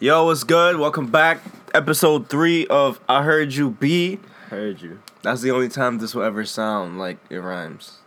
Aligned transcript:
Yo, 0.00 0.26
what's 0.26 0.44
good? 0.44 0.76
Welcome 0.76 1.08
back. 1.08 1.42
Episode 1.74 2.28
three 2.28 2.68
of 2.68 3.00
I 3.08 3.24
Heard 3.24 3.54
You 3.54 3.70
Be. 3.70 4.20
Heard 4.48 4.80
you. 4.80 5.00
That's 5.22 5.40
the 5.40 5.50
only 5.50 5.68
time 5.68 5.98
this 5.98 6.14
will 6.14 6.22
ever 6.22 6.44
sound 6.44 7.00
like 7.00 7.18
it 7.28 7.38
rhymes. 7.38 7.98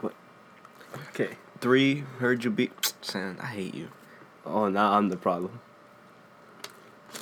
What? 0.00 0.14
Okay. 1.10 1.36
Three, 1.60 2.04
heard 2.20 2.42
you 2.42 2.50
be. 2.50 2.70
Sam, 3.02 3.36
I 3.38 3.48
hate 3.48 3.74
you. 3.74 3.88
Oh, 4.46 4.70
now 4.70 4.92
I'm 4.92 5.10
the 5.10 5.18
problem. 5.18 5.60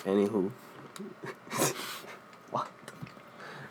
Anywho. 0.04 0.52
what? 2.52 2.68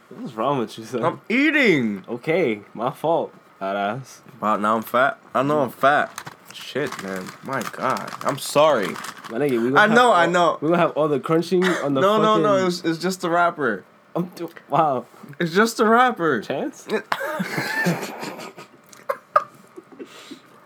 What's 0.09 0.34
wrong 0.34 0.59
with 0.59 0.77
you, 0.77 0.84
son? 0.84 1.05
I'm 1.05 1.21
eating. 1.30 2.04
okay, 2.09 2.64
my 2.73 2.91
fault. 2.91 3.34
Badass. 3.61 4.20
Wow, 4.41 4.57
now 4.57 4.75
I'm 4.75 4.84
fat. 4.84 5.21
I 5.34 5.41
know 5.41 5.61
I'm 5.61 5.71
fat. 5.71 6.36
Shit, 6.54 7.02
man. 7.02 7.30
My 7.43 7.61
God. 7.71 8.14
I'm 8.23 8.38
sorry. 8.38 8.93
My 9.34 9.39
nigga, 9.39 9.71
we 9.71 9.75
I 9.75 9.88
know, 9.88 10.13
I 10.13 10.27
know. 10.27 10.59
We 10.61 10.68
gonna 10.68 10.77
have 10.79 10.91
all 10.91 11.07
the 11.07 11.20
crunching 11.20 11.64
on 11.65 11.96
the 11.96 12.01
No, 12.01 12.18
no, 12.21 12.33
fucking... 12.33 12.43
no. 12.43 12.68
It's, 12.68 12.83
it's 12.83 13.00
just 13.00 13.21
the 13.21 13.32
rapper. 13.32 13.83
Um, 14.15 14.25
I'm 14.25 14.29
do- 14.36 14.50
wow. 14.69 15.07
It's 15.39 15.56
just 15.56 15.78
the 15.78 15.87
rapper. 15.87 16.39
Chance? 16.42 16.87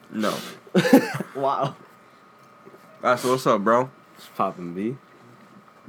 No. 0.09 0.35
wow. 1.35 1.75
That's 3.01 3.23
what's 3.23 3.45
up, 3.45 3.63
bro. 3.63 3.89
It's 4.17 4.27
popping, 4.35 4.73
B. 4.73 4.97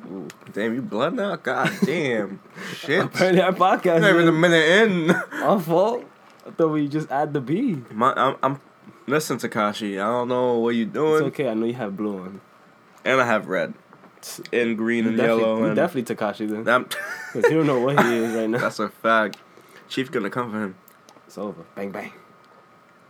Ooh. 0.06 0.28
Damn, 0.52 0.74
you 0.74 0.82
blood 0.82 1.14
now? 1.14 1.34
God 1.36 1.72
damn. 1.84 2.38
Shit. 2.76 3.06
Apparently 3.06 3.40
our 3.42 3.52
podcast 3.52 4.02
Not 4.02 4.10
even 4.10 4.28
a 4.28 4.32
minute 4.32 4.64
in. 4.64 5.10
our 5.42 5.58
fault. 5.58 6.04
I 6.46 6.50
thought 6.50 6.68
we 6.68 6.86
just 6.88 7.10
add 7.10 7.32
the 7.32 7.40
B. 7.40 7.82
My, 7.90 8.12
I'm, 8.12 8.36
I'm. 8.42 8.60
Listen, 9.06 9.38
Tekashi. 9.38 9.94
I 9.94 10.04
don't 10.06 10.28
know 10.28 10.58
what 10.58 10.74
you 10.74 10.84
It's 10.84 10.92
doing, 10.92 11.14
It's 11.14 11.22
okay, 11.28 11.48
I 11.48 11.54
know 11.54 11.64
you 11.66 11.74
have 11.74 11.96
blue 11.96 12.18
on. 12.18 12.40
And 13.08 13.22
I 13.22 13.24
have 13.24 13.48
red, 13.48 13.72
and 14.52 14.76
green 14.76 15.06
and 15.06 15.16
definitely, 15.16 15.42
yellow, 15.42 15.64
and 15.64 15.74
definitely 15.74 16.14
Tekashi 16.14 16.46
then. 16.46 16.84
Because 17.32 17.50
you 17.50 17.56
don't 17.56 17.66
know 17.66 17.80
what 17.80 18.04
he 18.04 18.16
is 18.16 18.34
right 18.34 18.50
now. 18.50 18.58
that's 18.58 18.78
a 18.80 18.90
fact. 18.90 19.38
Chief 19.88 20.12
gonna 20.12 20.28
come 20.28 20.52
for 20.52 20.62
him. 20.62 20.74
It's 21.26 21.38
over. 21.38 21.64
Bang, 21.74 21.90
bang. 21.90 22.12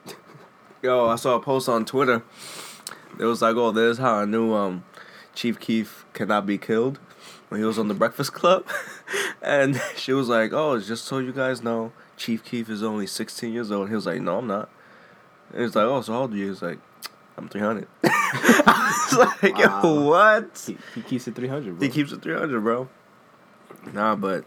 Yo, 0.82 1.08
I 1.08 1.16
saw 1.16 1.34
a 1.34 1.40
post 1.40 1.68
on 1.68 1.84
Twitter. 1.84 2.22
It 3.18 3.24
was 3.24 3.42
like, 3.42 3.56
"Oh, 3.56 3.72
this 3.72 3.96
is 3.96 3.98
how 3.98 4.14
I 4.14 4.24
knew 4.24 4.54
um, 4.54 4.84
Chief 5.34 5.58
Keef 5.58 6.06
cannot 6.12 6.46
be 6.46 6.58
killed." 6.58 7.00
When 7.48 7.60
he 7.60 7.66
was 7.66 7.76
on 7.76 7.88
the 7.88 7.94
Breakfast 7.94 8.32
Club, 8.32 8.68
and 9.42 9.82
she 9.96 10.12
was 10.12 10.28
like, 10.28 10.52
"Oh, 10.52 10.78
just 10.78 11.06
so 11.06 11.18
you 11.18 11.32
guys 11.32 11.60
know, 11.60 11.90
Chief 12.16 12.44
Keef 12.44 12.70
is 12.70 12.84
only 12.84 13.08
16 13.08 13.52
years 13.52 13.72
old." 13.72 13.82
And 13.82 13.88
he 13.88 13.96
was 13.96 14.06
like, 14.06 14.20
"No, 14.20 14.38
I'm 14.38 14.46
not." 14.46 14.70
And 15.52 15.62
he's 15.62 15.74
like, 15.74 15.86
"Oh, 15.86 16.00
so 16.02 16.12
how 16.12 16.20
old 16.20 16.34
are 16.34 16.36
you?" 16.36 16.50
He's 16.50 16.62
like, 16.62 16.78
"I'm 17.38 17.48
300." 17.48 17.86
I 18.04 19.06
was 19.10 19.18
like, 19.42 19.56
Wow. 19.58 19.80
"Yo, 19.82 20.02
what?" 20.04 20.64
He, 20.66 20.76
he 20.94 21.02
keeps 21.02 21.26
it 21.28 21.34
300, 21.34 21.78
bro. 21.78 21.86
He 21.86 21.92
keeps 21.92 22.12
it 22.12 22.20
300, 22.22 22.60
bro. 22.60 22.88
Nah, 23.92 24.16
but 24.16 24.44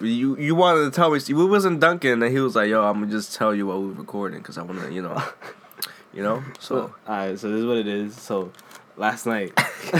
you 0.00 0.36
you 0.38 0.54
wanted 0.54 0.84
to 0.84 0.90
tell 0.90 1.10
me 1.10 1.18
we 1.28 1.44
wasn't 1.44 1.80
dunking, 1.80 2.22
and 2.22 2.32
he 2.32 2.38
was 2.40 2.54
like, 2.56 2.68
"Yo, 2.70 2.82
I'm 2.84 3.00
gonna 3.00 3.10
just 3.12 3.34
tell 3.34 3.54
you 3.54 3.66
what 3.66 3.80
we're 3.80 3.92
recording 3.92 4.38
because 4.38 4.56
I 4.56 4.62
wanna, 4.62 4.88
you 4.90 5.02
know, 5.02 5.20
you 6.14 6.22
know." 6.22 6.42
So 6.60 6.94
alright, 7.06 7.38
so 7.38 7.50
this 7.50 7.60
is 7.60 7.66
what 7.66 7.76
it 7.78 7.88
is. 7.88 8.14
So, 8.14 8.52
last 8.96 9.26
night, 9.26 9.52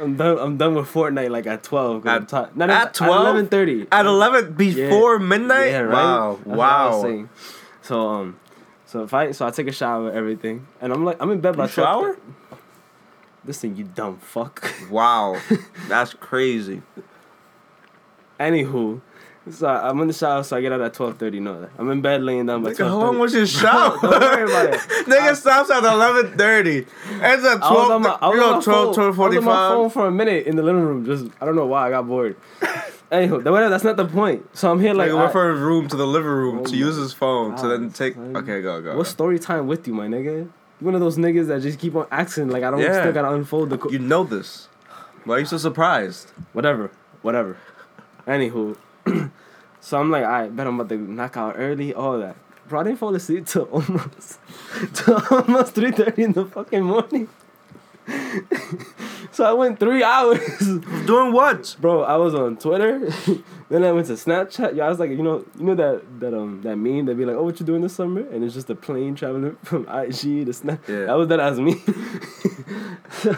I'm 0.00 0.16
done. 0.16 0.38
I'm 0.38 0.56
done 0.56 0.74
with 0.74 0.86
Fortnite 0.92 1.30
like 1.30 1.46
at 1.46 1.62
12. 1.62 2.02
'cause 2.02 2.32
I'm 2.32 2.42
At- 2.44 2.56
not 2.56 2.70
at 2.70 2.94
12? 2.94 3.48
11:30. 3.48 3.88
at 3.92 4.06
11 4.06 4.52
before 4.54 5.18
midnight. 5.18 5.70
Yeah, 5.70 5.80
right. 5.80 5.92
Wow, 5.92 6.34
That's 6.36 6.46
what 6.46 6.58
I 6.68 6.86
was 6.88 7.02
wow. 7.04 7.28
So 7.82 8.08
um, 8.08 8.36
so 8.88 9.02
if 9.02 9.12
I 9.12 9.32
so 9.32 9.46
I 9.46 9.50
take 9.50 9.66
a 9.68 9.72
shower, 9.72 10.10
everything, 10.10 10.66
and 10.80 10.94
I'm 10.94 11.04
like 11.04 11.18
I'm 11.20 11.30
in 11.30 11.40
bed 11.40 11.58
by 11.58 11.66
You 11.66 11.70
12. 11.72 11.76
shower? 12.04 12.18
Listen, 13.44 13.76
you 13.76 13.84
dumb 13.84 14.16
fuck. 14.16 14.66
Wow, 14.90 15.36
that's 15.88 16.14
crazy. 16.14 16.80
Anywho, 18.40 19.02
so 19.50 19.66
I'm 19.68 20.00
in 20.00 20.08
the 20.08 20.14
shower, 20.14 20.42
so 20.42 20.56
I 20.56 20.62
get 20.62 20.72
out 20.72 20.80
at 20.80 20.94
12:30. 20.94 21.42
No, 21.42 21.68
I'm 21.76 21.90
in 21.90 22.00
bed 22.00 22.22
laying 22.22 22.46
down 22.46 22.62
by 22.62 22.70
Nigga, 22.70 22.88
how 22.88 22.96
long 22.98 23.18
was 23.18 23.34
your 23.34 23.46
shower? 23.46 23.98
Don't 24.00 24.10
worry 24.10 24.44
about 24.44 24.74
it. 24.74 24.80
Nigga 25.06 25.36
stops 25.36 25.70
at 25.70 25.82
11:30. 25.82 26.86
Ends 27.22 27.44
at 27.44 27.58
12. 27.58 27.62
I 27.62 27.72
was 27.72 27.90
on 27.90 28.02
my, 28.02 28.18
I 28.22 28.28
was 28.28 28.40
on 28.40 28.56
my 28.56 28.60
12, 28.62 28.64
phone, 28.64 28.94
12, 28.94 29.20
I 29.20 29.28
was 29.28 29.36
on 29.36 29.44
my 29.44 29.68
phone 29.68 29.90
for 29.90 30.06
a 30.06 30.10
minute 30.10 30.46
in 30.46 30.56
the 30.56 30.62
living 30.62 30.82
room. 30.82 31.04
Just 31.04 31.26
I 31.42 31.44
don't 31.44 31.56
know 31.56 31.66
why 31.66 31.88
I 31.88 31.90
got 31.90 32.06
bored. 32.06 32.36
Anywho, 33.10 33.38
whatever. 33.44 33.70
That's 33.70 33.84
not 33.84 33.96
the 33.96 34.04
point. 34.04 34.44
So 34.56 34.70
I'm 34.70 34.80
here 34.80 34.92
like, 34.92 35.10
Like, 35.10 35.16
went 35.18 35.30
I- 35.30 35.32
from 35.32 35.52
his 35.54 35.60
room 35.62 35.88
to 35.88 35.96
the 35.96 36.06
living 36.06 36.30
room 36.30 36.58
Oh 36.60 36.64
to 36.64 36.76
use 36.76 36.96
his 36.96 37.12
phone 37.14 37.56
to 37.56 37.66
then 37.68 37.90
take. 37.90 38.16
Okay, 38.18 38.60
go 38.60 38.82
go. 38.82 38.96
what's 38.96 39.08
story 39.10 39.38
time 39.38 39.66
with 39.66 39.86
you, 39.88 39.94
my 39.94 40.06
nigga? 40.06 40.48
You 40.80 40.84
one 40.84 40.94
of 40.94 41.00
those 41.00 41.16
niggas 41.16 41.46
that 41.48 41.62
just 41.62 41.78
keep 41.78 41.94
on 41.96 42.06
asking 42.10 42.50
like 42.50 42.62
I 42.62 42.70
don't 42.70 42.80
Yeah. 42.80 43.00
still 43.00 43.12
gotta 43.12 43.32
unfold 43.34 43.70
the. 43.70 43.78
Co- 43.78 43.88
You 43.90 43.98
know 43.98 44.24
this. 44.24 44.68
Why 45.24 45.36
are 45.36 45.38
you 45.40 45.46
so 45.46 45.56
surprised? 45.58 46.30
whatever, 46.52 46.90
whatever. 47.22 47.56
Anywho, 48.26 48.76
so 49.80 49.98
I'm 49.98 50.10
like, 50.10 50.24
I 50.24 50.48
bet 50.48 50.66
I'm 50.66 50.78
about 50.78 50.90
to 50.90 50.98
knock 50.98 51.36
out 51.36 51.54
early, 51.56 51.94
all 51.94 52.18
that. 52.18 52.36
Bro, 52.68 52.80
I 52.80 52.84
didn't 52.84 52.98
fall 52.98 53.14
asleep 53.14 53.46
till 53.46 53.64
almost, 53.72 54.38
till 54.92 55.20
almost 55.30 55.74
three 55.74 55.90
thirty 55.90 56.22
in 56.24 56.32
the 56.34 56.44
fucking 56.44 56.82
morning. 56.84 57.28
so 59.32 59.44
I 59.44 59.52
went 59.52 59.78
three 59.78 60.02
hours. 60.02 60.40
Doing 61.06 61.32
what? 61.32 61.76
Bro, 61.80 62.02
I 62.02 62.16
was 62.16 62.34
on 62.34 62.56
Twitter, 62.56 63.00
then 63.68 63.84
I 63.84 63.92
went 63.92 64.06
to 64.08 64.14
Snapchat. 64.14 64.74
Yeah, 64.74 64.86
I 64.86 64.88
was 64.88 64.98
like, 64.98 65.10
you 65.10 65.22
know, 65.22 65.44
you 65.58 65.64
know 65.66 65.74
that 65.74 66.02
that 66.20 66.34
um 66.34 66.60
that 66.62 66.76
meme 66.76 67.06
that 67.06 67.16
be 67.16 67.24
like, 67.24 67.36
oh, 67.36 67.44
what 67.44 67.58
you 67.60 67.66
doing 67.66 67.82
this 67.82 67.94
summer? 67.94 68.20
And 68.28 68.42
it's 68.44 68.54
just 68.54 68.70
a 68.70 68.74
plane 68.74 69.14
traveling 69.14 69.56
from 69.62 69.88
IG 69.88 70.46
to 70.46 70.52
Snap. 70.52 70.80
Yeah. 70.88 71.06
That 71.06 71.14
was 71.14 71.28
that 71.28 71.40
as 71.40 71.60
me. 71.60 71.80
so, 73.10 73.36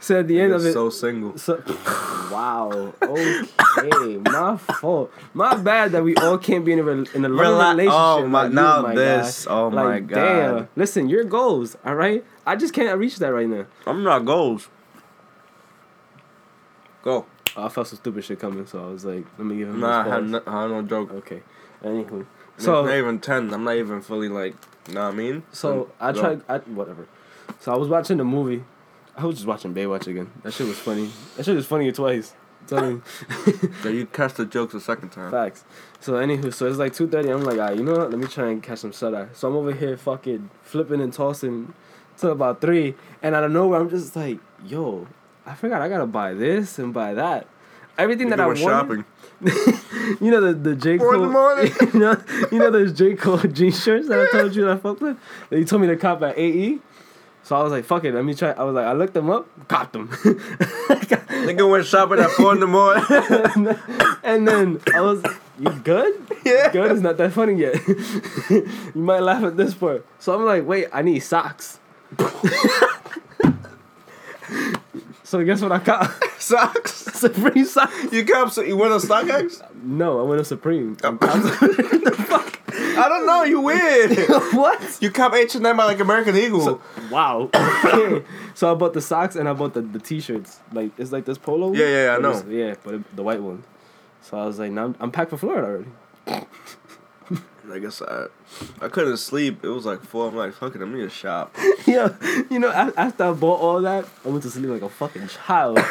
so 0.00 0.20
at 0.20 0.28
the 0.28 0.40
end 0.40 0.48
You're 0.50 0.56
of 0.56 0.66
it, 0.66 0.72
so 0.72 0.90
single. 0.90 1.36
so, 1.38 1.62
wow. 2.30 2.94
Okay, 3.02 4.16
my 4.18 4.56
fault. 4.56 5.12
My 5.34 5.56
bad 5.56 5.92
that 5.92 6.02
we 6.04 6.14
all 6.16 6.38
can't 6.38 6.64
be 6.64 6.72
in 6.72 6.78
a 6.78 6.82
rel- 6.82 7.04
in 7.14 7.24
a 7.24 7.28
loving 7.28 7.78
relationship. 7.78 7.92
oh, 7.94 8.26
my- 8.26 8.42
like 8.46 8.50
you, 8.50 8.82
my 8.82 8.94
this. 8.94 9.44
guy. 9.46 9.52
Oh, 9.52 9.70
my 9.70 10.00
God. 10.00 10.14
Damn. 10.14 10.68
Listen, 10.76 11.08
your 11.08 11.24
goals. 11.24 11.76
All 11.84 11.94
right. 11.94 12.24
I 12.46 12.56
just 12.56 12.72
can't 12.74 12.98
reach 12.98 13.18
that 13.18 13.28
right 13.32 13.48
now. 13.48 13.66
I'm 13.86 14.02
not 14.02 14.24
goals. 14.24 14.68
Go. 17.08 17.24
Oh, 17.56 17.64
I 17.64 17.68
felt 17.70 17.86
some 17.86 17.96
stupid 17.98 18.22
shit 18.22 18.38
coming, 18.38 18.66
so 18.66 18.84
I 18.86 18.90
was 18.92 19.04
like, 19.06 19.24
let 19.38 19.46
me 19.46 19.56
give 19.56 19.68
him. 19.68 19.80
Nah, 19.80 20.04
I 20.06 20.08
had 20.14 20.28
no, 20.28 20.42
I 20.46 20.62
had 20.62 20.70
no 20.70 20.82
joke. 20.82 21.10
Okay. 21.12 21.40
Anywho, 21.82 22.26
So 22.58 22.84
not 22.84 22.94
even 22.94 23.18
ten. 23.18 23.52
I'm 23.54 23.64
not 23.64 23.76
even 23.76 24.02
fully 24.02 24.28
like. 24.28 24.54
Know 24.92 25.04
what 25.04 25.14
I 25.14 25.16
mean? 25.16 25.42
so 25.50 25.90
I 25.98 26.12
tried. 26.12 26.42
I 26.48 26.58
whatever. 26.58 27.06
So 27.60 27.72
I 27.72 27.78
was 27.78 27.88
watching 27.88 28.18
the 28.18 28.24
movie. 28.24 28.62
I 29.16 29.24
was 29.24 29.36
just 29.36 29.46
watching 29.46 29.72
Baywatch 29.74 30.06
again. 30.06 30.30
That 30.42 30.52
shit 30.52 30.66
was 30.66 30.78
funny. 30.78 31.10
That 31.36 31.44
shit 31.46 31.56
was 31.56 31.66
funny 31.66 31.90
twice. 31.92 32.34
So 32.68 33.00
you 33.88 34.04
catch 34.12 34.34
the 34.34 34.44
jokes 34.44 34.74
the 34.74 34.80
second 34.80 35.08
time. 35.08 35.30
Facts. 35.30 35.64
So 36.00 36.14
anywho, 36.14 36.52
so 36.52 36.66
it's 36.66 36.76
like 36.76 36.92
two 36.92 37.08
thirty. 37.08 37.30
I'm 37.30 37.42
like, 37.42 37.58
ah, 37.58 37.70
you 37.70 37.82
know 37.82 37.96
what? 37.96 38.10
Let 38.10 38.18
me 38.18 38.26
try 38.26 38.50
and 38.50 38.62
catch 38.62 38.80
some 38.80 38.92
shut 38.92 39.14
eye. 39.14 39.28
So 39.32 39.48
I'm 39.48 39.56
over 39.56 39.72
here 39.72 39.96
fucking 39.96 40.50
flipping 40.60 41.00
and 41.00 41.10
tossing 41.10 41.72
till 42.18 42.32
about 42.32 42.60
three, 42.60 42.94
and 43.22 43.34
out 43.34 43.44
of 43.44 43.52
nowhere, 43.52 43.80
I'm 43.80 43.88
just 43.88 44.14
like, 44.14 44.38
yo, 44.66 45.06
I 45.48 45.54
forgot 45.54 45.80
I 45.80 45.88
gotta 45.88 46.06
buy 46.06 46.34
this 46.34 46.78
and 46.78 46.92
buy 46.92 47.14
that. 47.14 47.46
Everything 47.96 48.28
that 48.30 48.38
I 48.40 48.46
went 48.46 48.60
wanted. 48.60 48.76
shopping. 48.78 49.04
You 50.20 50.30
know 50.30 50.40
the 50.40 50.52
the 50.54 50.74
J 50.74 50.98
Four 50.98 51.12
Cole. 51.14 51.22
in 51.22 51.28
the 51.28 51.32
morning. 51.32 51.72
you 51.92 52.00
know 52.00 52.16
you 52.50 52.58
know 52.58 52.70
those 52.70 52.92
J 52.92 53.14
Cole 53.14 53.36
jean 53.58 53.72
shirts 53.72 54.08
that 54.08 54.18
I 54.18 54.26
told 54.36 54.54
you 54.56 54.64
that 54.64 54.72
I 54.72 54.76
fucked 54.76 55.00
with. 55.00 55.18
That 55.50 55.58
you 55.58 55.64
told 55.64 55.82
me 55.82 55.88
to 55.88 55.96
cop 55.96 56.22
at 56.22 56.36
AE. 56.38 56.78
So 57.42 57.56
I 57.56 57.62
was 57.62 57.70
like, 57.72 57.84
fuck 57.84 58.04
it, 58.04 58.14
let 58.14 58.24
me 58.24 58.34
try. 58.34 58.50
I 58.50 58.64
was 58.64 58.74
like, 58.74 58.84
I 58.86 58.92
looked 58.92 59.14
them 59.14 59.30
up, 59.30 59.46
copped 59.68 59.92
them. 59.94 60.08
Nigga 60.08 61.70
went 61.70 61.86
shopping 61.86 62.18
at 62.18 62.30
four 62.30 62.52
in 62.52 62.60
the 62.60 62.66
morning. 62.66 63.04
and 64.22 64.46
then 64.46 64.80
I 64.94 65.00
was, 65.00 65.24
you 65.58 65.70
good? 65.82 66.14
Yeah. 66.44 66.70
Good 66.70 66.92
is 66.92 67.00
not 67.00 67.16
that 67.16 67.32
funny 67.32 67.54
yet. 67.54 67.76
you 68.50 69.00
might 69.00 69.20
laugh 69.20 69.42
at 69.44 69.56
this 69.56 69.72
part. 69.72 70.04
So 70.18 70.34
I'm 70.34 70.44
like, 70.44 70.66
wait, 70.66 70.88
I 70.92 71.00
need 71.00 71.20
socks. 71.20 71.78
So 75.28 75.44
guess 75.44 75.60
what 75.60 75.72
I 75.72 75.78
got? 75.78 76.10
Socks. 76.40 76.92
Supreme 76.94 77.64
socks. 77.66 78.12
You 78.12 78.24
cop. 78.24 78.50
So 78.50 78.62
you 78.62 78.76
went 78.78 78.92
on 78.94 79.00
StockX? 79.00 79.60
No, 79.82 80.20
I 80.20 80.22
went 80.22 80.38
to 80.38 80.44
Supreme. 80.44 80.94
the 80.94 82.14
fuck? 82.28 82.60
I 82.72 83.08
don't 83.10 83.26
know. 83.26 83.42
You 83.42 83.60
weird. 83.60 84.16
what? 84.54 84.98
you 85.02 85.10
cop 85.10 85.34
H 85.34 85.54
and 85.56 85.66
M 85.66 85.76
like 85.76 86.00
American 86.00 86.34
Eagle. 86.36 86.60
So, 86.62 86.80
wow. 87.10 87.50
Okay. 87.52 88.24
so 88.54 88.72
I 88.72 88.74
bought 88.74 88.94
the 88.94 89.02
socks 89.02 89.36
and 89.36 89.46
I 89.48 89.52
bought 89.52 89.74
the, 89.74 89.82
the 89.82 89.98
t-shirts. 89.98 90.60
Like 90.72 90.92
it's 90.98 91.12
like 91.12 91.26
this 91.26 91.36
polo. 91.36 91.72
Yeah, 91.74 92.04
yeah, 92.06 92.16
I 92.16 92.20
know. 92.20 92.30
it's- 92.30 92.44
Yeah, 92.48 92.74
but 92.82 92.94
it, 92.94 93.16
the 93.16 93.22
white 93.22 93.42
one. 93.42 93.64
So 94.22 94.38
I 94.38 94.46
was 94.46 94.58
like, 94.58 94.70
now 94.72 94.84
I'm, 94.84 94.96
I'm 95.00 95.10
packed 95.10 95.30
for 95.30 95.36
Florida 95.36 95.66
already. 95.66 96.46
I 97.72 97.78
guess 97.78 98.02
I, 98.02 98.26
I 98.80 98.88
couldn't 98.88 99.16
sleep. 99.18 99.64
It 99.64 99.68
was 99.68 99.84
like 99.86 100.02
four. 100.02 100.28
I'm 100.28 100.36
like, 100.36 100.54
fuck 100.54 100.74
it. 100.74 100.82
I'm 100.82 100.92
gonna 100.92 101.08
shop. 101.08 101.54
yeah, 101.86 102.14
you 102.50 102.58
know, 102.58 102.70
after 102.70 103.24
I 103.24 103.32
bought 103.32 103.60
all 103.60 103.80
that, 103.82 104.06
I 104.24 104.28
went 104.28 104.42
to 104.44 104.50
sleep 104.50 104.70
like 104.70 104.82
a 104.82 104.88
fucking 104.88 105.28
child. 105.28 105.78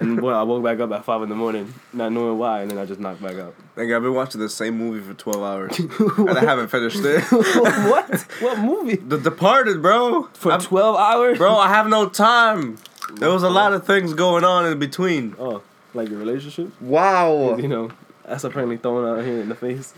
And 0.00 0.20
boy, 0.20 0.30
I 0.30 0.44
woke 0.44 0.62
back 0.62 0.78
up 0.78 0.92
at 0.92 1.04
five 1.04 1.22
in 1.22 1.28
the 1.28 1.34
morning, 1.34 1.74
not 1.92 2.12
knowing 2.12 2.38
why, 2.38 2.60
and 2.62 2.70
then 2.70 2.78
I 2.78 2.84
just 2.84 3.00
knocked 3.00 3.20
back 3.20 3.34
out. 3.34 3.54
Like 3.74 3.90
I've 3.90 4.02
been 4.02 4.14
watching 4.14 4.40
the 4.40 4.48
same 4.48 4.78
movie 4.78 5.00
for 5.00 5.12
twelve 5.14 5.42
hours, 5.42 5.76
and 6.18 6.30
I 6.38 6.44
haven't 6.44 6.68
finished 6.68 7.00
it. 7.02 7.20
what? 7.32 8.22
What 8.40 8.58
movie? 8.60 8.94
the 8.94 9.18
Departed, 9.18 9.82
bro. 9.82 10.28
For 10.34 10.52
I'm- 10.52 10.60
twelve 10.60 10.96
hours, 10.96 11.38
bro, 11.38 11.56
I 11.56 11.68
have 11.68 11.88
no 11.88 12.08
time. 12.08 12.78
There 13.14 13.30
was 13.30 13.42
a 13.42 13.50
lot 13.50 13.72
of 13.72 13.86
things 13.86 14.14
going 14.14 14.44
on 14.44 14.66
in 14.66 14.78
between. 14.78 15.34
Oh, 15.36 15.62
like 15.94 16.10
your 16.10 16.18
relationship? 16.20 16.80
Wow. 16.80 17.56
You 17.56 17.66
know, 17.66 17.90
that's 18.24 18.44
apparently 18.44 18.76
thrown 18.76 19.18
out 19.18 19.24
here 19.24 19.40
in 19.40 19.48
the 19.48 19.54
face. 19.56 19.94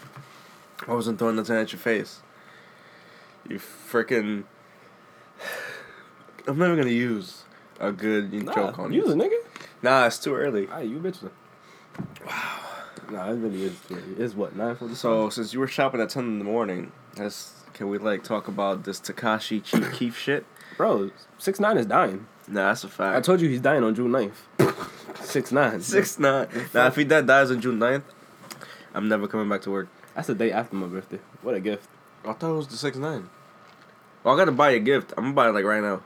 I 0.89 0.95
wasn't 0.95 1.19
throwing 1.19 1.37
nothing 1.37 1.57
at 1.57 1.73
your 1.73 1.81
face. 1.81 2.21
You 3.49 3.59
freaking. 3.59 4.45
I'm 6.47 6.59
never 6.59 6.77
gonna 6.77 6.89
use 6.91 7.45
a 7.79 7.93
good 7.93 8.33
Nah, 8.33 8.55
joke 8.55 8.79
on 8.79 8.93
use 8.93 9.07
you. 9.07 9.13
a 9.13 9.15
nigga. 9.17 9.37
Nah, 9.83 10.07
it's 10.07 10.19
too 10.19 10.35
early. 10.35 10.69
Ah, 10.71 10.81
you 10.81 10.99
bitch. 10.99 11.23
Wow. 12.27 12.59
Nah, 13.11 13.31
it 13.31 13.35
really 13.37 13.63
is. 13.65 13.73
It's 14.19 14.35
what 14.35 14.57
nine 14.57 14.77
forty. 14.77 14.95
So 14.95 15.29
since 15.31 15.53
you 15.53 15.61
were 15.61 15.67
shopping 15.69 16.01
at 16.01 16.11
ten 16.11 16.25
in 16.25 16.39
the 16.39 16.45
morning, 16.45 16.93
let's 17.19 17.53
can 17.75 17.89
we 17.89 17.99
like 17.99 18.23
talk 18.25 18.49
about 18.49 18.85
this 18.85 19.01
Tekashi 19.01 19.63
Chief 19.63 19.93
Keef 19.99 20.19
shit? 20.19 20.45
bro, 20.77 21.11
six 21.39 21.61
nine 21.61 21.77
is 21.77 21.87
dying. 21.87 22.27
Nah, 22.49 22.69
that's 22.69 22.85
a 22.85 22.89
fact. 22.89 23.17
I 23.17 23.21
told 23.21 23.41
you 23.41 23.49
he's 23.49 23.61
dying 23.61 23.85
on 23.85 23.95
June 23.95 24.11
9th. 24.11 24.77
Six 25.23 25.53
nine. 25.53 25.81
Six 25.83 26.19
nine. 26.19 26.49
Nah, 26.75 26.89
if 26.89 26.97
he 26.97 27.05
dead 27.05 27.27
dies 27.27 27.51
on 27.53 27.61
June 27.61 27.79
9th, 27.79 28.03
I'm 28.95 29.09
never 29.09 29.29
coming 29.29 29.49
back 29.49 29.61
to 29.63 29.71
work. 29.71 29.89
That's 30.21 30.27
the 30.27 30.35
day 30.35 30.53
after 30.53 30.77
my 30.77 30.87
birthday. 30.87 31.19
What 31.41 31.55
a 31.55 31.61
gift. 31.61 31.89
I 32.27 32.35
thought 32.35 32.51
it 32.51 32.55
was 32.55 32.67
the 32.67 32.77
six 32.77 32.99
nine. 32.99 33.31
Well, 34.23 34.35
I 34.35 34.37
gotta 34.37 34.53
buy 34.53 34.73
a 34.73 34.79
gift. 34.79 35.15
I'm 35.17 35.25
gonna 35.25 35.35
buy 35.35 35.49
it 35.49 35.53
like 35.53 35.65
right 35.65 35.83
now. 35.83 36.03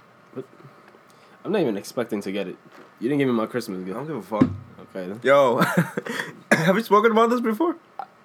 I'm 1.45 1.51
not 1.51 1.61
even 1.61 1.77
expecting 1.77 2.21
to 2.21 2.31
get 2.31 2.47
it. 2.47 2.57
You 3.01 3.09
didn't 3.09 3.19
give 3.19 3.27
me 3.27 3.35
my 3.35 3.47
Christmas 3.47 3.83
gift. 3.83 3.97
I 3.97 4.03
gift. 4.03 4.09
don't 4.09 4.23
give 4.23 4.33
a 4.33 4.41
fuck. 4.41 4.51
Okay. 4.83 5.09
Then. 5.09 5.21
Yo, 5.25 5.59
have 6.53 6.77
we 6.77 6.85
spoken 6.85 7.11
about 7.11 7.31
this 7.31 7.41
before? 7.41 7.75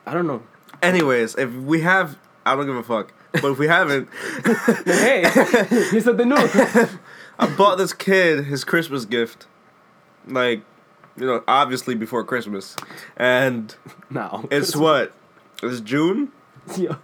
I 0.05 0.13
don't 0.13 0.27
know. 0.27 0.43
Anyways, 0.83 1.33
if 1.39 1.51
we 1.55 1.81
have, 1.81 2.19
I 2.45 2.55
don't 2.55 2.67
give 2.67 2.75
a 2.75 2.83
fuck. 2.83 3.11
But 3.31 3.45
if 3.45 3.57
we 3.57 3.65
haven't, 3.65 4.09
hey, 4.85 5.21
he 5.69 6.01
said 6.01 6.03
something 6.03 6.29
new. 6.29 6.37
I 7.39 7.47
bought 7.57 7.79
this 7.79 7.93
kid 7.93 8.45
his 8.45 8.63
Christmas 8.63 9.05
gift, 9.05 9.47
like, 10.27 10.61
you 11.17 11.25
know, 11.25 11.43
obviously 11.47 11.95
before 11.95 12.23
Christmas, 12.23 12.75
and 13.17 13.75
now 14.11 14.47
it's 14.51 14.75
what, 14.75 15.13
it's 15.63 15.81
June, 15.81 16.31
Yo, 16.77 16.95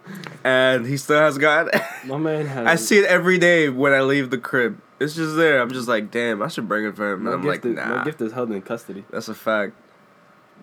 and 0.44 0.86
he 0.86 0.98
still 0.98 1.20
hasn't 1.20 1.42
got. 1.42 1.68
my 2.06 2.18
man 2.18 2.46
has. 2.46 2.68
I 2.68 2.76
see 2.76 2.98
it 3.00 3.06
every 3.06 3.38
day 3.38 3.70
when 3.70 3.94
I 3.94 4.02
leave 4.02 4.30
the 4.30 4.38
crib. 4.38 4.80
It's 5.00 5.16
just 5.16 5.36
there. 5.36 5.62
I'm 5.62 5.72
just 5.72 5.88
like, 5.88 6.10
damn, 6.12 6.42
I 6.42 6.48
should 6.48 6.68
bring 6.68 6.86
it 6.86 6.96
for 6.96 7.14
him. 7.14 7.24
My 7.24 7.32
And 7.32 7.40
I'm 7.40 7.42
gift, 7.52 7.66
like, 7.66 7.72
is, 7.72 7.76
nah, 7.78 7.98
my 7.98 8.04
gift 8.06 8.22
is 8.22 8.32
held 8.32 8.52
in 8.52 8.62
custody. 8.62 9.04
that's 9.12 9.28
a 9.28 9.34
fact. 9.34 9.74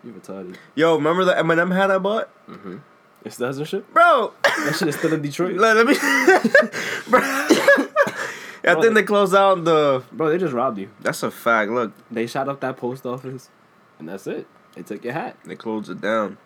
You 0.04 0.12
retarded. 0.12 0.56
Yo, 0.74 0.96
remember 0.96 1.24
the 1.24 1.32
Eminem 1.34 1.74
hat 1.74 1.90
I 1.90 1.98
bought, 1.98 2.28
Mm-hmm. 2.48 2.78
It 3.24 3.32
still 3.32 3.46
hasn't 3.46 3.68
shipped. 3.68 3.92
bro? 3.94 4.32
That 4.42 4.74
shit 4.76 4.88
is 4.88 4.96
still 4.96 5.12
in 5.12 5.22
Detroit. 5.22 5.54
let, 5.56 5.76
let 5.76 5.86
me, 5.86 5.94
bro. 7.08 7.20
I 8.64 8.76
think 8.80 8.94
they 8.94 9.02
closed 9.02 9.34
out 9.34 9.64
the. 9.64 10.02
Bro, 10.12 10.30
they 10.30 10.38
just 10.38 10.52
robbed 10.52 10.78
you. 10.78 10.88
That's 11.00 11.22
a 11.22 11.30
fact. 11.30 11.70
Look, 11.70 11.92
They 12.10 12.26
shot 12.26 12.48
up 12.48 12.60
that 12.60 12.76
post 12.76 13.04
office, 13.06 13.48
and 13.98 14.08
that's 14.08 14.26
it. 14.26 14.46
They 14.74 14.82
took 14.82 15.04
your 15.04 15.12
hat. 15.12 15.36
they 15.44 15.54
closed 15.56 15.90
it 15.90 16.00
down. 16.00 16.38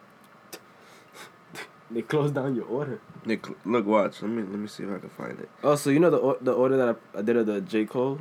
They 1.91 2.03
closed 2.03 2.35
down 2.35 2.57
your 2.57 2.65
order. 2.67 3.01
They 3.25 3.37
cl- 3.37 3.57
look, 3.65 3.87
watch. 3.87 4.21
Let 4.23 4.31
me 4.31 4.43
let 4.43 4.59
me 4.59 4.67
see 4.67 4.83
if 4.83 4.91
I 4.91 4.99
can 4.99 5.09
find 5.11 5.39
it. 5.39 5.49
Oh, 5.63 5.77
so 5.77 5.91
you 5.91 6.01
know 6.01 6.11
the 6.11 6.17
or- 6.17 6.39
the 6.41 6.53
order 6.53 6.77
that 6.77 6.89
I, 7.15 7.19
I 7.19 7.23
did 7.23 7.37
of 7.37 7.47
the 7.47 7.61
J 7.61 7.85
Cole 7.85 8.19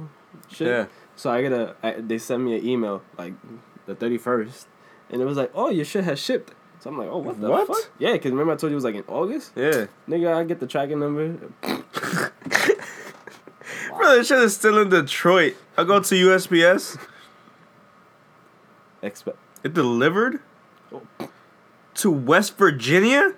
shit. 0.49 0.67
Yeah. 0.67 0.85
So 1.15 1.31
I 1.31 1.41
get 1.41 1.51
a 1.51 1.75
I, 1.81 1.91
they 1.93 2.17
sent 2.19 2.43
me 2.43 2.55
an 2.57 2.65
email 2.65 3.01
like 3.17 3.33
the 3.87 3.95
thirty 3.95 4.17
first, 4.19 4.67
and 5.09 5.21
it 5.21 5.25
was 5.25 5.37
like, 5.37 5.51
oh, 5.55 5.69
your 5.69 5.85
shit 5.85 6.03
has 6.03 6.19
shipped. 6.19 6.53
So 6.79 6.89
I'm 6.91 6.97
like, 6.99 7.07
oh, 7.09 7.17
what 7.17 7.41
the 7.41 7.49
What? 7.49 7.67
fuck? 7.67 7.89
Yeah, 7.97 8.13
because 8.13 8.31
remember 8.31 8.53
I 8.53 8.55
told 8.57 8.69
you 8.69 8.75
it 8.75 8.75
was 8.75 8.83
like 8.83 8.95
in 8.95 9.03
August. 9.07 9.53
Yeah. 9.55 9.87
Nigga, 10.07 10.35
I 10.35 10.43
get 10.43 10.59
the 10.59 10.67
tracking 10.67 10.99
number. 10.99 11.35
Bro, 13.97 14.17
this 14.17 14.27
shit 14.27 14.39
is 14.39 14.55
still 14.55 14.77
in 14.79 14.89
Detroit. 14.89 15.55
I 15.77 15.83
go 15.85 15.99
to 16.01 16.15
USPS. 16.15 16.99
Expect. 19.01 19.37
It 19.63 19.73
delivered 19.73 20.39
to 21.95 22.11
West 22.11 22.57
Virginia 22.57 23.33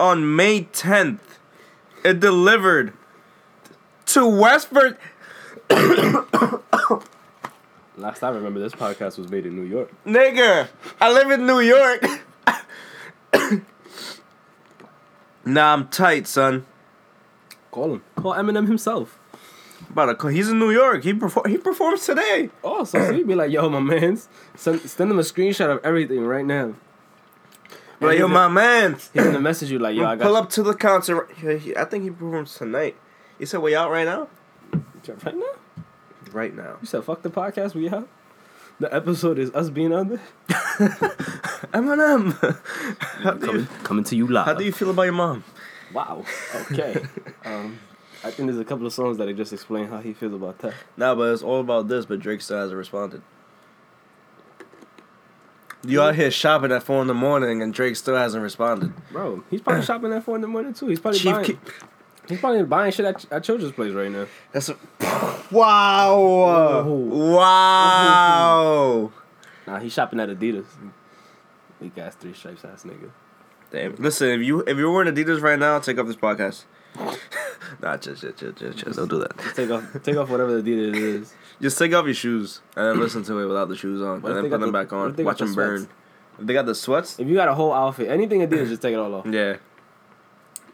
on 0.00 0.34
May 0.34 0.62
10th. 0.64 1.20
It 2.02 2.18
delivered 2.18 2.94
to 4.06 4.26
West 4.26 4.70
Virginia. 4.70 4.98
Last 7.96 8.22
I 8.22 8.30
remember, 8.30 8.58
this 8.58 8.72
podcast 8.72 9.18
was 9.18 9.30
made 9.30 9.44
in 9.44 9.54
New 9.54 9.68
York. 9.68 9.92
Nigga, 10.06 10.68
I 10.98 11.12
live 11.12 11.30
in 11.30 11.46
New 11.46 11.60
York. 11.60 12.02
nah, 15.44 15.74
I'm 15.74 15.88
tight, 15.88 16.26
son. 16.26 16.64
Call 17.70 17.92
him. 17.92 18.02
Call 18.16 18.32
Eminem 18.32 18.66
himself. 18.66 19.18
Call, 19.94 20.30
he's 20.30 20.48
in 20.48 20.58
New 20.58 20.70
York. 20.70 21.04
He 21.04 21.12
perform. 21.12 21.50
He 21.50 21.58
performs 21.58 22.06
today. 22.06 22.48
Oh, 22.64 22.84
so 22.84 23.12
he'd 23.12 23.26
be 23.26 23.34
like, 23.34 23.50
yo, 23.50 23.68
my 23.68 23.80
man's 23.80 24.30
send 24.56 24.80
send 24.80 25.10
him 25.10 25.18
a 25.18 25.22
screenshot 25.22 25.70
of 25.70 25.84
everything 25.84 26.24
right 26.24 26.44
now. 26.46 26.74
Like, 28.00 28.18
yo, 28.18 28.28
my 28.28 28.48
man. 28.48 28.94
He's 28.94 29.08
gonna 29.24 29.40
message 29.40 29.70
you 29.70 29.78
like, 29.78 29.94
yo, 29.94 30.06
I 30.06 30.16
got 30.16 30.24
Pull 30.24 30.36
up 30.36 30.50
to 30.50 30.62
the 30.62 30.74
concert. 30.74 31.30
I 31.76 31.84
think 31.84 32.04
he 32.04 32.10
performs 32.10 32.54
tonight. 32.54 32.96
He 33.38 33.46
said, 33.46 33.60
"We 33.60 33.74
out 33.74 33.90
right 33.90 34.04
now." 34.04 34.28
right 35.24 35.36
now. 35.36 35.44
Right 36.32 36.54
now. 36.54 36.76
You 36.80 36.86
said, 36.86 37.04
fuck 37.04 37.22
the 37.22 37.30
podcast, 37.30 37.74
we 37.74 37.88
out. 37.88 38.08
The 38.78 38.92
episode 38.94 39.38
is 39.38 39.50
us 39.50 39.68
being 39.68 39.92
on 39.92 40.08
there. 40.08 40.20
Eminem. 41.72 42.32
how, 43.22 43.32
do 43.32 43.46
you, 43.46 43.52
Coming, 43.52 43.66
coming 43.84 44.04
to 44.04 44.16
you 44.16 44.26
live. 44.26 44.46
how 44.46 44.54
do 44.54 44.64
you 44.64 44.72
feel 44.72 44.90
about 44.90 45.02
your 45.02 45.12
mom? 45.12 45.44
Wow. 45.92 46.24
Okay. 46.70 47.04
um, 47.44 47.78
I 48.24 48.30
think 48.30 48.48
there's 48.48 48.60
a 48.60 48.64
couple 48.64 48.86
of 48.86 48.92
songs 48.92 49.18
that 49.18 49.28
I 49.28 49.32
just 49.32 49.52
explain 49.52 49.88
how 49.88 49.98
he 49.98 50.14
feels 50.14 50.32
about 50.34 50.58
that. 50.60 50.74
Nah, 50.96 51.14
but 51.14 51.32
it's 51.32 51.42
all 51.42 51.60
about 51.60 51.88
this. 51.88 52.06
But 52.06 52.20
Drake 52.20 52.40
still 52.40 52.58
hasn't 52.58 52.78
responded. 52.78 53.22
You 55.82 56.02
out 56.02 56.14
here 56.14 56.30
shopping 56.30 56.72
at 56.72 56.82
four 56.82 57.00
in 57.00 57.06
the 57.08 57.14
morning, 57.14 57.62
and 57.62 57.72
Drake 57.72 57.96
still 57.96 58.16
hasn't 58.16 58.42
responded. 58.42 58.92
Bro, 59.10 59.44
he's 59.50 59.60
probably 59.62 59.82
shopping 59.82 60.12
at 60.12 60.22
four 60.24 60.34
in 60.36 60.42
the 60.42 60.46
morning 60.48 60.74
too. 60.74 60.88
He's 60.88 61.00
probably 61.00 61.18
Chief, 61.20 61.32
buying. 61.32 61.44
Keef- 61.46 61.84
He's 62.28 62.38
probably 62.38 62.62
buying 62.62 62.92
shit 62.92 63.06
at, 63.06 63.24
at 63.32 63.42
Children's 63.42 63.72
Place 63.72 63.92
right 63.92 64.10
now. 64.10 64.26
that's 64.52 64.68
a 64.68 64.76
wow, 65.50 66.16
Whoa. 66.16 66.94
wow. 67.80 69.12
Nah, 69.66 69.78
he's 69.80 69.92
shopping 69.92 70.20
at 70.20 70.28
Adidas. 70.28 70.64
Weak 71.80 71.96
ass 71.98 72.14
three 72.14 72.34
stripes 72.34 72.64
ass 72.64 72.84
nigga. 72.84 73.10
Damn. 73.72 73.94
Listen, 73.96 74.28
if 74.28 74.42
you 74.42 74.60
if 74.60 74.76
you're 74.76 74.92
wearing 74.92 75.12
Adidas 75.12 75.40
right 75.40 75.58
now, 75.58 75.78
take 75.78 75.98
off 75.98 76.06
this 76.06 76.16
podcast. 76.16 76.64
nah, 77.82 77.96
just, 77.96 78.22
just, 78.22 78.36
just, 78.38 78.56
just, 78.58 78.78
just 78.78 78.96
don't 78.96 79.08
do 79.08 79.18
that. 79.20 79.36
Just 79.38 79.56
take 79.56 79.70
off, 79.70 79.84
take 80.02 80.16
off 80.16 80.28
whatever 80.28 80.60
the 80.60 80.70
Adidas 80.70 80.94
is. 80.96 81.34
Just 81.60 81.78
take 81.78 81.92
off 81.92 82.06
your 82.06 82.14
shoes 82.14 82.62
and 82.74 82.86
then 82.88 82.98
listen 83.00 83.22
to 83.24 83.38
it 83.38 83.44
without 83.46 83.68
the 83.68 83.76
shoes 83.76 84.00
on, 84.00 84.24
and 84.24 84.36
then 84.36 84.42
put 84.48 84.50
them 84.60 84.60
the- 84.62 84.72
back 84.72 84.94
on. 84.94 85.10
if 85.10 85.16
they 85.16 85.22
got 85.24 85.28
Watch 85.28 85.38
the 85.40 85.44
them 85.44 85.54
burn. 85.54 85.88
If 86.38 86.46
they 86.46 86.54
got 86.54 86.64
the 86.64 86.74
sweats, 86.74 87.18
If 87.20 87.28
you 87.28 87.34
got 87.34 87.48
a 87.48 87.54
whole 87.54 87.74
outfit, 87.74 88.08
anything 88.08 88.40
Adidas, 88.40 88.68
just 88.68 88.80
take 88.80 88.94
it 88.94 88.98
all 88.98 89.14
off. 89.14 89.26
yeah. 89.26 89.56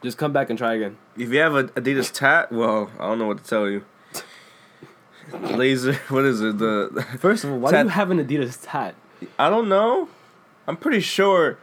Just 0.03 0.17
come 0.17 0.33
back 0.33 0.49
and 0.49 0.57
try 0.57 0.75
again. 0.75 0.97
If 1.17 1.31
you 1.33 1.41
have 1.41 1.57
a 1.57 1.65
Adidas 1.65 2.13
tat, 2.13 2.53
well, 2.53 2.89
I 3.01 3.09
don't 3.09 3.19
know 3.19 3.27
what 3.27 3.39
to 3.43 3.45
tell 3.45 3.69
you. 3.69 3.85
Laser, 5.33 5.95
what 6.09 6.25
is 6.25 6.41
it? 6.41 6.59
The 6.59 7.05
First 7.19 7.43
of 7.45 7.51
all, 7.51 7.59
why 7.59 7.71
Tat- 7.73 7.83
do 7.83 7.89
you 7.89 7.95
have 7.95 8.11
an 8.13 8.25
Adidas 8.25 8.59
tat? 8.63 8.95
I 9.39 9.51
don't 9.51 9.69
know. 9.69 10.09
I'm 10.69 10.77
pretty 10.77 11.01
sure 11.01 11.59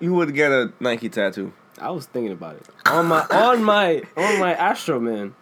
you 0.00 0.14
would 0.14 0.34
get 0.34 0.52
a 0.52 0.72
Nike 0.80 1.08
tattoo. 1.10 1.52
I 1.80 1.90
was 1.90 2.06
thinking 2.06 2.32
about 2.32 2.56
it 2.56 2.66
on 2.86 3.06
my 3.06 3.26
on 3.30 3.62
my 3.62 4.02
on 4.16 4.40
my 4.40 4.54
Astro 4.54 5.00
man. 5.00 5.34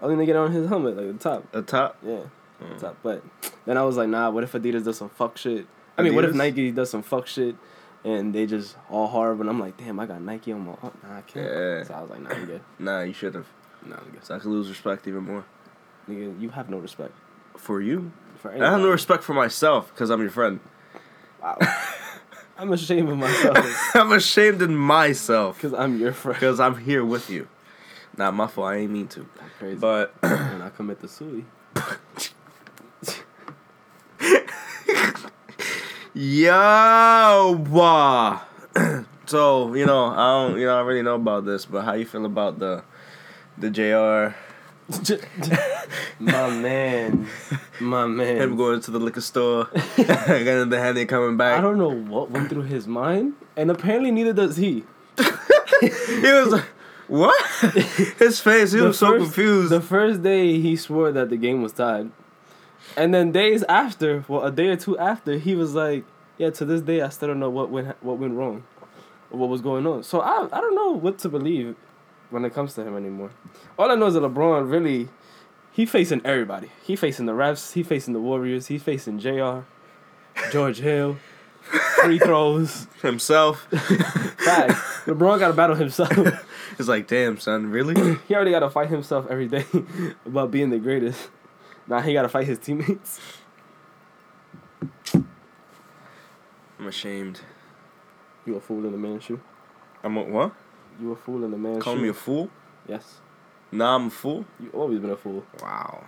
I 0.00 0.06
was 0.06 0.14
gonna 0.14 0.26
get 0.26 0.36
on 0.36 0.52
his 0.52 0.68
helmet 0.68 0.96
like 0.96 1.06
the 1.06 1.14
top. 1.14 1.54
A 1.54 1.62
top. 1.62 1.96
Yeah, 2.04 2.20
the 2.60 2.66
mm. 2.66 2.78
top. 2.78 2.96
But 3.02 3.24
then 3.64 3.76
I 3.76 3.82
was 3.82 3.96
like, 3.96 4.08
nah. 4.08 4.30
What 4.30 4.44
if 4.44 4.52
Adidas 4.52 4.84
does 4.84 4.98
some 4.98 5.08
fuck 5.08 5.36
shit? 5.36 5.66
I 5.96 6.02
mean, 6.02 6.14
what 6.14 6.24
if 6.24 6.34
Nike 6.34 6.70
does 6.70 6.90
some 6.90 7.02
fuck 7.02 7.26
shit? 7.26 7.56
And 8.04 8.32
they 8.32 8.46
just 8.46 8.76
all 8.88 9.08
horrible. 9.08 9.42
And 9.42 9.50
I'm 9.50 9.58
like, 9.58 9.76
damn, 9.76 9.98
I 9.98 10.06
got 10.06 10.22
Nike 10.22 10.52
on 10.52 10.60
my. 10.60 10.72
Oh, 10.82 10.92
nah, 11.02 11.18
I 11.18 11.20
can't. 11.22 11.46
Yeah. 11.46 11.82
So 11.82 11.94
I 11.94 12.00
was 12.02 12.10
like, 12.10 12.20
nah, 12.20 12.30
I'm 12.30 12.46
good. 12.46 12.60
Nah, 12.78 13.00
you 13.00 13.12
should 13.12 13.34
have. 13.34 13.48
Nah, 13.84 13.96
I'm 13.96 14.10
good. 14.10 14.24
So 14.24 14.36
I 14.36 14.38
could 14.38 14.50
lose 14.50 14.68
respect 14.68 15.08
even 15.08 15.24
more 15.24 15.44
Nigga, 16.08 16.40
you 16.40 16.50
have 16.50 16.70
no 16.70 16.78
respect 16.78 17.12
for 17.56 17.80
you. 17.80 18.12
for 18.36 18.52
I 18.52 18.70
have 18.70 18.80
no 18.80 18.90
respect 18.90 19.22
for 19.22 19.34
myself 19.34 19.92
because 19.92 20.10
I'm 20.10 20.20
your 20.20 20.30
friend. 20.30 20.60
Wow. 21.42 21.58
I'm 22.58 22.72
ashamed 22.72 23.08
of 23.08 23.16
myself 23.16 23.56
I'm 23.94 24.10
ashamed 24.10 24.62
in 24.62 24.76
myself 24.76 25.56
because 25.56 25.72
I'm 25.74 25.98
your 25.98 26.12
friend. 26.12 26.34
because 26.34 26.58
I'm 26.58 26.76
here 26.76 27.04
with 27.04 27.30
you. 27.30 27.46
Not 28.16 28.34
my 28.34 28.48
fault. 28.48 28.68
I 28.68 28.76
ain't 28.78 28.90
mean 28.90 29.06
to. 29.08 29.28
Crazy. 29.60 29.78
But 29.78 30.12
when 30.20 30.60
I 30.60 30.70
commit 30.70 31.00
the 31.00 31.06
sui. 31.06 31.44
yo, 36.14 37.64
wah. 37.70 38.40
so 39.26 39.74
you 39.74 39.86
know, 39.86 40.06
I 40.06 40.48
don't, 40.48 40.58
you 40.58 40.66
know, 40.66 40.76
I 40.76 40.80
really 40.80 41.02
know 41.02 41.14
about 41.14 41.44
this. 41.44 41.64
But 41.64 41.84
how 41.84 41.92
you 41.92 42.06
feel 42.06 42.24
about 42.24 42.58
the, 42.58 42.82
the 43.56 43.70
J.R. 43.70 44.34
my 46.18 46.48
man, 46.48 47.26
my 47.80 48.06
man. 48.06 48.36
Him 48.38 48.56
going 48.56 48.80
to 48.80 48.90
the 48.90 48.98
liquor 48.98 49.20
store, 49.20 49.68
getting 49.96 50.70
the 50.70 50.78
handy 50.78 51.04
coming 51.04 51.36
back. 51.36 51.58
I 51.58 51.60
don't 51.60 51.76
know 51.78 51.90
what 51.92 52.30
went 52.30 52.48
through 52.48 52.62
his 52.62 52.86
mind, 52.86 53.34
and 53.56 53.70
apparently 53.70 54.10
neither 54.10 54.32
does 54.32 54.56
he. 54.56 54.84
he 55.80 56.32
was 56.32 56.48
like, 56.52 56.64
"What?" 57.06 57.38
His 58.18 58.40
face. 58.40 58.72
He 58.72 58.78
The 58.78 58.86
was 58.88 58.98
so 58.98 59.10
first- 59.10 59.24
confused. 59.24 59.70
The 59.72 59.80
first 59.82 60.22
day 60.22 60.58
he 60.58 60.74
swore 60.76 61.12
that 61.12 61.28
the 61.28 61.36
game 61.36 61.60
was 61.62 61.72
tied, 61.72 62.10
and 62.96 63.12
then 63.12 63.30
days 63.30 63.62
after, 63.68 64.24
well, 64.26 64.42
a 64.44 64.50
day 64.50 64.68
or 64.68 64.76
two 64.76 64.96
after, 64.98 65.36
he 65.38 65.54
was 65.54 65.74
like, 65.74 66.04
"Yeah, 66.38 66.48
to 66.50 66.64
this 66.64 66.80
day, 66.80 67.02
I 67.02 67.10
still 67.10 67.28
don't 67.28 67.40
know 67.40 67.50
what 67.50 67.68
went 67.70 68.02
what 68.02 68.16
went 68.18 68.32
wrong, 68.34 68.64
or 69.30 69.38
what 69.38 69.50
was 69.50 69.60
going 69.60 69.86
on." 69.86 70.02
So 70.02 70.20
I 70.20 70.48
I 70.50 70.60
don't 70.62 70.74
know 70.74 70.92
what 70.92 71.18
to 71.18 71.28
believe 71.28 71.76
when 72.30 72.44
it 72.44 72.54
comes 72.54 72.74
to 72.74 72.82
him 72.82 72.96
anymore. 72.96 73.30
All 73.78 73.90
I 73.90 73.94
know 73.94 74.06
is 74.06 74.14
that 74.14 74.22
LeBron 74.22 74.70
really, 74.70 75.08
he 75.72 75.86
facing 75.86 76.20
everybody. 76.24 76.70
He 76.82 76.96
facing 76.96 77.26
the 77.26 77.32
refs. 77.32 77.72
He 77.72 77.82
facing 77.82 78.14
the 78.14 78.20
Warriors. 78.20 78.66
He 78.66 78.78
facing 78.78 79.18
J.R. 79.18 79.64
George 80.52 80.78
Hill. 80.78 81.16
Free 82.02 82.18
throws. 82.18 82.86
Himself. 83.02 83.66
Facts. 84.38 84.80
LeBron 85.06 85.38
got 85.38 85.48
to 85.48 85.54
battle 85.54 85.76
himself. 85.76 86.12
It's 86.78 86.88
like, 86.88 87.08
"Damn, 87.08 87.38
son, 87.38 87.70
really?" 87.70 87.94
he 88.28 88.34
already 88.34 88.52
got 88.52 88.60
to 88.60 88.70
fight 88.70 88.88
himself 88.88 89.26
every 89.28 89.48
day 89.48 89.64
about 90.26 90.52
being 90.52 90.70
the 90.70 90.78
greatest. 90.78 91.28
Now 91.88 92.00
he 92.00 92.12
got 92.12 92.22
to 92.22 92.28
fight 92.28 92.46
his 92.46 92.58
teammates. 92.58 93.18
I'm 95.14 96.86
ashamed. 96.86 97.40
You 98.46 98.54
a 98.54 98.60
fool 98.60 98.84
in 98.86 98.92
the 98.92 98.98
man's 98.98 99.24
shoe. 99.24 99.40
I'm 100.04 100.16
a, 100.16 100.22
what? 100.22 100.52
You 101.00 101.12
a 101.12 101.16
fool 101.16 101.44
in 101.44 101.50
the 101.50 101.58
man's 101.58 101.82
Call 101.82 101.94
shoe. 101.94 102.02
me 102.02 102.08
a 102.08 102.14
fool? 102.14 102.50
yes. 102.88 103.20
Nah, 103.70 103.96
I'm 103.96 104.06
a 104.06 104.10
fool. 104.10 104.46
You 104.58 104.70
always 104.72 104.98
been 104.98 105.10
a 105.10 105.16
fool 105.16 105.44
Wow. 105.62 106.04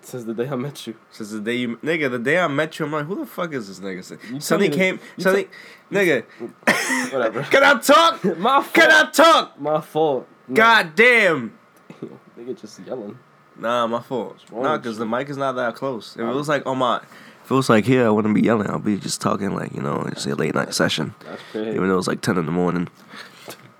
since 0.00 0.24
the 0.24 0.32
day 0.32 0.48
I 0.48 0.56
met 0.56 0.86
you. 0.86 0.94
Since 1.10 1.32
the 1.32 1.40
day 1.40 1.56
you, 1.56 1.76
nigga, 1.78 2.10
the 2.10 2.18
day 2.18 2.38
I 2.40 2.46
met 2.48 2.78
you, 2.78 2.86
I'm 2.86 2.92
like, 2.92 3.04
who 3.04 3.16
the 3.16 3.26
fuck 3.26 3.52
is 3.52 3.68
this 3.68 3.78
nigga? 3.80 4.32
You 4.32 4.40
Sonny 4.40 4.70
came, 4.70 4.98
you 5.18 5.22
Sonny, 5.22 5.48
nigga, 5.92 6.24
Whatever. 7.12 7.42
can 7.44 7.62
I 7.62 7.78
talk? 7.78 8.24
My 8.38 8.62
fault. 8.62 8.72
Can 8.74 8.90
I 8.90 9.10
talk? 9.10 9.60
My 9.60 9.80
fault. 9.82 10.26
No. 10.48 10.54
God 10.54 10.94
damn. 10.94 11.58
Nigga 12.38 12.58
just 12.58 12.80
yelling. 12.86 13.18
Nah, 13.60 13.86
my 13.88 14.00
fault. 14.00 14.36
Nah, 14.52 14.76
because 14.78 14.96
the 14.98 15.04
mic 15.04 15.28
is 15.28 15.36
not 15.36 15.52
that 15.56 15.74
close. 15.74 16.14
If 16.14 16.20
it 16.20 16.24
was 16.32 16.48
like 16.48 16.64
on 16.64 16.78
my, 16.78 16.98
if 17.44 17.50
it 17.50 17.54
was 17.54 17.68
like 17.68 17.84
here, 17.84 18.06
I 18.06 18.10
wouldn't 18.10 18.34
be 18.34 18.40
yelling. 18.40 18.70
I'll 18.70 18.78
be 18.78 18.96
just 18.96 19.20
talking 19.20 19.52
like 19.54 19.74
you 19.74 19.82
know, 19.82 20.04
it's 20.06 20.24
a 20.26 20.34
late 20.36 20.54
night 20.54 20.72
session, 20.72 21.14
That's 21.24 21.42
crazy. 21.50 21.70
even 21.74 21.88
though 21.88 21.98
it's 21.98 22.06
like 22.06 22.20
ten 22.22 22.38
in 22.38 22.46
the 22.46 22.52
morning. 22.52 22.88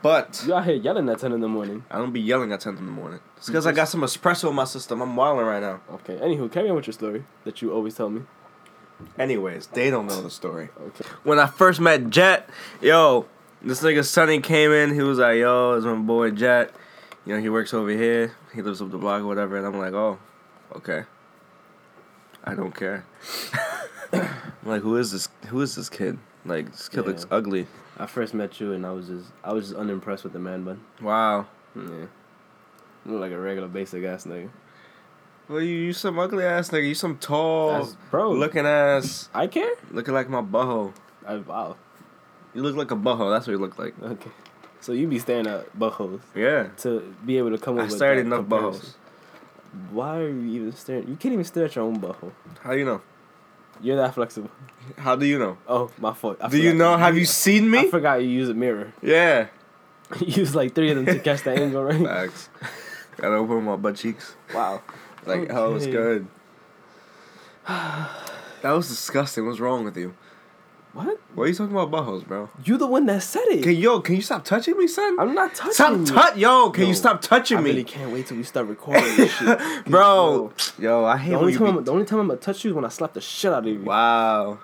But 0.00 0.44
You 0.46 0.54
out 0.54 0.64
here 0.64 0.74
yelling 0.76 1.08
at 1.08 1.18
10 1.18 1.32
in 1.32 1.40
the 1.40 1.48
morning. 1.48 1.84
I 1.90 1.98
don't 1.98 2.12
be 2.12 2.20
yelling 2.20 2.52
at 2.52 2.60
ten 2.60 2.76
in 2.76 2.86
the 2.86 2.92
morning. 2.92 3.18
It's 3.36 3.46
because 3.48 3.66
I 3.66 3.72
got 3.72 3.88
some 3.88 4.02
espresso 4.02 4.48
in 4.48 4.54
my 4.54 4.64
system. 4.64 5.00
I'm 5.00 5.16
wilding 5.16 5.44
right 5.44 5.60
now. 5.60 5.80
Okay. 5.94 6.16
Anywho, 6.16 6.50
carry 6.52 6.68
on 6.70 6.76
with 6.76 6.86
your 6.86 6.92
story 6.94 7.24
that 7.44 7.60
you 7.62 7.72
always 7.72 7.94
tell 7.96 8.08
me. 8.08 8.22
Anyways, 9.18 9.66
they 9.68 9.90
don't 9.90 10.06
know 10.06 10.20
the 10.22 10.30
story. 10.30 10.68
Okay. 10.80 11.04
When 11.24 11.38
I 11.40 11.46
first 11.46 11.80
met 11.80 12.10
Jet, 12.10 12.48
yo, 12.80 13.26
this 13.62 13.82
nigga 13.82 14.04
Sonny 14.04 14.40
came 14.40 14.70
in. 14.72 14.94
He 14.94 15.02
was 15.02 15.18
like, 15.18 15.38
"Yo, 15.38 15.74
it's 15.74 15.84
my 15.84 15.94
boy 15.94 16.30
Jet. 16.30 16.72
You 17.26 17.34
know, 17.34 17.40
he 17.40 17.48
works 17.48 17.74
over 17.74 17.90
here. 17.90 18.34
He 18.54 18.62
lives 18.62 18.80
up 18.80 18.90
the 18.92 18.98
block 18.98 19.22
or 19.22 19.26
whatever." 19.26 19.56
And 19.56 19.66
I'm 19.66 19.78
like, 19.78 19.94
"Oh, 19.94 20.18
okay. 20.76 21.04
I 22.44 22.54
don't 22.54 22.74
care." 22.74 23.04
I'm 24.12 24.28
like, 24.64 24.82
"Who 24.82 24.96
is 24.96 25.10
this? 25.12 25.28
Who 25.48 25.60
is 25.60 25.74
this 25.74 25.88
kid? 25.88 26.18
Like, 26.44 26.70
this 26.70 26.88
kid 26.88 27.00
Yeah. 27.00 27.06
looks 27.06 27.26
ugly." 27.30 27.66
I 27.98 28.06
first 28.06 28.32
met 28.34 28.60
you 28.60 28.72
and 28.72 28.86
I 28.86 28.92
was 28.92 29.08
just 29.08 29.26
I 29.42 29.52
was 29.52 29.66
just 29.68 29.76
unimpressed 29.78 30.24
with 30.24 30.32
the 30.32 30.38
man 30.38 30.64
bun. 30.64 30.80
Wow. 31.02 31.46
Yeah. 31.74 31.82
You 31.82 33.12
look 33.12 33.20
like 33.20 33.32
a 33.32 33.38
regular 33.38 33.68
basic 33.68 34.04
ass 34.04 34.24
nigga. 34.24 34.50
Well, 35.48 35.60
you 35.60 35.76
you 35.76 35.92
some 35.92 36.18
ugly 36.18 36.44
ass 36.44 36.68
nigga. 36.70 36.86
You 36.88 36.94
some 36.94 37.16
tall, 37.18 37.72
That's- 37.72 37.96
bro. 38.10 38.32
looking 38.32 38.66
ass, 38.66 39.28
I 39.34 39.46
care? 39.46 39.74
looking 39.90 40.14
like 40.14 40.28
my 40.28 40.42
butthole. 40.42 40.92
I, 41.26 41.36
wow. 41.36 41.76
You 42.54 42.62
look 42.62 42.76
like 42.76 42.90
a 42.90 42.96
butthole. 42.96 43.30
That's 43.34 43.46
what 43.46 43.52
you 43.52 43.58
look 43.58 43.78
like. 43.78 43.94
Okay. 44.02 44.30
So 44.80 44.92
you 44.92 45.08
be 45.08 45.18
staring 45.18 45.46
at 45.46 45.76
buttholes 45.78 46.20
Yeah. 46.34 46.68
to 46.78 47.14
be 47.26 47.36
able 47.38 47.50
to 47.50 47.58
come 47.58 47.76
up 47.78 47.82
I 47.82 47.84
with 47.86 47.94
stared 47.96 48.18
at 48.18 48.26
enough 48.26 48.44
buttholes. 48.46 48.94
Why 49.90 50.18
are 50.18 50.28
you 50.28 50.62
even 50.62 50.72
staring? 50.72 51.08
You 51.08 51.16
can't 51.16 51.32
even 51.32 51.44
stare 51.44 51.64
at 51.64 51.74
your 51.76 51.84
own 51.84 51.98
butthole. 52.00 52.32
How 52.62 52.72
do 52.72 52.78
you 52.78 52.84
know? 52.84 53.02
You're 53.80 53.96
that 53.96 54.14
flexible. 54.14 54.50
How 54.96 55.16
do 55.16 55.26
you 55.26 55.38
know? 55.38 55.58
Oh, 55.68 55.90
my 55.98 56.12
fault. 56.14 56.38
I 56.40 56.48
Do 56.48 56.58
you 56.58 56.74
know? 56.74 56.96
Have 56.96 57.16
you 57.16 57.24
seen 57.24 57.70
me? 57.70 57.80
I 57.80 57.90
forgot 57.90 58.22
you 58.22 58.28
use 58.28 58.48
a 58.48 58.54
mirror. 58.54 58.92
Yeah. 59.02 59.48
use 60.20 60.54
like 60.54 60.74
three 60.74 60.90
of 60.90 60.96
them 60.96 61.06
to 61.06 61.18
catch 61.28 61.42
that 61.44 61.58
angle, 61.58 61.84
right? 61.84 62.02
Facts. 62.02 62.48
Gotta 63.18 63.34
open 63.34 63.64
my 63.64 63.76
butt 63.76 63.96
cheeks. 63.96 64.34
Wow. 64.54 64.82
Like, 65.26 65.52
oh, 65.52 65.74
it's 65.76 65.84
Okay. 65.84 65.92
good. 65.92 66.28
That 68.62 68.72
was 68.72 68.88
disgusting. 68.88 69.46
What's 69.46 69.60
wrong 69.60 69.84
with 69.84 69.96
you? 69.96 70.14
What? 70.94 71.20
Why 71.34 71.44
are 71.44 71.46
you 71.48 71.54
talking 71.54 71.76
about 71.76 71.90
buttholes, 71.90 72.26
bro? 72.26 72.48
You 72.64 72.76
the 72.78 72.86
one 72.86 73.06
that 73.06 73.22
said 73.22 73.44
it. 73.48 73.62
Can 73.62 73.76
yo, 73.76 74.00
can 74.00 74.16
you 74.16 74.22
stop 74.22 74.44
touching 74.44 74.76
me, 74.76 74.86
son? 74.88 75.18
I'm 75.20 75.34
not 75.34 75.54
touching 75.54 75.68
you. 75.68 75.74
stop 75.74 75.92
you. 75.98 76.04
touch, 76.06 76.36
yo. 76.36 76.70
Can 76.70 76.82
Yo, 76.84 76.88
you 76.88 76.94
stop 76.94 77.20
touching 77.20 77.58
I 77.58 77.60
me, 77.60 77.70
really 77.70 77.84
can't 77.84 78.10
wait 78.10 78.26
till 78.26 78.36
we 78.36 78.42
start 78.42 78.66
recording 78.66 79.04
this 79.16 79.30
shit. 79.32 79.84
bro? 79.86 80.52
Yo, 80.78 81.04
I 81.04 81.16
hate 81.16 81.30
The 81.30 81.38
only, 81.38 81.52
you 81.52 81.58
time 81.58 81.76
be- 81.76 81.82
the 81.84 81.92
only 81.92 82.04
time 82.04 82.20
I'm 82.20 82.26
gonna 82.28 82.40
touch 82.40 82.64
you 82.64 82.70
is 82.70 82.74
when 82.74 82.84
I 82.84 82.88
slap 82.88 83.12
the 83.12 83.20
shit 83.20 83.52
out 83.52 83.66
of 83.66 83.72
you. 83.72 83.82
Wow, 83.82 84.58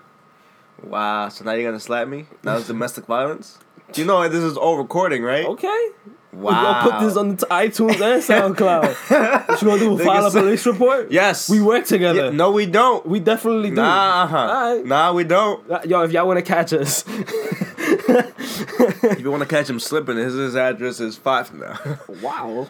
wow. 0.82 1.28
So 1.28 1.44
now 1.44 1.52
you're 1.52 1.68
gonna 1.70 1.78
slap 1.80 2.08
me? 2.08 2.26
Now 2.42 2.56
it's 2.56 2.66
domestic 2.66 3.06
violence. 3.06 3.58
You 3.94 4.04
know 4.06 4.26
this 4.28 4.42
is 4.42 4.56
all 4.56 4.76
recording, 4.78 5.22
right? 5.22 5.44
Okay. 5.46 5.88
Wow. 6.34 6.50
We 6.50 6.54
gonna 6.54 6.90
put 6.90 7.06
this 7.06 7.16
on 7.16 7.36
the 7.36 7.46
iTunes 7.46 8.00
and 8.00 8.56
SoundCloud. 8.56 9.48
what 9.48 9.62
you 9.62 9.68
gonna 9.68 9.78
do? 9.80 10.04
File 10.04 10.26
a 10.26 10.30
police 10.30 10.66
report? 10.66 11.10
Yes. 11.10 11.48
We 11.48 11.62
work 11.62 11.86
together. 11.86 12.26
Yeah, 12.26 12.30
no, 12.30 12.50
we 12.50 12.66
don't. 12.66 13.06
We 13.06 13.20
definitely 13.20 13.70
do. 13.70 13.76
Nah, 13.76 14.24
uh-huh. 14.24 14.82
Nah, 14.84 15.12
we 15.12 15.24
don't. 15.24 15.86
Yo, 15.86 16.02
if 16.02 16.12
y'all 16.12 16.26
wanna 16.26 16.42
catch 16.42 16.72
us, 16.72 17.04
If 19.04 19.20
you 19.20 19.30
want 19.30 19.42
to 19.42 19.48
catch 19.48 19.68
him 19.68 19.80
slipping, 19.80 20.16
his, 20.16 20.34
his 20.34 20.56
address 20.56 21.00
is 21.00 21.16
five 21.16 21.52
now. 21.54 21.78
wow. 22.22 22.68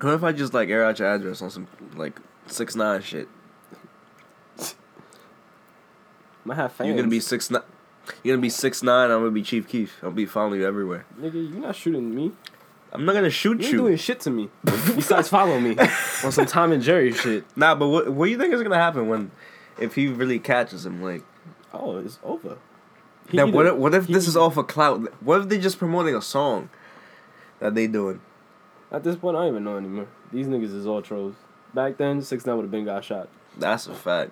what 0.00 0.14
if 0.14 0.22
I 0.22 0.32
just 0.32 0.54
like 0.54 0.68
air 0.68 0.84
out 0.84 0.98
your 0.98 1.08
address 1.08 1.42
on 1.42 1.50
some 1.50 1.68
like 1.94 2.18
six 2.46 2.74
nine 2.74 3.02
shit? 3.02 3.28
Might 6.44 6.56
have 6.56 6.72
fans. 6.72 6.88
You're 6.88 6.96
gonna 6.96 7.08
be 7.08 7.20
six 7.20 7.50
nine. 7.50 7.62
You're 8.22 8.36
gonna 8.36 8.42
be 8.42 8.50
six 8.50 8.82
nine. 8.82 9.10
I'm 9.10 9.20
gonna 9.20 9.30
be 9.30 9.42
Chief 9.42 9.68
Keef. 9.68 9.98
I'll 10.02 10.10
be 10.10 10.26
following 10.26 10.60
you 10.60 10.66
everywhere. 10.66 11.04
Nigga, 11.18 11.34
you 11.34 11.58
not 11.58 11.76
shooting 11.76 12.14
me. 12.14 12.32
I'm 12.96 13.04
not 13.04 13.14
gonna 13.14 13.30
shoot 13.30 13.60
You 13.60 13.64
you. 13.64 13.68
ain't 13.68 13.76
doing 13.78 13.96
shit 13.96 14.20
to 14.20 14.30
me. 14.30 14.50
Besides 14.64 15.28
follow 15.28 15.58
me 15.60 15.76
on 16.24 16.32
some 16.32 16.46
Tom 16.46 16.72
and 16.72 16.82
Jerry 16.82 17.12
shit. 17.12 17.44
Nah, 17.56 17.74
but 17.74 17.88
what 17.88 18.08
what 18.12 18.26
do 18.26 18.30
you 18.30 18.38
think 18.38 18.52
is 18.52 18.62
gonna 18.62 18.76
happen 18.76 19.08
when 19.08 19.30
if 19.78 19.94
he 19.94 20.08
really 20.08 20.38
catches 20.38 20.84
him? 20.86 21.02
Like, 21.02 21.22
Oh, 21.72 21.98
it's 21.98 22.18
over. 22.24 22.56
He 23.28 23.36
now 23.36 23.46
what 23.48 23.66
if, 23.66 23.74
what 23.74 23.94
if 23.94 24.06
he 24.06 24.12
this 24.14 24.26
is 24.28 24.36
all 24.36 24.50
for 24.50 24.62
clout? 24.64 25.00
What 25.22 25.42
if 25.42 25.48
they 25.48 25.58
just 25.58 25.78
promoting 25.78 26.14
a 26.14 26.22
song 26.22 26.70
that 27.60 27.74
they 27.74 27.86
doing? 27.86 28.20
At 28.92 29.02
this 29.02 29.16
point, 29.16 29.36
I 29.36 29.40
don't 29.40 29.48
even 29.50 29.64
know 29.64 29.76
anymore. 29.76 30.06
These 30.32 30.46
niggas 30.46 30.74
is 30.74 30.86
all 30.86 31.02
trolls. 31.02 31.34
Back 31.74 31.96
then, 31.98 32.22
six 32.22 32.46
nine 32.46 32.56
would 32.56 32.62
have 32.62 32.70
been 32.70 32.84
got 32.84 33.04
shot. 33.04 33.28
That's 33.58 33.86
a 33.88 33.94
fact. 33.94 34.30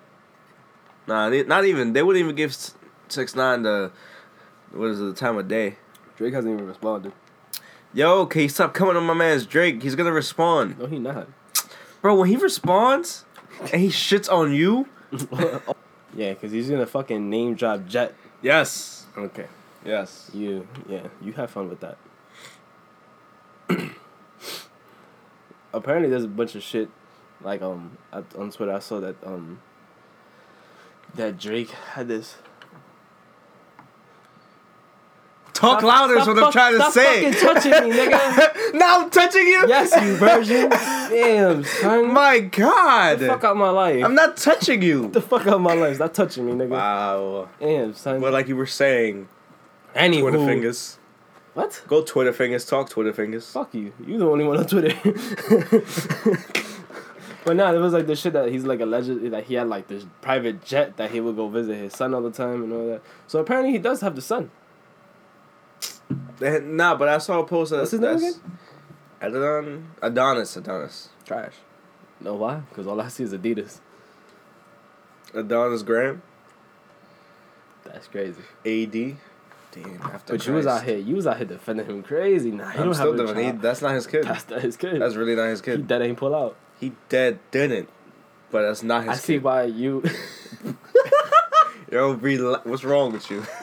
Nah, 1.07 1.29
they, 1.29 1.43
not 1.43 1.65
even. 1.65 1.93
They 1.93 2.01
wouldn't 2.01 2.23
even 2.23 2.35
give 2.35 2.55
six 3.09 3.35
nine 3.35 3.63
the 3.63 3.91
what 4.71 4.87
is 4.89 4.99
it, 4.99 5.03
the 5.03 5.13
time 5.13 5.37
of 5.37 5.47
day. 5.47 5.75
Drake 6.17 6.33
hasn't 6.33 6.53
even 6.53 6.65
responded. 6.65 7.11
Yo, 7.95 8.25
can 8.25 8.41
you 8.41 8.49
stop 8.49 8.73
coming 8.73 8.97
on 8.97 9.03
my 9.05 9.13
man's 9.13 9.45
Drake? 9.45 9.81
He's 9.81 9.95
gonna 9.95 10.11
respond, 10.11 10.77
No, 10.77 10.85
he 10.85 10.99
not. 10.99 11.29
bro. 12.01 12.13
When 12.15 12.27
he 12.29 12.35
responds 12.35 13.23
and 13.71 13.81
he 13.81 13.87
shits 13.87 14.29
on 14.29 14.53
you, 14.53 14.89
yeah, 16.13 16.33
because 16.33 16.51
he's 16.51 16.69
gonna 16.69 16.85
fucking 16.85 17.29
name 17.29 17.55
drop 17.55 17.87
Jet. 17.87 18.13
yes, 18.41 19.05
Okay. 19.17 19.45
yes. 19.85 20.29
You, 20.33 20.67
yeah, 20.89 21.07
you 21.21 21.31
have 21.33 21.49
fun 21.51 21.69
with 21.69 21.79
that. 21.79 21.97
Apparently, 25.73 26.09
there's 26.09 26.25
a 26.25 26.27
bunch 26.27 26.55
of 26.55 26.63
shit, 26.63 26.89
like 27.41 27.61
um, 27.61 27.97
on 28.37 28.51
Twitter. 28.51 28.73
I 28.73 28.79
saw 28.79 28.99
that 28.99 29.15
um, 29.25 29.61
that 31.13 31.37
Drake 31.39 31.69
had 31.71 32.09
this. 32.09 32.35
Talk 35.55 35.79
Stop- 35.79 35.83
louder 35.83 36.17
is 36.17 36.23
stop 36.23 36.35
what 36.35 36.43
I'm 36.43 36.51
trying 36.51 36.73
to 36.73 36.79
stop 36.79 36.91
say. 36.93 37.31
fucking 37.31 37.39
touching 37.39 37.71
me, 37.89 37.95
nigga. 37.95 38.73
now 38.73 38.99
I'm 38.99 39.09
touching 39.09 39.47
you. 39.47 39.65
yes, 39.69 39.95
you 40.03 40.17
virgin. 40.17 40.69
Damn, 40.69 41.63
son. 41.63 42.13
My 42.13 42.39
God. 42.39 43.19
the 43.19 43.27
fuck 43.27 43.45
out 43.45 43.55
my 43.55 43.69
life. 43.69 44.03
I'm 44.03 44.15
not 44.15 44.35
touching 44.35 44.81
you. 44.81 45.09
the 45.11 45.21
fuck 45.21 45.47
out 45.47 45.61
my 45.61 45.73
life. 45.73 45.95
Stop 45.95 46.13
touching 46.13 46.45
me, 46.45 46.51
nigga. 46.51 46.71
Wow. 46.71 47.47
Damn, 47.61 47.93
son. 47.93 48.19
Well, 48.19 48.33
like 48.33 48.49
you 48.49 48.57
were 48.57 48.65
saying, 48.65 49.29
Anywho. 49.95 50.23
Twitter 50.23 50.45
fingers. 50.45 50.99
What? 51.53 51.81
Go 51.87 52.03
Twitter 52.03 52.33
fingers. 52.33 52.65
Talk 52.65 52.89
Twitter 52.89 53.13
fingers. 53.13 53.49
Fuck 53.49 53.73
you. 53.73 53.93
You 54.05 54.17
the 54.17 54.27
only 54.27 54.43
one 54.43 54.57
on 54.57 54.67
Twitter. 54.67 54.93
but 57.45 57.55
nah, 57.55 57.71
there 57.71 57.79
was 57.79 57.93
like 57.93 58.07
the 58.07 58.15
shit 58.17 58.33
that 58.33 58.49
he's 58.51 58.65
like 58.65 58.81
alleged 58.81 59.31
that 59.31 59.45
he 59.45 59.53
had 59.53 59.69
like 59.69 59.87
this 59.87 60.05
private 60.19 60.65
jet 60.65 60.97
that 60.97 61.11
he 61.11 61.21
would 61.21 61.37
go 61.37 61.47
visit 61.47 61.77
his 61.77 61.93
son 61.93 62.13
all 62.13 62.21
the 62.21 62.29
time 62.31 62.61
and 62.61 62.73
all 62.73 62.87
that. 62.87 63.01
So 63.27 63.39
apparently 63.39 63.71
he 63.71 63.77
does 63.77 64.01
have 64.01 64.17
the 64.17 64.21
son. 64.21 64.51
Eh, 66.41 66.59
Nah, 66.63 66.95
but 66.95 67.07
I 67.07 67.17
saw 67.17 67.39
a 67.39 67.45
post 67.45 67.71
that 67.71 67.79
What's 67.79 67.91
his 67.91 67.99
name 67.99 68.19
that's 68.19 68.39
Adon 69.21 69.89
Adonis 70.01 70.55
Adonis. 70.57 71.09
Trash. 71.25 71.53
No, 72.19 72.35
why? 72.35 72.61
Because 72.69 72.87
all 72.87 72.99
I 73.01 73.07
see 73.07 73.23
is 73.23 73.33
Adidas. 73.33 73.79
Adonis 75.33 75.83
Graham, 75.83 76.21
That's 77.83 78.07
crazy. 78.07 78.41
AD. 78.65 79.17
Damn, 79.71 80.01
after 80.03 80.33
But 80.33 80.47
you 80.47 80.53
was 80.53 80.65
out 80.67 80.83
here. 80.83 80.97
You 80.97 81.15
was 81.15 81.27
out 81.27 81.37
here 81.37 81.45
defending 81.45 81.85
him 81.87 82.03
crazy. 82.03 82.51
Nah, 82.51 82.69
he 82.69 82.79
I'm 82.79 82.85
don't 82.85 82.93
still 82.93 83.17
have 83.17 83.29
a 83.29 83.33
doing. 83.33 83.55
He, 83.55 83.61
that's 83.61 83.81
not 83.81 83.93
his 83.95 84.07
kid. 84.07 84.23
That's 84.23 84.49
not 84.49 84.61
his 84.61 84.77
kid. 84.77 85.01
That's 85.01 85.15
really 85.15 85.35
not 85.35 85.47
his 85.49 85.61
kid. 85.61 85.77
he 85.77 85.83
dead 85.83 86.01
ain't 86.01 86.17
pull 86.17 86.33
out. 86.33 86.55
He 86.79 86.93
dead 87.09 87.39
didn't, 87.51 87.89
but 88.51 88.61
that's 88.61 88.83
not 88.83 89.01
his 89.03 89.09
I 89.11 89.15
see 89.15 89.33
kid. 89.33 89.43
why 89.43 89.63
you. 89.63 90.03
Yo, 91.91 92.15
what's 92.63 92.83
wrong 92.83 93.11
with 93.13 93.29
you? 93.29 93.43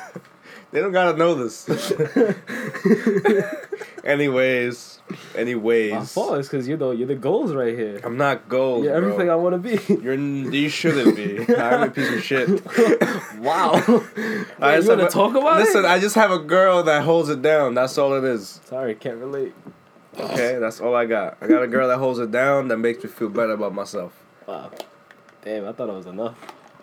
they 0.72 0.80
don't 0.80 0.92
gotta 0.92 1.18
know 1.18 1.34
this. 1.34 1.68
anyways, 4.04 5.00
anyways, 5.36 5.92
My 5.92 6.04
fault 6.04 6.38
is 6.38 6.48
because 6.48 6.66
you're 6.66 6.78
the 6.78 6.90
you're 6.90 7.06
the 7.06 7.14
goals 7.14 7.52
right 7.52 7.76
here. 7.76 8.00
I'm 8.02 8.16
not 8.16 8.48
goals. 8.48 8.84
You're 8.84 8.94
everything 8.94 9.30
I 9.30 9.34
want 9.34 9.62
to 9.62 9.68
be. 9.76 9.94
You're 10.02 10.14
you 10.14 10.68
shouldn't 10.68 11.16
be. 11.16 11.40
I'm 11.54 11.82
a 11.82 11.90
piece 11.90 12.10
of 12.10 12.22
shit. 12.22 12.48
wow. 13.38 13.72
I 14.58 14.76
you 14.76 14.78
just 14.78 14.88
want 14.88 15.00
to 15.00 15.06
a- 15.06 15.10
talk 15.10 15.34
about 15.34 15.60
Listen, 15.60 15.84
it? 15.84 15.88
I 15.88 15.98
just 15.98 16.14
have 16.14 16.30
a 16.30 16.38
girl 16.38 16.82
that 16.84 17.04
holds 17.04 17.28
it 17.28 17.42
down. 17.42 17.74
That's 17.74 17.96
all 17.98 18.14
it 18.14 18.24
is. 18.24 18.60
Sorry, 18.64 18.94
can't 18.94 19.18
relate. 19.18 19.54
Okay, 20.18 20.58
that's 20.58 20.80
all 20.80 20.94
I 20.94 21.06
got. 21.06 21.38
I 21.40 21.46
got 21.46 21.62
a 21.62 21.66
girl 21.66 21.88
that 21.88 21.98
holds 21.98 22.18
it 22.18 22.30
down 22.30 22.68
that 22.68 22.78
makes 22.78 23.02
me 23.02 23.10
feel 23.10 23.30
better 23.30 23.52
about 23.52 23.74
myself. 23.74 24.12
Wow. 24.46 24.70
Damn, 25.42 25.66
I 25.66 25.72
thought 25.72 25.88
it 25.88 25.94
was 25.94 26.06
enough. 26.06 26.36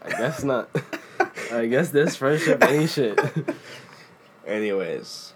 I 0.04 0.10
guess 0.10 0.44
not. 0.44 0.70
I 1.52 1.68
guess 1.68 1.90
this 1.90 2.16
friendship 2.16 2.64
ain't 2.64 2.90
shit. 2.90 3.20
Anyways, 4.50 5.34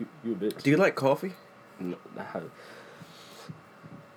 you, 0.00 0.08
you 0.24 0.32
a 0.32 0.34
bitch. 0.34 0.62
do 0.62 0.70
you 0.70 0.76
like 0.76 0.96
coffee? 0.96 1.34
No, 1.78 1.96
I 2.18 2.40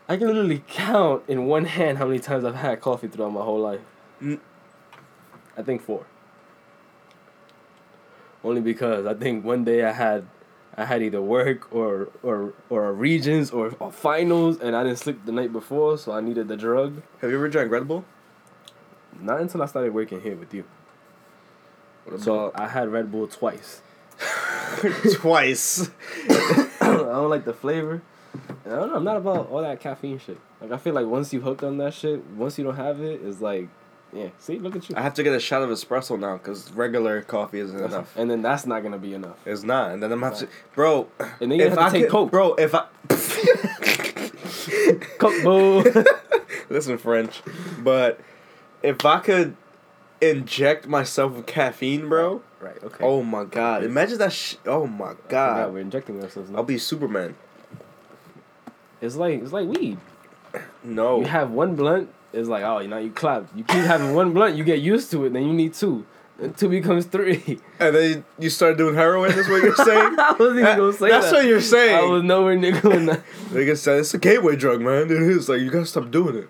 I 0.09 0.17
can 0.17 0.27
literally 0.27 0.63
count 0.67 1.23
in 1.27 1.45
one 1.45 1.65
hand 1.65 1.99
how 1.99 2.05
many 2.05 2.19
times 2.19 2.43
I've 2.43 2.55
had 2.55 2.81
coffee 2.81 3.07
throughout 3.07 3.31
my 3.31 3.43
whole 3.43 3.59
life. 3.59 3.81
Mm. 4.21 4.39
I 5.55 5.61
think 5.61 5.83
four. 5.83 6.05
Only 8.43 8.61
because 8.61 9.05
I 9.05 9.13
think 9.13 9.45
one 9.45 9.63
day 9.63 9.85
I 9.85 9.91
had, 9.91 10.25
I 10.75 10.85
had 10.85 11.03
either 11.03 11.21
work 11.21 11.73
or 11.73 12.09
or 12.23 12.53
or 12.69 12.89
a 12.89 12.91
Regents 12.91 13.51
or, 13.51 13.75
or 13.79 13.91
finals, 13.91 14.59
and 14.59 14.75
I 14.75 14.83
didn't 14.83 14.97
sleep 14.97 15.23
the 15.25 15.31
night 15.31 15.53
before, 15.53 15.99
so 15.99 16.13
I 16.13 16.21
needed 16.21 16.47
the 16.47 16.57
drug. 16.57 17.03
Have 17.19 17.29
you 17.29 17.37
ever 17.37 17.47
drank 17.47 17.71
Red 17.71 17.87
Bull? 17.87 18.03
Not 19.19 19.39
until 19.39 19.61
I 19.61 19.67
started 19.67 19.93
working 19.93 20.19
here 20.21 20.35
with 20.35 20.51
you. 20.51 20.63
What 22.05 22.19
So 22.21 22.51
I 22.55 22.67
had 22.67 22.89
Red 22.89 23.11
Bull 23.11 23.27
twice. 23.27 23.81
twice? 25.13 25.89
I 26.29 26.69
don't 26.97 27.29
like 27.29 27.45
the 27.45 27.53
flavor. 27.53 28.01
And 28.65 28.73
I 28.73 28.77
don't 28.77 28.89
know. 28.89 28.95
I'm 28.95 29.03
not 29.03 29.17
about 29.17 29.49
all 29.49 29.61
that 29.61 29.79
caffeine 29.79 30.19
shit. 30.19 30.39
Like 30.61 30.71
I 30.71 30.77
feel 30.77 30.93
like 30.93 31.05
once 31.07 31.33
you 31.33 31.41
hooked 31.41 31.63
on 31.63 31.77
that 31.77 31.93
shit, 31.93 32.23
once 32.31 32.57
you 32.57 32.63
don't 32.63 32.75
have 32.75 33.01
it, 33.01 33.21
it's 33.23 33.41
like, 33.41 33.67
yeah. 34.13 34.29
See, 34.39 34.59
look 34.59 34.75
at 34.75 34.89
you. 34.89 34.95
I 34.95 35.01
have 35.01 35.13
to 35.15 35.23
get 35.23 35.33
a 35.33 35.39
shot 35.39 35.61
of 35.61 35.69
espresso 35.69 36.19
now 36.19 36.37
because 36.37 36.71
regular 36.73 37.21
coffee 37.21 37.59
isn't 37.59 37.77
enough. 37.79 38.15
And 38.17 38.29
then 38.29 38.41
that's 38.41 38.65
not 38.65 38.83
gonna 38.83 38.97
be 38.97 39.13
enough. 39.13 39.37
It's 39.45 39.63
not, 39.63 39.91
and 39.91 40.03
then 40.03 40.11
I'm 40.11 40.21
have 40.21 40.37
to, 40.39 40.47
bro. 40.75 41.07
And 41.39 41.51
then 41.51 41.59
you 41.59 41.65
if 41.65 41.69
have 41.71 41.79
to 41.79 41.83
I 41.85 41.89
take 41.89 42.01
could, 42.03 42.11
Coke. 42.11 42.31
bro. 42.31 42.53
If 42.55 42.75
I 42.75 42.85
Coke 45.17 45.43
boo. 45.43 46.03
listen 46.69 46.97
French, 46.97 47.41
but 47.79 48.19
if 48.83 49.05
I 49.05 49.19
could 49.19 49.55
inject 50.21 50.87
myself 50.87 51.33
with 51.33 51.45
caffeine, 51.47 52.07
bro. 52.09 52.41
Right. 52.61 52.81
Okay. 52.83 53.03
Oh 53.03 53.23
my 53.23 53.45
god! 53.45 53.83
Imagine 53.83 54.17
that. 54.19 54.33
Sh- 54.33 54.55
oh 54.65 54.87
my 54.87 55.13
God, 55.29 55.73
we're 55.73 55.79
injecting 55.79 56.21
ourselves 56.21 56.49
now. 56.49 56.57
I'll 56.57 56.63
be 56.63 56.77
Superman. 56.77 57.35
It's 59.01 59.15
like 59.15 59.41
it's 59.41 59.51
like 59.51 59.67
weed. 59.67 59.97
No. 60.83 61.19
You 61.19 61.25
have 61.25 61.51
one 61.51 61.75
blunt. 61.75 62.09
It's 62.33 62.47
like 62.47 62.63
oh, 62.63 62.79
you 62.79 62.87
know, 62.87 62.97
you 62.97 63.11
clap. 63.11 63.47
You 63.55 63.63
keep 63.63 63.83
having 63.83 64.13
one 64.13 64.33
blunt, 64.33 64.55
you 64.55 64.63
get 64.63 64.79
used 64.79 65.11
to 65.11 65.25
it. 65.25 65.33
Then 65.33 65.43
you 65.43 65.53
need 65.53 65.73
two. 65.73 66.05
Then 66.37 66.53
two 66.53 66.69
becomes 66.69 67.05
three. 67.05 67.59
and 67.79 67.95
then 67.95 68.25
you 68.39 68.49
start 68.49 68.77
doing 68.77 68.95
heroin. 68.95 69.31
Is 69.31 69.47
what 69.49 69.63
you're 69.63 69.75
saying? 69.75 70.15
I 70.19 70.35
wasn't 70.37 70.59
even 70.59 70.77
gonna 70.77 70.93
say 70.93 71.09
That's 71.09 71.31
that. 71.31 71.33
what 71.33 71.45
you're 71.45 71.61
saying. 71.61 71.95
I 71.97 72.03
was 72.03 72.23
nowhere 72.23 72.55
near 72.55 72.79
doing 72.79 73.05
that. 73.07 73.21
Like 73.51 73.67
I 73.67 73.73
said, 73.73 73.99
it's 73.99 74.13
a 74.13 74.17
gateway 74.17 74.55
drug, 74.55 74.81
man. 74.81 75.03
It 75.03 75.11
is 75.11 75.49
like 75.49 75.61
you 75.61 75.69
gotta 75.69 75.85
stop 75.85 76.09
doing 76.11 76.35
it. 76.35 76.49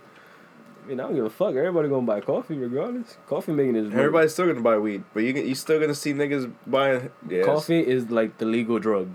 I 0.92 0.94
mean, 0.94 1.00
I 1.00 1.04
don't 1.04 1.16
give 1.16 1.26
a 1.26 1.30
fuck. 1.30 1.56
Everybody 1.56 1.88
gonna 1.88 2.06
buy 2.06 2.20
coffee 2.20 2.56
regardless. 2.58 3.16
Coffee 3.28 3.54
making 3.54 3.78
is 3.78 3.94
Everybody's 3.94 4.34
still 4.34 4.48
gonna 4.48 4.60
buy 4.60 4.78
weed, 4.78 5.06
but 5.14 5.22
you 5.24 5.32
you 5.34 5.56
still 5.56 5.80
gonna 5.80 5.96
see 5.96 6.14
niggas 6.14 6.52
buying. 6.68 7.10
Yes. 7.30 7.46
Coffee 7.46 7.80
is 7.80 8.10
like 8.10 8.38
the 8.40 8.46
legal 8.46 8.78
drug. 8.78 9.10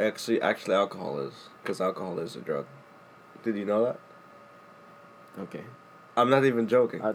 Actually, 0.00 0.42
actually, 0.42 0.74
alcohol 0.74 1.20
is 1.20 1.34
because 1.62 1.80
alcohol 1.80 2.18
is 2.18 2.34
a 2.34 2.40
drug. 2.40 2.66
Did 3.44 3.56
you 3.56 3.64
know 3.64 3.84
that? 3.84 4.00
Okay. 5.42 5.62
I'm 6.16 6.30
not 6.30 6.44
even 6.44 6.66
joking. 6.66 7.00
I, 7.00 7.10
I, 7.10 7.14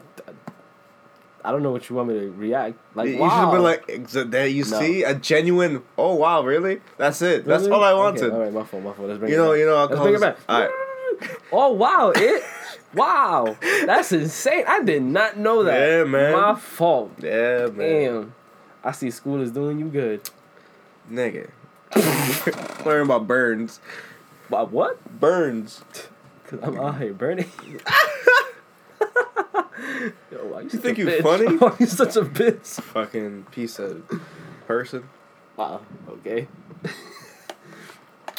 I 1.43 1.51
don't 1.51 1.61
know 1.61 1.71
what 1.71 1.89
you 1.89 1.95
want 1.97 2.07
me 2.09 2.19
to 2.19 2.31
react. 2.31 2.75
Like, 2.95 3.09
you 3.09 3.17
wow. 3.17 3.29
should 3.29 3.35
have 3.35 3.51
been 3.51 3.63
like, 3.63 3.87
exa- 3.87 4.31
there 4.31 4.47
you 4.47 4.63
No. 4.63 4.79
see 4.79 5.03
a 5.03 5.13
genuine. 5.13 5.83
Oh 5.97 6.15
wow, 6.15 6.41
really? 6.41 6.79
That's 6.97 7.21
it. 7.21 7.43
That's 7.43 7.63
Really? 7.65 7.73
all 7.75 7.83
I 7.83 7.91
Okay, 7.91 7.99
wanted. 7.99 8.31
all 8.33 8.39
right, 8.39 8.53
my 8.53 8.63
fault, 8.63 8.83
my 8.83 8.93
fault. 8.93 9.09
Let's 9.09 9.19
bring 9.19 9.31
You 9.33 9.37
it 9.37 9.41
know, 9.43 9.51
back. 9.51 9.59
you 9.59 9.65
know, 9.65 9.85
Let's 9.85 10.01
bring 10.01 10.15
it 10.15 10.21
back. 10.21 10.37
All 10.47 10.61
right. 10.61 10.69
Oh 11.51 11.71
wow, 11.73 12.11
it. 12.15 12.43
Wow, 12.93 13.55
that's 13.85 14.11
insane. 14.11 14.65
I 14.67 14.83
did 14.83 15.03
not 15.03 15.37
know 15.37 15.63
that. 15.63 15.79
Yeah, 15.79 16.03
man. 16.03 16.33
My 16.33 16.55
fault. 16.55 17.11
Yeah, 17.21 17.67
man. 17.67 17.77
Damn. 17.77 18.35
I 18.83 18.91
see 18.91 19.11
school 19.11 19.41
is 19.41 19.51
doing 19.51 19.79
you 19.79 19.87
good. 19.87 20.21
Nigga. 21.11 21.49
Learn 22.85 23.03
about 23.03 23.27
burns. 23.27 23.79
About 24.47 24.71
what? 24.71 25.19
Burns. 25.19 25.83
Cause 26.45 26.59
I'm 26.63 26.79
out 26.79 26.97
here 26.99 27.13
burning. 27.13 27.51
Yo, 30.31 30.37
why 30.47 30.61
you, 30.61 30.69
such 30.69 30.81
think 30.81 30.97
you 30.97 31.05
bitch? 31.05 31.21
funny? 31.21 31.45
Why 31.57 31.75
you 31.79 31.85
such 31.85 32.15
a 32.15 32.21
bitch? 32.21 32.81
Fucking 32.81 33.43
piece 33.51 33.79
of 33.79 34.03
person. 34.65 35.07
Wow. 35.55 35.81
Okay. 36.09 36.47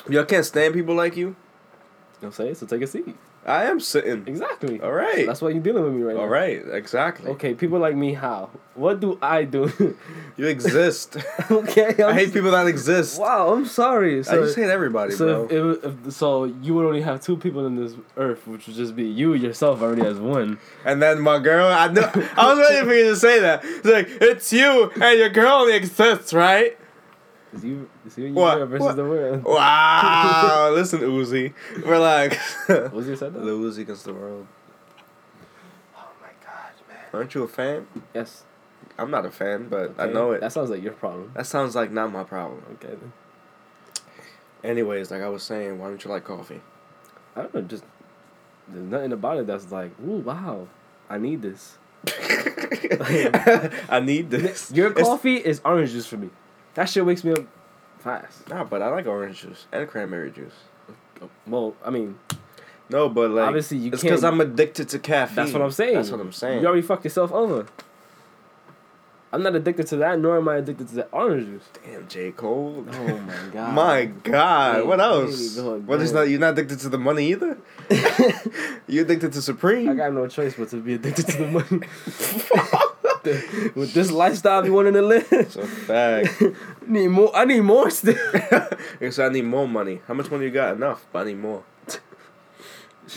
Y'all 0.08 0.24
can't 0.24 0.44
stand 0.44 0.74
people 0.74 0.94
like 0.94 1.16
you. 1.16 1.26
You 1.26 1.30
know 1.30 1.36
what 2.20 2.28
I'm 2.28 2.32
saying? 2.32 2.54
So 2.56 2.66
take 2.66 2.82
a 2.82 2.86
seat. 2.86 3.16
I 3.46 3.64
am 3.64 3.80
sitting. 3.80 4.24
Exactly. 4.26 4.80
All 4.80 4.92
right. 4.92 5.26
That's 5.26 5.40
why 5.40 5.50
you're 5.50 5.62
dealing 5.62 5.84
with 5.84 5.94
me 5.94 6.02
right 6.02 6.14
now. 6.14 6.22
All 6.22 6.28
right. 6.28 6.62
Exactly. 6.72 7.30
Okay, 7.30 7.54
people 7.54 7.78
like 7.78 7.96
me, 7.96 8.12
how? 8.12 8.50
What 8.74 9.00
do 9.00 9.18
I 9.20 9.44
do? 9.44 9.96
You 10.36 10.46
exist. 10.46 11.16
okay, 11.50 11.94
I'm 11.98 12.10
I 12.10 12.14
hate 12.14 12.32
people 12.32 12.52
that 12.52 12.68
exist. 12.68 13.18
Wow, 13.20 13.52
I'm 13.52 13.66
sorry. 13.66 14.20
I 14.20 14.22
just 14.22 14.54
hate 14.54 14.70
everybody, 14.70 15.12
so, 15.12 15.46
bro. 15.46 15.74
if, 15.74 15.84
if, 15.84 16.06
if, 16.06 16.12
so 16.12 16.44
you 16.44 16.74
would 16.74 16.86
only 16.86 17.00
have 17.00 17.20
two 17.20 17.36
people 17.36 17.66
in 17.66 17.74
this 17.74 17.94
earth, 18.16 18.46
which 18.46 18.68
would 18.68 18.76
just 18.76 18.94
be 18.94 19.04
you 19.04 19.34
yourself 19.34 19.82
already 19.82 20.02
as 20.02 20.18
one. 20.20 20.58
And 20.84 21.02
then 21.02 21.20
my 21.20 21.40
girl, 21.40 21.66
I 21.66 21.88
know, 21.88 22.08
I 22.36 22.54
was 22.54 22.68
waiting 22.68 22.88
for 22.88 22.94
you 22.94 23.04
to 23.10 23.16
say 23.16 23.40
that. 23.40 23.64
It's 23.64 23.84
like 23.84 24.06
it's 24.20 24.52
you 24.52 24.92
and 25.00 25.18
your 25.18 25.30
girl 25.30 25.62
only 25.62 25.74
exists, 25.74 26.32
right? 26.32 26.78
It's 27.52 27.64
you, 27.64 27.88
it's 28.04 28.18
you 28.18 28.26
and 28.26 28.34
What? 28.34 28.58
your 28.58 28.66
versus 28.66 28.84
What? 28.86 28.96
the 28.96 29.04
world. 29.04 29.42
Wow, 29.46 30.70
listen, 30.74 31.00
Uzi, 31.00 31.54
relax. 31.84 32.56
Was 32.92 33.08
you 33.08 33.16
said 33.16 33.32
the 33.34 33.40
that? 33.40 33.46
Uzi 33.46 33.78
against 33.78 34.04
the 34.04 34.12
world. 34.14 34.46
Oh 35.96 36.08
my 36.20 36.28
god, 36.44 36.72
man. 36.88 36.98
Aren't 37.12 37.34
you 37.34 37.42
a 37.44 37.48
fan? 37.48 37.86
Yes. 38.14 38.44
I'm 38.98 39.10
not 39.10 39.24
a 39.24 39.30
fan, 39.30 39.68
but 39.68 39.94
I 39.98 40.06
know 40.06 40.32
it. 40.32 40.40
That 40.40 40.52
sounds 40.52 40.70
like 40.70 40.82
your 40.82 40.92
problem. 40.92 41.30
That 41.34 41.46
sounds 41.46 41.74
like 41.76 41.90
not 41.92 42.10
my 42.12 42.24
problem. 42.24 42.62
Okay 42.74 42.88
then. 43.00 43.12
Anyways, 44.64 45.10
like 45.12 45.22
I 45.22 45.28
was 45.28 45.42
saying, 45.44 45.78
why 45.78 45.86
don't 45.88 46.02
you 46.04 46.10
like 46.10 46.24
coffee? 46.24 46.60
I 47.36 47.42
don't 47.42 47.54
know, 47.54 47.60
just 47.62 47.84
there's 48.66 48.84
nothing 48.84 49.12
about 49.12 49.38
it 49.38 49.46
that's 49.46 49.70
like, 49.70 49.92
ooh, 50.04 50.18
wow, 50.18 50.66
I 51.08 51.16
need 51.18 51.42
this. 51.42 51.78
I 53.88 54.00
need 54.04 54.30
this. 54.30 54.70
Your 54.72 54.90
It's- 54.90 55.06
coffee 55.06 55.36
is 55.36 55.60
orange 55.64 55.92
juice 55.92 56.06
for 56.06 56.16
me. 56.16 56.30
That 56.78 56.88
shit 56.88 57.04
wakes 57.04 57.24
me 57.24 57.32
up 57.32 57.44
fast. 57.98 58.48
Nah, 58.48 58.62
but 58.62 58.82
I 58.82 58.88
like 58.90 59.04
orange 59.08 59.40
juice 59.42 59.66
and 59.72 59.88
cranberry 59.88 60.30
juice. 60.30 60.54
Well, 61.44 61.74
I 61.84 61.90
mean, 61.90 62.20
No, 62.88 63.08
but 63.08 63.32
like 63.32 63.48
Obviously, 63.48 63.78
you 63.78 63.90
it's 63.92 64.00
because 64.00 64.20
can't- 64.20 64.32
I'm 64.34 64.40
addicted 64.40 64.88
to 64.90 65.00
caffeine. 65.00 65.34
that's 65.34 65.52
what 65.52 65.60
I'm 65.62 65.72
saying. 65.72 65.94
That's 65.94 66.12
what 66.12 66.20
I'm 66.20 66.30
saying. 66.32 66.60
You 66.62 66.68
already 66.68 66.82
fucked 66.82 67.02
yourself 67.02 67.32
over. 67.32 67.66
I'm 69.32 69.42
not 69.42 69.54
addicted 69.56 69.88
to 69.88 69.96
that, 69.96 70.20
nor 70.20 70.38
am 70.38 70.48
I 70.48 70.56
addicted 70.58 70.88
to 70.90 70.94
the 70.94 71.06
orange 71.10 71.46
juice. 71.46 71.64
Damn, 71.84 72.06
J 72.06 72.30
Cole. 72.30 72.84
Oh 72.90 73.18
my 73.18 73.34
god. 73.52 73.74
My 73.74 74.04
God, 74.06 74.76
Hey, 74.76 74.82
what 74.82 75.00
hey, 75.00 75.04
else? 75.04 75.56
God, 75.56 75.86
What 75.86 76.00
is 76.00 76.12
man. 76.12 76.22
not? 76.22 76.28
You're 76.30 76.40
not 76.40 76.52
addicted 76.52 76.78
to 76.78 76.88
the 76.88 76.96
money 76.98 77.32
either. 77.32 77.58
you 78.86 79.02
addicted 79.02 79.32
to 79.32 79.42
Supreme. 79.42 79.88
I 79.90 79.94
got 79.94 80.12
no 80.14 80.28
choice 80.28 80.54
but 80.56 80.68
to 80.70 80.76
be 80.76 80.94
addicted 80.94 81.26
to 81.26 81.36
the 81.38 81.46
money. 81.48 81.86
With 83.74 83.92
this 83.92 84.10
lifestyle 84.10 84.64
you 84.64 84.72
wanting 84.72 84.94
to 84.94 85.02
live, 85.02 85.26
It's 85.30 85.56
a 85.56 85.66
fact. 85.66 86.42
need 86.86 87.08
more. 87.08 87.34
I 87.34 87.44
need 87.44 87.60
more 87.60 87.90
still. 87.90 88.16
so 89.10 89.26
I 89.26 89.28
need 89.28 89.44
more 89.44 89.68
money. 89.68 90.00
How 90.06 90.14
much 90.14 90.30
money 90.30 90.44
you 90.44 90.50
got? 90.50 90.76
Enough, 90.76 91.06
but 91.12 91.20
I 91.20 91.24
need 91.24 91.38
more. 91.38 91.64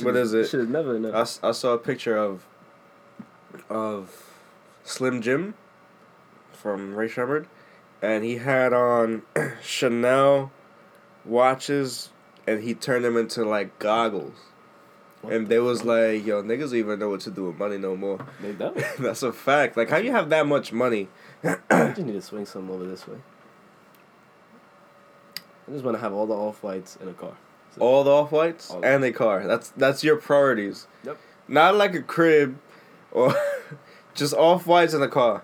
What 0.01 0.15
is 0.15 0.33
it? 0.33 0.49
Shit 0.49 0.61
is 0.61 0.69
never 0.69 0.95
enough. 0.95 1.39
I, 1.43 1.49
I 1.49 1.51
saw 1.51 1.73
a 1.73 1.77
picture 1.77 2.17
of 2.17 2.45
of 3.69 4.23
Slim 4.83 5.21
Jim 5.21 5.53
from 6.53 6.95
Rae 6.95 7.07
Sremmurd, 7.09 7.45
and 8.01 8.23
he 8.23 8.37
had 8.37 8.73
on 8.73 9.23
Chanel 9.61 10.51
watches, 11.25 12.09
and 12.47 12.63
he 12.63 12.73
turned 12.73 13.03
them 13.03 13.17
into 13.17 13.43
like 13.43 13.77
goggles. 13.79 14.50
What 15.21 15.33
and 15.33 15.45
the 15.45 15.49
they 15.49 15.59
was 15.59 15.79
fuck? 15.79 15.87
like, 15.87 16.25
"Yo, 16.25 16.41
niggas 16.43 16.69
don't 16.69 16.75
even 16.75 16.99
know 16.99 17.09
what 17.09 17.21
to 17.21 17.31
do 17.31 17.45
with 17.45 17.57
money 17.57 17.77
no 17.77 17.95
more." 17.95 18.25
They 18.41 18.53
don't. 18.53 18.75
That's 18.99 19.23
a 19.23 19.31
fact. 19.31 19.77
Like, 19.77 19.89
how 19.89 19.97
you 19.97 20.11
have 20.11 20.29
that 20.29 20.47
much 20.47 20.73
money? 20.73 21.09
I 21.43 21.57
just 21.69 21.99
need 21.99 22.13
to 22.13 22.21
swing 22.21 22.45
some 22.45 22.69
over 22.71 22.85
this 22.85 23.07
way. 23.07 23.17
I 25.67 25.71
just 25.71 25.83
want 25.85 25.95
to 25.95 26.01
have 26.01 26.13
all 26.13 26.25
the 26.25 26.33
off 26.33 26.63
whites 26.63 26.97
in 27.01 27.07
a 27.07 27.13
car. 27.13 27.33
All 27.79 28.03
the 28.03 28.11
off 28.11 28.31
whites 28.31 28.75
and 28.83 29.03
a 29.03 29.11
car. 29.11 29.47
That's 29.47 29.69
that's 29.69 30.03
your 30.03 30.17
priorities. 30.17 30.87
Yep. 31.05 31.17
Not 31.47 31.75
like 31.75 31.93
a 31.95 32.01
crib, 32.01 32.57
or 33.11 33.33
just 34.13 34.33
off 34.33 34.67
whites 34.67 34.93
in 34.93 35.01
a 35.01 35.07
car. 35.07 35.43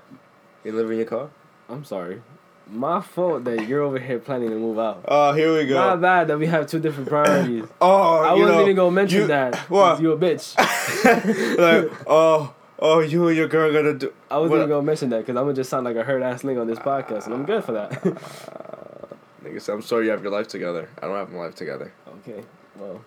You 0.64 0.74
live 0.74 0.92
in 0.92 0.98
your 0.98 1.06
car? 1.06 1.30
I'm 1.70 1.86
sorry. 1.86 2.22
My 2.70 3.00
fault 3.02 3.46
that 3.46 3.68
you're 3.68 3.82
over 3.82 3.98
here 3.98 4.20
planning 4.20 4.50
to 4.50 4.56
move 4.58 4.78
out. 4.78 5.04
Oh, 5.08 5.32
here 5.34 5.56
we 5.58 5.66
go. 5.66 5.76
My 5.78 5.96
bad 5.96 6.28
that 6.28 6.38
we 6.38 6.48
have 6.48 6.68
two 6.68 6.80
different 6.80 7.08
priorities. 7.08 7.66
Oh, 7.82 8.22
I 8.24 8.34
wasn't 8.34 8.50
know, 8.58 8.62
even 8.64 8.76
gonna 8.76 8.92
mention 8.92 9.22
you- 9.22 9.28
that. 9.28 9.56
What? 9.70 10.02
You 10.02 10.12
a 10.12 10.18
bitch. 10.18 10.58
like, 11.58 11.92
oh, 12.08 12.54
oh, 12.80 13.00
you 13.00 13.28
and 13.28 13.38
your 13.38 13.48
girl 13.48 13.72
gonna 13.72 13.94
do. 13.94 14.12
I 14.30 14.38
wasn't 14.38 14.52
What- 14.52 14.58
even 14.58 14.70
gonna 14.70 14.82
mention 14.86 15.10
that 15.12 15.20
because 15.20 15.38
I'm 15.38 15.44
gonna 15.44 15.54
just 15.54 15.70
sound 15.70 15.86
like 15.86 15.96
a 15.96 16.04
hurt 16.04 16.22
ass 16.22 16.44
nigga 16.44 16.60
on 16.62 16.68
this 16.68 16.80
podcast, 16.80 17.26
and 17.26 17.34
I'm 17.34 17.46
good 17.46 17.64
for 17.64 17.72
that. 17.74 17.92
Nigga 19.44 19.62
said, 19.62 19.74
I'm 19.76 19.82
sorry 19.82 20.06
you 20.06 20.12
have 20.12 20.22
your 20.24 20.32
life 20.32 20.48
together. 20.50 20.90
I 21.02 21.06
don't 21.08 21.16
have 21.16 21.32
my 21.32 21.38
life 21.38 21.56
together. 21.56 21.94
okay, 22.20 22.44
well, 22.76 23.00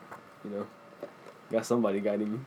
you 0.45 0.51
know, 0.51 0.67
got 1.53 1.67
somebody 1.67 2.01
guiding 2.01 2.29
you. 2.29 2.47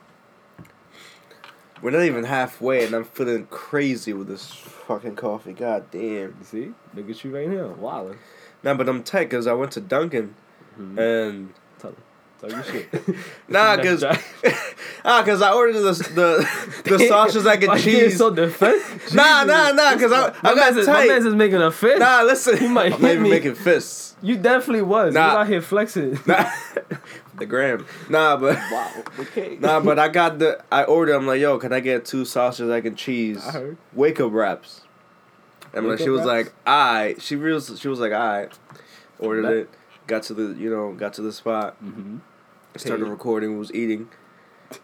We're 1.84 1.92
not 1.92 2.04
even 2.04 2.24
halfway, 2.24 2.86
and 2.86 2.96
I'm 2.96 3.04
feeling 3.04 3.46
crazy 3.48 4.14
with 4.14 4.28
this 4.30 4.54
fucking 4.54 5.18
coffee. 5.18 5.52
God 5.52 5.92
damn. 5.92 6.30
You 6.30 6.36
see, 6.44 6.72
look 6.96 7.10
at 7.10 7.24
you 7.26 7.36
right 7.36 7.50
now, 7.50 7.76
wildin'. 7.78 8.16
Nah, 8.64 8.74
but 8.76 8.88
I'm 8.88 9.04
tight 9.04 9.26
because 9.26 9.48
I 9.48 9.54
went 9.54 9.74
to 9.74 9.82
Dunkin' 9.82 10.34
Mhm. 10.80 10.98
and 10.98 11.54
Tell 11.80 11.92
him. 11.92 11.98
Tell 12.40 12.50
your 12.52 12.64
shit. 12.64 12.88
nah, 13.50 13.76
Next 13.84 14.02
cause 14.02 14.18
time. 14.18 14.54
Ah, 15.06 15.24
cause 15.24 15.42
I 15.42 15.54
ordered 15.54 15.74
the 15.74 15.92
the 16.84 16.90
the 16.98 17.08
sausage 17.08 17.46
egg 17.46 17.64
and 17.64 17.70
Why 17.72 17.78
you 17.78 17.84
getting 17.84 18.10
cheese. 18.10 18.18
so 18.18 18.30
defensive? 18.30 19.14
Nah, 19.14 19.44
nah, 19.44 19.72
nah, 19.72 19.98
'cause 19.98 20.12
I- 20.12 20.34
I 20.44 20.56
got 20.56 20.78
is- 20.78 20.88
My 20.88 20.94
tight. 20.94 21.08
man's 21.08 21.26
is 21.26 21.36
making 21.36 21.62
a 21.62 21.72
fist. 21.72 22.00
Nah, 22.00 22.22
listen, 22.22 22.62
You 22.62 22.70
might 22.70 22.94
I'm 22.94 23.00
hit 23.02 23.12
even 23.12 23.24
me. 23.24 23.30
making 23.32 23.56
fists. 23.56 24.16
You 24.22 24.38
definitely 24.38 24.84
was. 24.84 25.14
Nah. 25.14 25.34
You 25.34 25.38
out 25.40 25.48
here 25.48 25.62
flexing. 25.62 26.18
Nah, 26.28 26.50
the 27.38 27.46
gram. 27.48 27.86
Nah, 28.10 28.38
but 28.38 28.56
wow. 28.72 28.92
Okay. 29.20 29.58
nah, 29.60 29.80
but 29.80 29.98
I 30.00 30.08
got 30.08 30.40
the. 30.40 30.64
I 30.72 30.84
ordered. 30.84 31.16
I'm 31.16 31.26
like, 31.28 31.42
yo, 31.42 31.58
can 31.58 31.74
I 31.74 31.80
get 31.80 32.06
two 32.06 32.24
sausage 32.26 32.70
egg 32.70 32.86
and 32.86 32.96
cheese? 32.96 33.44
I 33.46 33.52
heard. 33.52 33.78
Wake 33.94 34.20
up 34.20 34.32
wraps. 34.32 34.82
And 35.74 35.88
like, 35.88 35.98
she 36.00 36.10
was 36.10 36.20
wraps? 36.20 36.28
like, 36.28 36.54
I. 36.68 37.16
She 37.20 37.36
was 37.36 37.78
she 37.80 37.88
was 37.88 38.00
like, 38.00 38.12
I. 38.14 38.48
Ordered 39.20 39.42
Bet. 39.44 39.52
it. 39.54 39.70
Got 40.08 40.24
to 40.24 40.34
the 40.36 40.54
you 40.62 40.70
know 40.70 40.94
got 40.94 41.14
to 41.16 41.22
the 41.24 41.34
spot. 41.34 41.84
Mm-hmm. 41.84 42.18
Started 42.78 43.06
recording. 43.08 43.58
Was 43.60 43.74
eating. 43.74 44.10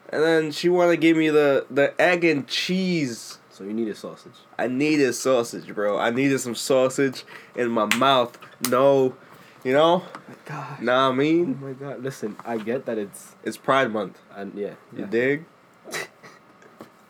And 0.09 0.23
then 0.23 0.51
she 0.51 0.69
wanted 0.69 0.91
to 0.91 0.97
give 0.97 1.17
me 1.17 1.29
the 1.29 1.65
the 1.69 1.99
egg 2.01 2.23
and 2.23 2.47
cheese. 2.47 3.37
So 3.49 3.63
you 3.63 3.73
need 3.73 3.89
a 3.89 3.95
sausage. 3.95 4.35
I 4.57 4.67
needed 4.67 5.13
sausage, 5.13 5.73
bro. 5.73 5.97
I 5.97 6.11
needed 6.11 6.39
some 6.39 6.55
sausage 6.55 7.25
in 7.55 7.69
my 7.69 7.93
mouth. 7.97 8.37
No, 8.69 9.15
you 9.63 9.73
know, 9.73 10.03
God. 10.45 10.81
nah. 10.81 11.09
I 11.09 11.11
mean. 11.13 11.59
Oh 11.61 11.65
my 11.67 11.73
god. 11.73 12.01
Listen, 12.01 12.37
I 12.45 12.57
get 12.57 12.85
that 12.85 12.97
it's 12.97 13.35
it's 13.43 13.57
Pride 13.57 13.91
Month. 13.91 14.19
and 14.35 14.53
yeah. 14.55 14.75
You 14.93 14.99
yeah. 14.99 15.05
dig? 15.05 15.45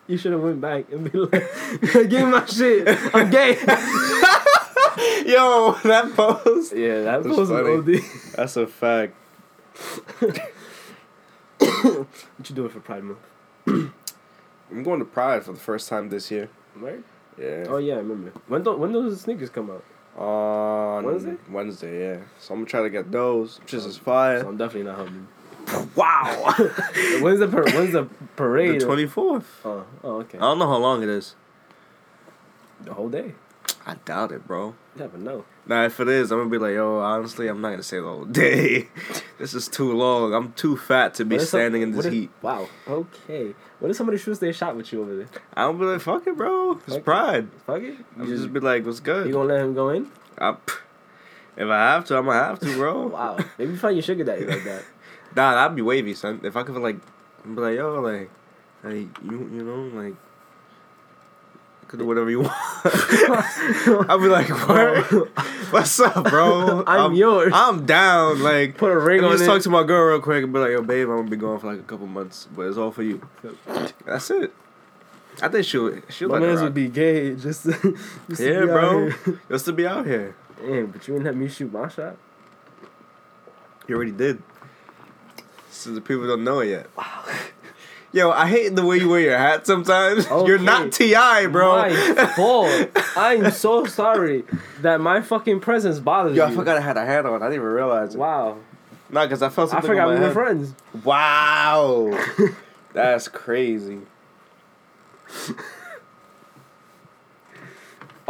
You 0.06 0.18
should 0.18 0.32
have 0.32 0.40
went 0.40 0.60
back 0.60 0.90
and 0.90 1.04
be 1.08 1.16
like, 1.16 1.30
"Give 1.92 2.10
me 2.10 2.24
my 2.24 2.44
shit. 2.44 2.82
I'm 3.14 3.30
gay." 3.30 3.50
Yo, 5.24 5.78
that 5.84 6.12
pose. 6.16 6.72
yeah, 6.72 7.02
that 7.02 7.22
That's 7.22 7.36
was. 7.36 7.48
OD. 7.48 8.00
That's 8.34 8.56
a 8.56 8.66
fact. 8.66 9.14
what 11.82 12.50
you 12.50 12.54
doing 12.54 12.70
for 12.70 12.80
Pride 12.80 13.04
Month? 13.04 13.18
I'm 13.66 14.82
going 14.82 14.98
to 14.98 15.04
Pride 15.04 15.44
for 15.44 15.52
the 15.52 15.58
first 15.58 15.88
time 15.88 16.08
this 16.08 16.30
year. 16.30 16.48
Right? 16.76 17.02
Yeah. 17.38 17.66
Oh 17.68 17.78
yeah, 17.78 17.94
I 17.94 17.98
remember. 17.98 18.32
When 18.48 18.62
do, 18.62 18.76
when 18.76 18.92
those 18.92 19.20
sneakers 19.20 19.50
come 19.50 19.70
out? 19.70 19.84
On 20.20 21.04
Wednesday? 21.04 21.36
Wednesday, 21.48 22.00
yeah. 22.00 22.20
So 22.38 22.52
I'm 22.54 22.60
gonna 22.60 22.70
try 22.70 22.82
to 22.82 22.90
get 22.90 23.06
hmm? 23.06 23.12
those. 23.12 23.60
Just 23.66 23.86
as 23.86 23.96
fire. 23.96 24.40
So 24.40 24.48
I'm 24.48 24.56
definitely 24.56 24.90
not 24.90 24.96
helping. 24.96 25.28
Wow. 25.94 26.54
when's 27.20 27.38
the 27.38 27.48
par- 27.48 27.64
when's 27.64 27.92
the 27.92 28.08
parade? 28.34 28.80
the 28.80 28.86
24th. 28.86 29.44
Oh, 29.64 29.86
oh, 30.02 30.10
okay. 30.16 30.38
I 30.38 30.40
don't 30.40 30.58
know 30.58 30.66
how 30.66 30.78
long 30.78 31.02
it 31.02 31.08
is. 31.08 31.36
The 32.80 32.94
whole 32.94 33.08
day. 33.08 33.34
I 33.86 33.94
doubt 33.94 34.32
it, 34.32 34.46
bro. 34.46 34.74
You 34.96 35.02
never 35.02 35.18
know. 35.18 35.44
Nah, 35.70 35.84
if 35.84 36.00
it 36.00 36.08
is, 36.08 36.32
I'm 36.32 36.38
gonna 36.40 36.50
be 36.50 36.58
like, 36.58 36.74
yo, 36.74 36.98
honestly, 36.98 37.46
I'm 37.46 37.60
not 37.60 37.70
gonna 37.70 37.84
say 37.84 37.98
the 37.98 38.02
whole 38.02 38.24
day. 38.24 38.88
this 39.38 39.54
is 39.54 39.68
too 39.68 39.92
long. 39.92 40.34
I'm 40.34 40.52
too 40.54 40.76
fat 40.76 41.14
to 41.14 41.24
be 41.24 41.36
if 41.36 41.42
some- 41.42 41.60
standing 41.60 41.82
in 41.82 41.92
this 41.92 42.06
if- 42.06 42.12
heat. 42.12 42.30
Wow. 42.42 42.68
Okay. 42.88 43.54
What 43.78 43.88
if 43.92 43.96
somebody 43.96 44.18
shoots 44.18 44.40
their 44.40 44.52
shot 44.52 44.74
with 44.76 44.92
you 44.92 45.00
over 45.02 45.14
there? 45.16 45.28
I'm 45.54 45.76
gonna 45.76 45.78
be 45.78 45.84
like, 45.92 46.00
fuck 46.00 46.26
it, 46.26 46.36
bro. 46.36 46.72
It's 46.72 46.86
Fuck 46.86 46.96
it. 46.96 47.04
pride. 47.04 47.48
Fuck 47.68 47.82
it. 47.82 47.94
I'm 48.16 48.22
You 48.24 48.30
just, 48.30 48.42
just, 48.42 48.52
be 48.52 48.58
like, 48.58 48.84
what's 48.84 48.98
good? 48.98 49.28
you 49.28 49.32
gonna 49.32 49.48
let 49.54 49.60
him 49.60 49.72
go 49.74 49.90
in? 49.90 50.10
I, 50.38 50.56
if 51.56 51.68
I 51.68 51.92
have 51.92 52.04
to, 52.06 52.18
I'm 52.18 52.24
gonna 52.24 52.44
have 52.44 52.58
to, 52.58 52.74
bro. 52.74 53.06
Wow. 53.16 53.38
Maybe 53.56 53.76
find 53.76 53.94
your 53.94 54.02
sugar 54.02 54.24
daddy 54.24 54.46
like 54.46 54.64
that. 54.64 54.82
Nah, 55.36 55.54
that'd 55.54 55.76
be 55.76 55.82
wavy, 55.82 56.14
son. 56.14 56.40
If 56.42 56.56
I 56.56 56.64
could 56.64 56.74
like, 56.78 56.96
be 57.44 57.50
like, 57.60 57.76
yo, 57.76 58.00
like, 58.00 58.28
hey, 58.82 59.06
you, 59.22 59.48
you 59.54 59.62
know, 59.62 59.82
like, 60.02 60.16
could 61.90 61.98
do 61.98 62.06
whatever 62.06 62.30
you 62.30 62.42
want. 62.42 62.54
I'll 64.08 64.18
be 64.20 64.28
like, 64.28 64.48
word? 64.68 65.02
What's 65.70 65.98
up, 65.98 66.30
bro? 66.30 66.84
I'm 66.86 67.14
yours. 67.14 67.52
I'm 67.52 67.84
down. 67.84 68.40
Like, 68.42 68.76
Put 68.76 68.92
a 68.92 68.98
ring 68.98 69.24
on 69.24 69.32
just 69.32 69.42
it. 69.42 69.46
talk 69.46 69.60
to 69.62 69.70
my 69.70 69.82
girl 69.82 70.04
real 70.12 70.20
quick 70.20 70.44
and 70.44 70.52
be 70.52 70.60
like, 70.60 70.70
yo, 70.70 70.82
babe, 70.82 71.08
I'm 71.08 71.16
gonna 71.16 71.30
be 71.30 71.36
gone 71.36 71.58
for 71.58 71.66
like 71.66 71.80
a 71.80 71.82
couple 71.82 72.06
months, 72.06 72.46
but 72.54 72.62
it's 72.68 72.76
all 72.78 72.92
for 72.92 73.02
you. 73.02 73.20
That's 74.06 74.30
it. 74.30 74.52
I 75.42 75.48
think 75.48 75.64
she'll, 75.66 76.00
she'll 76.10 76.28
My 76.28 76.38
like 76.38 76.60
would 76.60 76.74
be 76.74 76.88
gay 76.88 77.34
just, 77.34 77.64
to- 77.64 77.72
just 78.28 78.40
to 78.40 78.52
Yeah, 78.52 78.60
be 78.66 78.70
out 78.70 78.80
bro. 78.80 79.08
here. 79.10 79.40
Just 79.48 79.64
to 79.64 79.72
be 79.72 79.86
out 79.86 80.06
here. 80.06 80.36
Damn, 80.60 80.86
but 80.86 81.08
you 81.08 81.14
didn't 81.14 81.24
let 81.26 81.36
me 81.36 81.48
shoot 81.48 81.72
my 81.72 81.88
shot. 81.88 82.16
You 83.88 83.96
already 83.96 84.12
did. 84.12 84.40
So 85.72 85.90
the 85.90 86.00
people 86.00 86.26
don't 86.28 86.44
know 86.44 86.60
it 86.60 86.68
yet. 86.68 86.86
Wow. 86.96 87.24
Yo, 88.12 88.30
I 88.30 88.48
hate 88.48 88.74
the 88.74 88.84
way 88.84 88.98
you 88.98 89.08
wear 89.08 89.20
your 89.20 89.38
hat 89.38 89.66
sometimes. 89.66 90.26
You're 90.30 90.58
not 90.58 90.90
Ti, 90.90 91.14
bro. 91.46 91.76
My 91.76 92.26
fault. 92.36 92.90
I'm 93.16 93.50
so 93.52 93.84
sorry 93.84 94.44
that 94.80 95.00
my 95.00 95.20
fucking 95.20 95.60
presence 95.60 96.00
bothers 96.00 96.36
Yo, 96.36 96.46
you. 96.46 96.52
I 96.52 96.56
forgot 96.56 96.76
I 96.76 96.80
had 96.80 96.96
a 96.96 97.06
hat 97.06 97.24
on. 97.24 97.34
I 97.40 97.46
didn't 97.46 97.54
even 97.54 97.66
realize 97.66 98.14
it. 98.16 98.18
Wow. 98.18 98.56
Nah, 99.10 99.24
because 99.24 99.42
I 99.42 99.48
felt 99.48 99.70
something. 99.70 99.90
I 99.90 99.92
forgot 99.92 100.08
we 100.08 100.14
were 100.14 100.20
head. 100.26 100.32
friends. 100.32 100.74
Wow. 101.04 102.18
That's 102.92 103.28
crazy. 103.28 104.00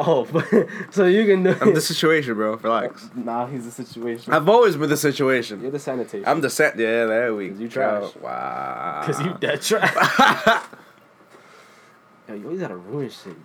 Oh, 0.03 0.27
but, 0.33 0.47
so 0.91 1.05
you 1.05 1.27
can 1.27 1.43
do 1.43 1.55
I'm 1.61 1.75
the 1.75 1.81
situation, 1.81 2.35
bro. 2.35 2.55
Relax. 2.57 3.11
Nah, 3.15 3.47
he's 3.47 3.65
the 3.67 3.71
situation. 3.71 4.33
I've 4.33 4.49
always 4.49 4.77
been 4.77 4.89
the 4.89 4.97
situation. 4.97 5.61
You're 5.61 5.71
the 5.71 5.79
sanitation. 5.79 6.27
I'm 6.27 6.41
the 6.41 6.49
set. 6.51 6.79
Yeah, 6.79 7.05
there 7.07 7.35
we 7.35 7.51
'Cause 7.51 7.61
you 7.61 7.69
go. 7.69 7.73
trash. 7.73 8.15
Wow. 8.23 9.05
Because 9.07 9.21
you 9.25 9.35
dead 9.39 9.61
trash. 9.63 9.95
Yo, 12.29 12.35
you 12.35 12.45
always 12.45 12.61
gotta 12.61 12.77
ruin 12.77 13.11
shit. 13.11 13.37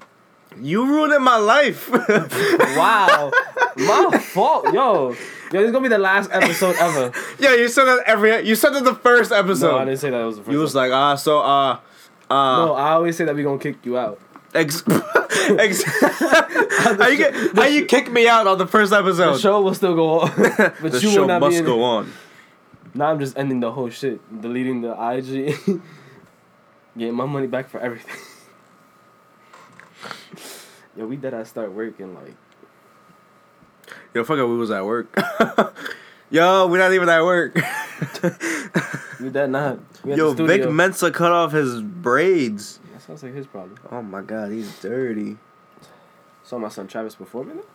you 0.62 0.86
ruining 0.86 1.22
my 1.22 1.38
life. 1.38 1.90
Wow. 2.78 3.32
My 3.78 4.18
fault. 4.20 4.74
Yo. 4.74 5.10
Yo, 5.10 5.16
this 5.52 5.66
is 5.66 5.72
gonna 5.72 5.82
be 5.84 5.90
the 5.90 5.98
last 5.98 6.30
episode 6.32 6.76
ever. 6.78 7.12
yeah, 7.40 7.54
you 7.56 7.68
said 7.68 7.86
that 7.86 8.04
every. 8.06 8.46
You 8.48 8.56
said 8.56 8.70
that 8.72 8.84
the 8.86 8.96
first 8.96 9.32
episode. 9.34 9.72
no, 9.72 9.78
I 9.80 9.86
didn't 9.86 10.00
say 10.00 10.10
that 10.12 10.22
it 10.22 10.26
was 10.26 10.38
the 10.38 10.44
first 10.44 10.54
You 10.54 10.60
was 10.60 10.74
like, 10.76 10.92
ah, 10.92 11.16
so, 11.16 11.40
uh, 11.40 11.80
uh, 12.30 12.66
No, 12.66 12.74
I 12.76 12.92
always 12.92 13.16
say 13.18 13.26
that 13.26 13.36
we 13.36 13.44
gonna 13.44 13.60
kick 13.60 13.78
you 13.86 13.98
out. 13.98 14.20
Ex- 14.56 14.84
ex- 15.50 15.84
how 16.98 17.08
you 17.08 17.18
get, 17.18 17.36
how 17.56 17.66
you 17.66 17.86
kick 17.86 18.12
me 18.12 18.28
out 18.28 18.48
on 18.48 18.58
the 18.58 18.68
first 18.68 18.94
episode? 18.94 19.34
The 19.34 19.40
show 19.40 19.62
will 19.62 19.74
still 19.74 19.96
go 19.96 20.22
on. 20.22 20.32
but 20.58 20.92
The 20.92 21.00
you 21.00 21.12
show 21.12 21.22
will 21.22 21.28
not 21.28 21.42
must 21.42 21.64
go 21.64 21.84
on. 21.84 22.12
Now 22.94 23.12
I'm 23.12 23.20
just 23.20 23.38
ending 23.38 23.60
the 23.60 23.72
whole 23.72 23.90
shit. 23.90 24.20
Deleting 24.42 24.82
the 24.82 24.92
IG. 24.92 25.82
Getting 26.98 27.14
my 27.14 27.26
money 27.26 27.48
back 27.48 27.70
for 27.70 27.80
everything. 27.80 28.16
Yo, 30.96 31.06
we 31.06 31.18
did 31.18 31.34
I 31.34 31.44
start 31.44 31.74
working 31.74 32.16
like 32.16 32.36
Yo, 34.14 34.24
fuck 34.24 34.38
it, 34.38 34.46
we 34.46 34.56
was 34.58 34.72
at 34.72 34.86
work. 34.86 35.14
Yo, 36.30 36.68
we're 36.68 36.78
not 36.78 36.94
even 36.94 37.10
at 37.10 37.22
work. 37.24 37.54
we 39.20 39.30
did 39.30 39.48
not. 39.50 39.80
We 40.06 40.16
Yo, 40.16 40.34
Vic. 40.34 40.70
Mensa 40.70 41.12
cut 41.12 41.34
off 41.34 41.52
his 41.52 41.82
braids. 41.82 42.80
Sounds 43.06 43.22
like 43.24 43.34
his 43.34 43.48
problem. 43.48 43.78
Oh 43.92 44.02
my 44.02 44.22
god, 44.22 44.52
he's 44.52 44.80
dirty. 44.80 45.38
Saw 46.44 46.58
my 46.58 46.70
son 46.70 46.88
Travis 46.88 47.16
performing 47.16 47.60
it. 47.60 47.66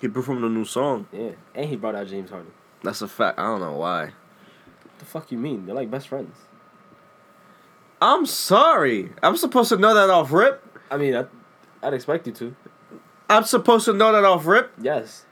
He 0.00 0.08
performed 0.08 0.44
a 0.44 0.48
new 0.48 0.64
song. 0.64 1.06
Yeah, 1.12 1.32
and 1.54 1.68
he 1.68 1.76
brought 1.76 1.94
out 1.94 2.06
James 2.06 2.30
Harden. 2.30 2.52
That's 2.82 3.00
a 3.00 3.08
fact. 3.08 3.38
I 3.38 3.44
don't 3.44 3.60
know 3.60 3.72
why. 3.72 4.06
What 4.06 4.98
the 4.98 5.04
fuck 5.04 5.32
you 5.32 5.38
mean? 5.38 5.64
They're 5.66 5.74
like 5.74 5.90
best 5.90 6.08
friends. 6.08 6.36
I'm 8.02 8.26
sorry. 8.26 9.12
I'm 9.22 9.36
supposed 9.36 9.70
to 9.70 9.76
know 9.78 9.94
that 9.94 10.10
off 10.10 10.30
rip. 10.32 10.62
I 10.90 10.98
mean, 10.98 11.16
I, 11.16 11.24
I'd 11.82 11.94
expect 11.94 12.26
you 12.26 12.32
to. 12.34 12.56
I'm 13.30 13.44
supposed 13.44 13.86
to 13.86 13.94
know 13.94 14.12
that 14.12 14.24
off 14.24 14.44
rip. 14.46 14.72
Yes. 14.80 15.24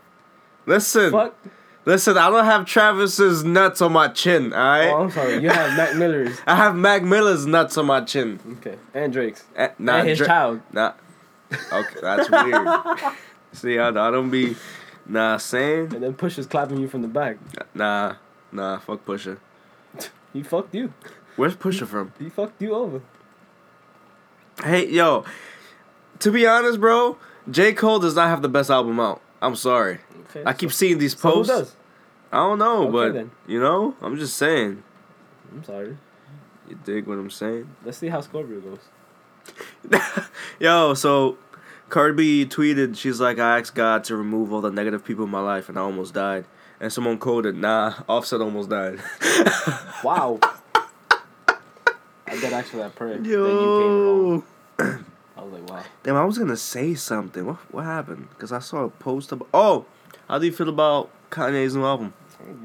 Listen, 0.65 1.11
Fuck. 1.11 1.37
Listen, 1.85 2.17
I 2.17 2.31
don't 2.31 2.45
have 2.45 2.65
Travis's 2.65 3.43
nuts 3.43 3.83
on 3.83 3.93
my 3.93 4.07
chin. 4.09 4.53
All 4.53 4.59
right. 4.59 4.89
Oh, 4.89 5.03
I'm 5.03 5.11
sorry. 5.11 5.43
You 5.43 5.49
have 5.51 5.77
Mac 5.77 5.97
Miller's. 5.97 6.39
I 6.47 6.55
have 6.55 6.77
Mac 6.77 7.03
Miller's 7.03 7.45
nuts 7.45 7.77
on 7.77 7.87
my 7.87 8.03
chin. 8.03 8.39
Okay. 8.59 8.77
And 8.95 9.13
Drake's. 9.13 9.45
Eh, 9.57 9.69
Nah, 9.79 9.97
and 9.99 10.09
his 10.09 10.19
Dra- 10.19 10.27
child. 10.29 10.61
Nah. 10.73 10.93
Okay, 11.73 12.01
that's 12.01 12.31
weird. 12.31 12.69
See, 13.53 13.79
I, 13.79 13.89
I 13.89 13.93
don't 13.93 14.31
be. 14.31 14.57
Nah, 15.07 15.37
saying. 15.39 15.93
And 15.95 16.03
then 16.05 16.15
Pusha's 16.15 16.47
clapping 16.47 16.79
you 16.79 16.87
from 16.89 17.03
the 17.03 17.09
back. 17.09 17.37
Nah, 17.75 18.15
nah, 18.53 18.79
fuck 18.79 19.05
Pusha. 19.05 19.39
He 20.33 20.43
fucked 20.45 20.75
you. 20.75 20.95
Where's 21.37 21.57
Pusha 21.57 21.87
from? 21.87 22.13
He 22.19 22.29
fucked 22.31 22.63
you 22.63 22.75
over. 22.75 23.03
Hey, 24.65 24.89
yo. 24.89 25.25
To 26.21 26.31
be 26.31 26.47
honest, 26.47 26.81
bro, 26.81 27.19
J. 27.51 27.73
Cole 27.73 27.99
does 27.99 28.15
not 28.15 28.29
have 28.29 28.41
the 28.43 28.49
best 28.49 28.71
album 28.71 29.01
out. 29.01 29.21
I'm 29.43 29.57
sorry. 29.57 29.99
Okay. 30.35 30.43
I 30.47 30.53
keep 30.55 30.73
seeing 30.73 30.99
these 30.99 31.17
so 31.17 31.29
who 31.29 31.35
posts. 31.37 31.53
does? 31.53 31.77
I 32.33 32.37
don't 32.39 32.59
know, 32.59 32.83
Okay, 32.85 32.91
but 32.93 33.13
then. 33.15 33.31
you 33.47 33.61
know, 33.61 33.95
I'm 34.01 34.17
just 34.17 34.37
saying. 34.37 34.83
I'm 35.53 35.63
sorry. 35.65 35.97
You 36.69 36.79
dig 36.85 37.07
what 37.07 37.19
I'm 37.19 37.31
saying? 37.31 37.69
Let's 37.85 37.99
see 37.99 38.09
how 38.09 38.21
Scorpion 38.23 38.63
goes. 38.63 40.01
Yo, 40.61 40.95
so 40.95 41.37
Cardi 41.91 42.47
tweeted, 42.47 42.97
she's 42.97 43.21
like, 43.21 43.39
I 43.39 43.59
asked 43.59 43.75
God 43.75 44.05
to 44.05 44.17
remove 44.17 44.53
all 44.53 44.61
the 44.63 44.71
negative 44.71 45.05
people 45.05 45.25
in 45.25 45.31
my 45.31 45.41
life 45.41 45.69
and 45.69 45.77
I 45.79 45.83
almost 45.83 46.15
died. 46.15 46.47
And 46.81 46.93
someone 46.93 47.19
quoted, 47.19 47.55
nah, 47.57 47.95
Offset 48.09 48.41
almost 48.41 48.71
died. 48.71 48.99
Wow. 50.03 50.41
I 52.27 52.37
did 52.41 52.53
actually 52.53 52.81
that 52.81 52.95
prayer. 52.97 53.15
Then 53.19 53.25
you 53.27 53.33
came. 53.45 54.85
Yo. 54.89 54.99
I 55.37 55.43
was 55.43 55.53
like, 55.53 55.69
wow. 55.71 55.83
Damn, 56.03 56.17
I 56.17 56.25
was 56.25 56.39
gonna 56.39 56.57
say 56.57 56.95
something. 56.95 57.47
What 57.47 57.57
what 57.73 57.85
happened? 57.85 58.29
Because 58.31 58.51
I 58.53 58.59
saw 58.59 58.85
a 58.85 58.89
post 58.89 59.31
about. 59.33 59.49
Oh, 59.55 59.85
how 60.29 60.39
do 60.39 60.47
you 60.47 60.53
feel 60.53 60.69
about 60.69 61.11
Kanye's 61.31 61.75
new 61.75 61.85
album? 61.85 62.15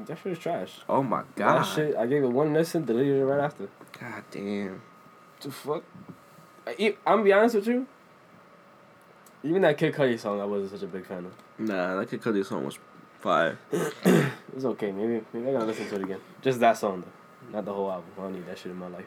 That 0.06 0.18
shit 0.18 0.32
is 0.32 0.38
trash. 0.38 0.80
Oh 0.88 1.02
my 1.02 1.20
That 1.36 1.36
god. 1.36 1.62
shit, 1.62 1.96
I 1.96 2.06
gave 2.06 2.24
it 2.24 2.28
one 2.28 2.52
listen, 2.52 2.84
deleted 2.84 3.16
it 3.20 3.24
right 3.24 3.40
after. 3.44 3.68
God 4.00 4.24
damn. 4.30 4.82
The 5.40 5.50
fuck? 5.50 5.84
I, 6.66 6.96
I'm 7.06 7.18
gonna 7.18 7.22
be 7.22 7.32
honest 7.32 7.54
with 7.54 7.66
you. 7.68 7.86
Even 9.44 9.62
that 9.62 9.78
Kid 9.78 9.94
Cudi 9.94 10.18
song, 10.18 10.40
I 10.40 10.44
wasn't 10.44 10.72
such 10.72 10.82
a 10.82 10.86
big 10.90 11.06
fan 11.06 11.26
of. 11.26 11.32
Nah, 11.58 11.96
that 11.96 12.10
Kid 12.10 12.20
Cudi 12.20 12.44
song 12.44 12.64
was 12.64 12.78
fire. 13.20 13.56
it's 13.72 14.64
okay. 14.64 14.90
Maybe 14.90 15.24
maybe 15.32 15.48
I 15.48 15.52
gotta 15.52 15.66
listen 15.66 15.88
to 15.90 15.94
it 15.96 16.02
again. 16.02 16.20
Just 16.42 16.58
that 16.60 16.76
song 16.76 17.02
though, 17.02 17.56
not 17.56 17.64
the 17.64 17.72
whole 17.72 17.90
album. 17.90 18.10
I 18.18 18.22
don't 18.22 18.32
need 18.34 18.46
that 18.46 18.58
shit 18.58 18.72
in 18.72 18.78
my 18.78 18.88
life. 18.88 19.06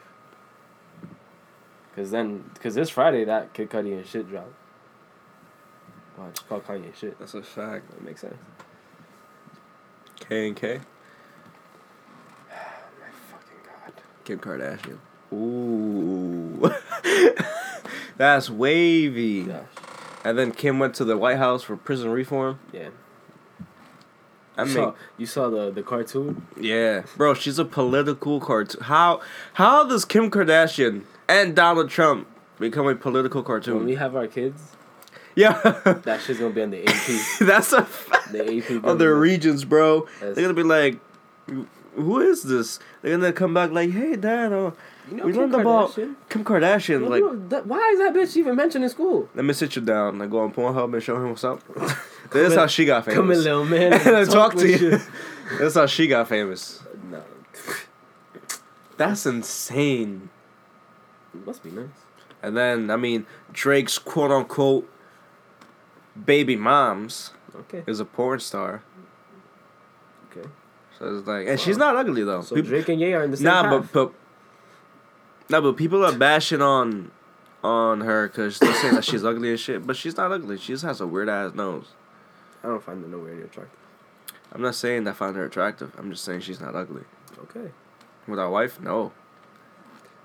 Cause 1.94 2.10
then, 2.10 2.50
cause 2.62 2.74
this 2.74 2.88
Friday 2.88 3.24
that 3.26 3.52
Kid 3.52 3.68
Cudi 3.68 3.92
and 3.92 4.06
shit 4.06 4.26
dropped. 4.28 4.54
Wow, 6.18 6.28
it's 6.28 6.40
called 6.40 6.64
Kanye 6.66 6.94
shit. 6.94 7.18
That's 7.18 7.34
a 7.34 7.42
fact. 7.42 7.90
That 7.90 8.02
makes 8.02 8.20
sense. 8.20 8.36
K 10.20 10.48
and 10.48 10.56
K. 10.56 10.74
My 12.50 13.10
fucking 13.30 13.58
god. 13.64 13.92
Kim 14.24 14.38
Kardashian. 14.38 14.98
Ooh. 15.32 16.70
That's 18.16 18.50
wavy. 18.50 19.44
Gosh. 19.44 19.64
And 20.24 20.38
then 20.38 20.52
Kim 20.52 20.78
went 20.78 20.94
to 20.96 21.04
the 21.04 21.16
White 21.16 21.38
House 21.38 21.62
for 21.62 21.76
prison 21.76 22.10
reform. 22.10 22.60
Yeah. 22.72 22.90
I 24.56 24.62
you 24.62 24.66
mean, 24.66 24.74
saw, 24.74 24.94
you 25.16 25.26
saw 25.26 25.48
the 25.48 25.70
the 25.70 25.82
cartoon. 25.82 26.46
yeah, 26.60 27.04
bro, 27.16 27.32
she's 27.32 27.58
a 27.58 27.64
political 27.64 28.38
cartoon. 28.38 28.82
How 28.82 29.22
how 29.54 29.88
does 29.88 30.04
Kim 30.04 30.30
Kardashian 30.30 31.04
and 31.26 31.56
Donald 31.56 31.88
Trump 31.88 32.28
become 32.58 32.86
a 32.86 32.94
political 32.94 33.42
cartoon? 33.42 33.76
When 33.76 33.86
we 33.86 33.94
have 33.94 34.14
our 34.14 34.26
kids, 34.26 34.76
Yeah, 35.34 35.52
that 36.04 36.20
shit's 36.20 36.40
gonna 36.40 36.52
be 36.54 36.62
on 36.62 36.70
the 36.70 36.86
AP. 36.86 37.38
that's 37.46 37.72
a 37.72 37.84
fact. 37.84 38.32
The 38.32 38.58
AP. 38.78 38.84
Other 38.84 39.18
Regents, 39.18 39.64
bro. 39.64 40.02
That's- 40.20 40.34
They're 40.36 40.44
gonna 40.44 40.54
be 40.54 40.62
like, 40.62 40.98
who 41.94 42.20
is 42.20 42.42
this? 42.42 42.78
They're 43.00 43.16
gonna 43.16 43.32
come 43.32 43.54
back 43.54 43.70
like, 43.70 43.90
hey, 43.90 44.16
Dad, 44.16 44.52
uh, 44.52 44.72
You 45.10 45.16
know 45.16 45.24
we 45.26 45.32
Kim 45.32 45.40
learned 45.42 45.54
about 45.54 45.90
Kardashian? 45.90 46.14
Kim 46.28 46.44
Kardashian. 46.44 47.00
You 47.00 47.08
Like, 47.08 47.20
know, 47.22 47.48
that- 47.48 47.66
why 47.66 47.90
is 47.92 47.98
that 47.98 48.14
bitch 48.14 48.36
even 48.36 48.56
mentioned 48.56 48.84
in 48.84 48.90
school? 48.90 49.28
let 49.34 49.44
me 49.44 49.52
sit 49.54 49.74
you 49.76 49.82
down. 49.82 50.18
Like, 50.18 50.30
go 50.30 50.40
on 50.40 50.52
Pornhub 50.52 50.92
and 50.92 51.02
show 51.02 51.16
him 51.16 51.30
what's 51.30 51.44
up. 51.44 51.60
That's 52.32 52.54
how 52.54 52.66
she 52.66 52.84
got 52.84 53.04
famous. 53.04 53.16
Come 53.16 53.30
in, 53.30 53.42
little 53.42 53.64
man. 53.64 53.92
and 53.92 54.16
I 54.16 54.24
talk 54.24 54.54
to 54.56 54.66
you. 54.68 54.98
That's 55.58 55.74
how 55.74 55.86
she 55.86 56.06
got 56.06 56.28
famous. 56.28 56.82
No, 57.10 57.22
That's 58.96 59.26
insane. 59.26 60.28
it 61.34 61.46
must 61.46 61.62
be 61.62 61.70
nice. 61.70 61.86
And 62.42 62.56
then, 62.56 62.90
I 62.90 62.96
mean, 62.96 63.26
Drake's 63.52 63.98
quote 63.98 64.30
unquote 64.30 64.88
baby 66.24 66.56
moms 66.56 67.32
Okay, 67.54 67.82
is 67.86 68.00
a 68.00 68.04
porn 68.04 68.40
star. 68.40 68.82
okay. 70.30 70.48
So 70.98 71.16
it's 71.18 71.26
like, 71.26 71.46
and 71.48 71.58
she's 71.60 71.76
not 71.76 71.96
ugly 71.96 72.24
though. 72.24 72.42
So 72.42 72.54
Peop- 72.56 72.66
Drake 72.66 72.88
and 72.88 73.00
Ye 73.00 73.12
are 73.14 73.22
in 73.24 73.30
the 73.30 73.36
same 73.36 73.44
nah, 73.44 73.62
path. 73.62 73.90
but 73.92 74.10
but 74.10 74.14
nah, 75.50 75.60
but 75.60 75.76
people 75.76 76.04
are 76.04 76.12
bashing 76.16 76.62
on 76.62 77.10
on 77.64 78.00
her 78.02 78.28
because 78.28 78.58
they're 78.58 78.74
saying 78.74 78.94
that 78.94 79.04
she's 79.04 79.24
ugly 79.24 79.50
and 79.50 79.60
shit. 79.60 79.86
But 79.86 79.96
she's 79.96 80.16
not 80.16 80.32
ugly. 80.32 80.58
She 80.58 80.72
just 80.72 80.84
has 80.84 81.00
a 81.00 81.06
weird 81.06 81.28
ass 81.28 81.54
nose. 81.54 81.88
I 82.64 82.68
don't 82.68 82.82
find 82.82 83.04
it 83.04 83.08
nowhere 83.10 83.34
near 83.34 83.44
attractive. 83.44 83.78
I'm 84.52 84.62
not 84.62 84.74
saying 84.74 85.06
I 85.08 85.12
find 85.12 85.34
her 85.36 85.44
attractive. 85.44 85.92
I'm 85.98 86.10
just 86.10 86.24
saying 86.24 86.40
she's 86.40 86.60
not 86.60 86.74
ugly. 86.74 87.02
Okay. 87.44 87.70
With 88.28 88.38
our 88.38 88.50
wife, 88.50 88.80
no. 88.80 89.12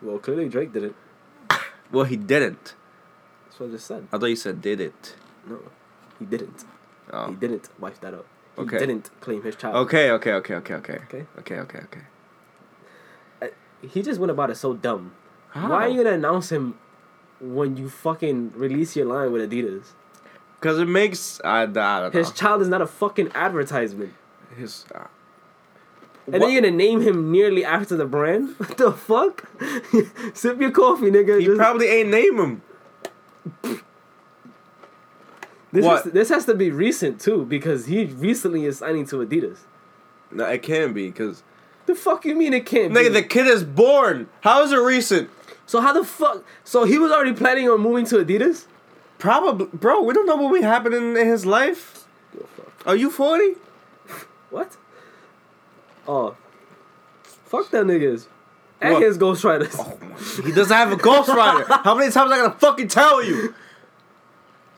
Well, 0.01 0.19
clearly 0.19 0.47
Drake 0.49 0.71
did 0.73 0.83
it. 0.83 0.95
Well, 1.91 2.03
he 2.05 2.15
didn't. 2.17 2.75
That's 3.45 3.59
what 3.59 3.69
I 3.69 3.71
just 3.71 3.87
said. 3.87 4.07
I 4.11 4.17
thought 4.17 4.25
you 4.27 4.35
said 4.35 4.61
did 4.61 4.79
it. 4.81 5.15
No, 5.49 5.59
he 6.19 6.25
didn't. 6.25 6.65
Oh. 7.11 7.27
He 7.29 7.35
didn't 7.35 7.69
wife 7.79 7.99
that 8.01 8.13
up. 8.13 8.25
He 8.55 8.61
Okay. 8.63 8.79
didn't 8.79 9.09
claim 9.21 9.43
his 9.43 9.55
child. 9.55 9.75
Okay, 9.85 10.09
okay, 10.11 10.33
okay, 10.33 10.55
okay, 10.55 10.73
okay. 10.75 10.93
Okay. 11.07 11.25
Okay, 11.39 11.59
okay, 11.59 11.79
okay. 11.79 12.01
He 13.81 14.01
just 14.01 14.19
went 14.19 14.31
about 14.31 14.49
it 14.49 14.55
so 14.55 14.73
dumb. 14.73 15.13
How? 15.51 15.69
Why 15.69 15.85
are 15.85 15.87
you 15.89 16.03
gonna 16.03 16.15
announce 16.15 16.51
him 16.51 16.75
when 17.39 17.77
you 17.77 17.89
fucking 17.89 18.53
release 18.55 18.95
your 18.95 19.05
line 19.05 19.31
with 19.31 19.47
Adidas? 19.49 19.89
Because 20.59 20.79
it 20.79 20.87
makes 20.87 21.39
I, 21.45 21.61
I 21.61 21.65
don't 21.67 21.75
know. 21.75 22.09
His 22.19 22.31
child 22.31 22.63
is 22.63 22.67
not 22.67 22.81
a 22.81 22.87
fucking 22.87 23.31
advertisement. 23.35 24.13
His. 24.57 24.85
Uh, 24.93 25.03
And 26.25 26.41
then 26.41 26.51
you're 26.51 26.61
gonna 26.63 26.75
name 26.75 27.01
him 27.01 27.31
nearly 27.31 27.63
after 27.63 27.95
the 27.95 28.05
brand? 28.07 28.55
What 28.57 28.77
the 28.77 28.91
fuck? 28.91 29.45
Sip 30.33 30.59
your 30.59 30.71
coffee, 30.71 31.11
nigga. 31.11 31.39
he 31.39 31.45
Just- 31.45 31.57
probably 31.59 31.87
ain't 31.87 32.09
name 32.09 32.37
him. 32.39 32.61
this. 35.71 35.85
Has 35.85 36.03
to, 36.03 36.09
this 36.11 36.29
has 36.29 36.45
to 36.45 36.53
be 36.55 36.71
recent 36.71 37.19
too, 37.21 37.45
because 37.45 37.85
he 37.87 38.05
recently 38.05 38.65
is 38.65 38.77
signing 38.79 39.05
to 39.07 39.17
Adidas. 39.17 39.59
No, 40.31 40.45
it 40.45 40.61
can 40.63 40.93
be 40.93 41.07
because 41.07 41.43
The 41.85 41.95
fuck 41.95 42.25
you 42.25 42.35
mean 42.35 42.53
it 42.53 42.65
can't 42.65 42.93
be? 42.93 42.99
nigga, 42.99 43.13
the 43.13 43.23
kid 43.23 43.47
is 43.47 43.63
born. 43.63 44.27
How 44.41 44.63
is 44.63 44.71
it 44.71 44.77
recent? 44.77 45.29
So 45.65 45.81
how 45.81 45.93
the 45.93 46.03
fuck? 46.03 46.43
So 46.63 46.83
he 46.85 46.97
was 46.97 47.11
already 47.11 47.33
planning 47.33 47.69
on 47.69 47.81
moving 47.81 48.05
to 48.07 48.15
Adidas? 48.23 48.65
Probably, 49.19 49.67
bro. 49.73 50.01
We 50.03 50.13
don't 50.13 50.25
know 50.25 50.35
what 50.35 50.51
will 50.51 50.59
be 50.59 50.63
happening 50.63 51.15
in 51.17 51.27
his 51.27 51.45
life. 51.45 52.05
Are 52.85 52.95
you 52.95 53.09
forty? 53.09 53.53
What? 54.49 54.77
Oh, 56.07 56.37
fuck 57.23 57.69
that 57.71 57.85
niggas. 57.85 58.27
And 58.79 58.93
What? 58.93 59.03
his 59.03 59.17
ghostwriters. 59.17 59.75
Oh 59.77 60.43
he 60.45 60.51
doesn't 60.53 60.75
have 60.75 60.91
a 60.91 60.95
ghostwriter. 60.95 61.65
How 61.83 61.95
many 61.95 62.11
times 62.11 62.31
I 62.31 62.37
gotta 62.37 62.57
fucking 62.59 62.87
tell 62.87 63.23
you? 63.23 63.53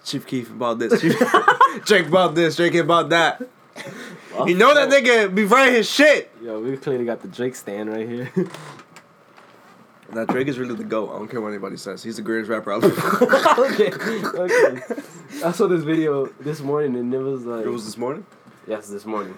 Chief 0.09 0.25
Keef 0.25 0.49
about 0.49 0.79
this. 0.79 0.99
Chief 0.99 1.17
Drake 1.85 2.07
about 2.07 2.33
this. 2.33 2.55
Drake 2.55 2.73
about 2.75 3.09
that. 3.09 3.41
You 4.45 4.55
know 4.55 4.73
that 4.73 4.89
nigga 4.89 5.33
be 5.33 5.43
writing 5.43 5.75
his 5.75 5.89
shit. 5.89 6.31
Yo, 6.41 6.59
we 6.59 6.75
clearly 6.77 7.05
got 7.05 7.21
the 7.21 7.27
Drake 7.27 7.55
stand 7.55 7.89
right 7.89 8.07
here. 8.07 8.31
Now 10.11 10.25
Drake 10.25 10.47
is 10.47 10.57
really 10.57 10.73
the 10.73 10.83
goat. 10.83 11.11
I 11.13 11.19
don't 11.19 11.27
care 11.27 11.39
what 11.39 11.49
anybody 11.49 11.77
says. 11.77 12.01
He's 12.01 12.15
the 12.15 12.23
greatest 12.23 12.49
rapper 12.49 12.73
out 12.73 12.81
there. 12.81 12.91
okay, 13.71 13.91
okay. 13.93 14.81
I 15.45 15.51
saw 15.51 15.67
this 15.67 15.83
video 15.83 16.25
this 16.39 16.61
morning 16.61 16.95
and 16.95 17.13
it 17.13 17.19
was 17.19 17.45
like, 17.45 17.63
it 17.63 17.69
was 17.69 17.85
this 17.85 17.95
morning. 17.95 18.25
yes, 18.67 18.89
this 18.89 19.05
morning. 19.05 19.37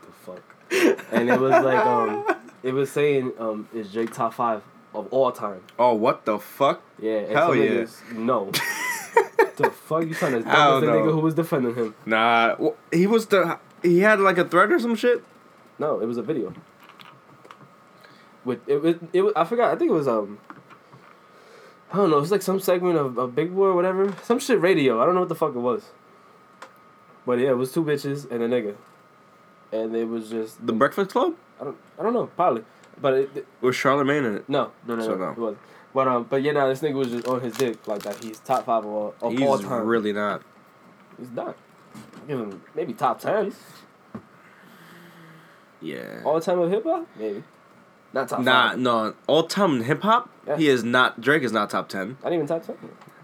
The 0.00 0.12
fuck. 0.12 0.42
And 1.12 1.30
it 1.30 1.38
was 1.38 1.52
like, 1.64 1.86
um, 1.86 2.26
it 2.64 2.72
was 2.72 2.90
saying, 2.90 3.32
um, 3.38 3.68
is 3.72 3.92
Drake 3.92 4.12
top 4.12 4.34
five 4.34 4.62
of 4.92 5.06
all 5.12 5.30
time? 5.30 5.62
Oh, 5.78 5.94
what 5.94 6.24
the 6.24 6.40
fuck? 6.40 6.82
Yeah. 7.00 7.20
Hell 7.32 7.54
yeah. 7.54 7.84
niggas, 7.84 8.16
no. 8.16 8.50
The 9.56 9.70
fuck 9.70 10.04
you 10.06 10.14
trying 10.14 10.32
to 10.32 10.40
dump 10.42 10.80
the 10.84 10.86
nigga 10.90 11.12
who 11.12 11.18
was 11.20 11.34
defending 11.34 11.74
him? 11.74 11.94
Nah, 12.06 12.56
wh- 12.56 12.94
he 12.94 13.06
was 13.06 13.26
the. 13.26 13.58
He 13.82 14.00
had 14.00 14.20
like 14.20 14.38
a 14.38 14.44
threat 14.48 14.70
or 14.72 14.78
some 14.78 14.94
shit. 14.94 15.22
No, 15.78 16.00
it 16.00 16.06
was 16.06 16.16
a 16.18 16.22
video. 16.22 16.52
With 18.44 18.66
it, 18.68 18.84
it, 18.84 19.00
it, 19.12 19.22
was- 19.22 19.32
I 19.36 19.44
forgot. 19.44 19.72
I 19.72 19.76
think 19.76 19.90
it 19.90 19.94
was 19.94 20.08
um. 20.08 20.38
I 21.92 21.96
don't 21.96 22.10
know. 22.10 22.16
It 22.16 22.20
was 22.22 22.30
like 22.30 22.42
some 22.42 22.58
segment 22.58 22.96
of, 22.96 23.18
of 23.18 23.34
Big 23.34 23.54
Boy 23.54 23.66
or 23.66 23.74
whatever. 23.74 24.14
Some 24.22 24.38
shit 24.38 24.60
radio. 24.60 25.00
I 25.02 25.04
don't 25.04 25.14
know 25.14 25.20
what 25.20 25.28
the 25.28 25.34
fuck 25.34 25.54
it 25.54 25.58
was. 25.58 25.90
But 27.26 27.38
yeah, 27.38 27.50
it 27.50 27.56
was 27.56 27.70
two 27.72 27.84
bitches 27.84 28.28
and 28.30 28.42
a 28.42 28.48
nigga, 28.48 28.74
and 29.72 29.94
it 29.94 30.08
was 30.08 30.28
just 30.30 30.66
The 30.66 30.72
Breakfast 30.72 31.10
Club 31.10 31.36
I 31.60 31.64
don't 31.64 31.76
I 31.98 32.02
don't 32.02 32.12
know 32.14 32.26
probably, 32.26 32.64
but 33.00 33.14
it, 33.14 33.30
it- 33.36 33.46
with 33.60 33.76
Charlemagne 33.76 34.24
in 34.24 34.34
it. 34.38 34.48
no 34.48 34.72
no 34.88 34.96
no 34.96 35.02
So 35.04 35.10
no, 35.14 35.16
no. 35.26 35.30
it 35.32 35.38
was. 35.38 35.56
But 35.94 36.08
um 36.08 36.24
but 36.28 36.42
yeah, 36.42 36.52
nah, 36.52 36.68
this 36.68 36.80
nigga 36.80 36.94
was 36.94 37.08
just 37.10 37.26
on 37.26 37.40
his 37.40 37.54
dick 37.54 37.86
like 37.86 38.02
that. 38.02 38.22
He's 38.22 38.38
top 38.40 38.64
five 38.66 38.84
of 38.84 38.90
all, 38.90 39.08
of 39.20 39.42
all 39.42 39.56
He's 39.58 39.66
time. 39.66 39.86
really 39.86 40.12
not. 40.12 40.42
He's 41.18 41.30
not. 41.30 41.56
Give 42.26 42.38
him 42.40 42.62
maybe 42.74 42.92
top 42.94 43.18
ten. 43.20 43.52
Yeah. 45.80 46.22
All 46.24 46.40
time 46.40 46.58
of 46.60 46.70
hip 46.70 46.84
hop, 46.84 47.06
maybe. 47.18 47.42
Not 48.12 48.28
top 48.28 48.40
Nah, 48.40 48.70
five. 48.70 48.78
no. 48.78 49.14
All 49.26 49.42
time 49.44 49.82
hip 49.82 50.02
hop, 50.02 50.30
Yeah. 50.46 50.56
he 50.56 50.68
is 50.68 50.84
not. 50.84 51.20
Drake 51.20 51.42
is 51.42 51.52
not 51.52 51.70
top 51.70 51.88
ten. 51.88 52.16
Not 52.22 52.32
even 52.32 52.46
top 52.46 52.64
ten. 52.64 52.76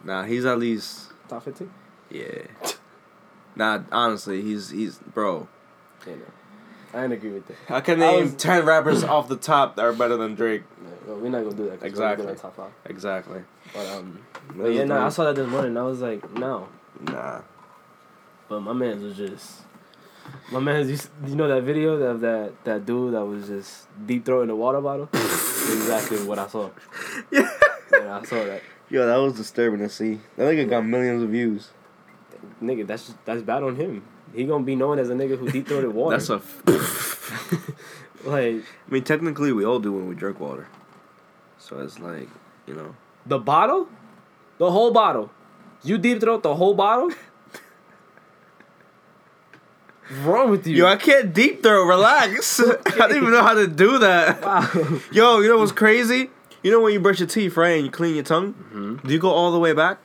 Nah, 0.05 0.25
he's 0.25 0.45
at 0.45 0.59
least. 0.59 1.11
Top 1.29 1.45
fifteen. 1.45 1.71
Yeah. 2.11 2.43
Nah, 3.57 3.81
honestly, 3.91 4.41
he's 4.41 4.71
he's 4.71 4.99
bro. 4.99 5.49
Yeah, 6.07 6.15
no. 6.15 6.21
I 6.95 7.03
didn't 7.03 7.13
agree 7.13 7.31
with 7.33 7.47
that. 7.49 7.57
I 7.69 7.81
can 7.81 8.03
I 8.03 8.07
name 8.13 8.25
was- 8.25 8.35
ten 8.35 8.65
rappers 8.65 9.05
off 9.05 9.29
the 9.29 9.37
top 9.37 9.77
that 9.77 9.85
are 9.85 9.93
better 9.93 10.17
than 10.17 10.35
Drake. 10.35 10.63
Yeah, 10.83 10.89
well, 11.07 11.17
we're 11.19 11.29
not 11.31 11.43
gonna 11.45 11.55
do 11.55 11.65
that. 11.65 11.73
'cause 11.73 11.81
we're 11.83 11.89
Exactly. 11.89 12.25
doing 12.27 12.37
top 12.39 12.57
five. 12.57 12.71
Exactly. 12.87 13.43
But 13.75 13.87
um, 13.89 14.19
but 14.57 14.73
yeah, 14.73 14.85
no, 14.85 14.99
I 15.05 15.09
saw 15.11 15.25
that 15.25 15.37
this 15.37 15.49
morning. 15.49 15.71
and 15.71 15.79
I 15.79 15.83
was 15.83 16.01
like, 16.01 16.31
no. 16.33 16.69
Nah. 17.01 17.41
But 18.49 18.61
my 18.61 18.73
man 18.73 19.03
was 19.03 19.17
just. 19.17 19.63
My 20.53 20.61
man, 20.61 20.87
you, 20.87 20.95
s- 20.95 21.09
you 21.27 21.37
know 21.37 21.49
that 21.49 21.63
video 21.63 21.93
of 21.95 22.21
that 22.21 22.53
that 22.65 22.85
dude 22.87 23.15
that 23.15 23.25
was 23.25 23.47
just 23.49 23.87
deep 24.07 24.25
throating 24.25 24.51
a 24.51 24.57
water 24.57 24.81
bottle? 24.81 25.09
exactly 25.13 26.19
what 26.25 26.39
I 26.39 26.47
saw. 26.47 26.71
Yeah. 27.31 27.51
Yeah, 27.93 28.19
I 28.19 28.25
saw 28.25 28.45
that. 28.45 28.63
Yo, 28.91 29.07
that 29.07 29.17
was 29.17 29.35
disturbing 29.35 29.81
to 29.81 29.89
see. 29.89 30.21
That 30.37 30.45
nigga 30.55 30.69
got 30.69 30.85
millions 30.87 31.23
of 31.23 31.31
views. 31.31 31.71
Nigga, 32.63 32.87
that's 32.87 33.07
just, 33.07 33.25
that's 33.25 33.43
bad 33.43 33.63
on 33.63 33.77
him. 33.77 34.03
He 34.35 34.45
gonna 34.45 34.65
be 34.65 34.77
known 34.77 34.99
as 34.99 35.11
a 35.11 35.15
nigga 35.15 35.39
who 35.39 35.51
deep 35.51 35.69
throated 35.69 35.93
water. 35.93 36.17
That's 36.17 36.31
a. 36.31 36.35
F- 36.35 38.25
like 38.25 38.57
I 38.57 38.91
mean, 38.91 39.05
technically, 39.05 39.53
we 39.53 39.65
all 39.65 39.79
do 39.79 39.93
when 39.93 40.09
we 40.09 40.15
drink 40.15 40.39
water. 40.41 40.67
So 41.59 41.81
it's 41.81 41.99
like, 41.99 42.29
you 42.67 42.75
know. 42.75 42.95
the 43.27 43.39
bottle, 43.39 43.89
the 44.59 44.71
whole 44.71 44.91
bottle. 44.91 45.31
You 45.83 45.99
deep 45.99 46.21
throat 46.21 46.43
the 46.43 46.55
whole 46.55 46.75
bottle. 46.75 47.11
What's 50.09 50.23
wrong 50.23 50.51
with 50.51 50.67
you? 50.67 50.77
Yo, 50.77 50.87
I 50.87 50.97
can't 50.97 51.35
deep 51.35 51.63
throat. 51.63 51.85
Relax. 51.87 52.61
I 52.87 52.97
don't 52.97 53.17
even 53.17 53.31
know 53.31 53.43
how 53.43 53.55
to 53.55 53.67
do 53.67 53.99
that. 53.99 54.43
wow. 54.43 55.01
Yo, 55.13 55.41
you 55.41 55.49
know 55.49 55.59
what's 55.59 55.73
crazy? 55.73 56.31
You 56.63 56.71
know 56.71 56.81
when 56.81 56.93
you 56.95 57.01
brush 57.01 57.21
your 57.21 57.29
teeth, 57.29 57.57
right, 57.57 57.77
and 57.77 57.85
you 57.85 57.91
clean 57.91 58.15
your 58.15 58.25
tongue? 58.25 58.55
Mm-hmm. 58.55 59.07
Do 59.07 59.13
you 59.13 59.19
go 59.21 59.31
all 59.31 59.53
the 59.53 59.59
way 59.59 59.73
back? 59.75 59.99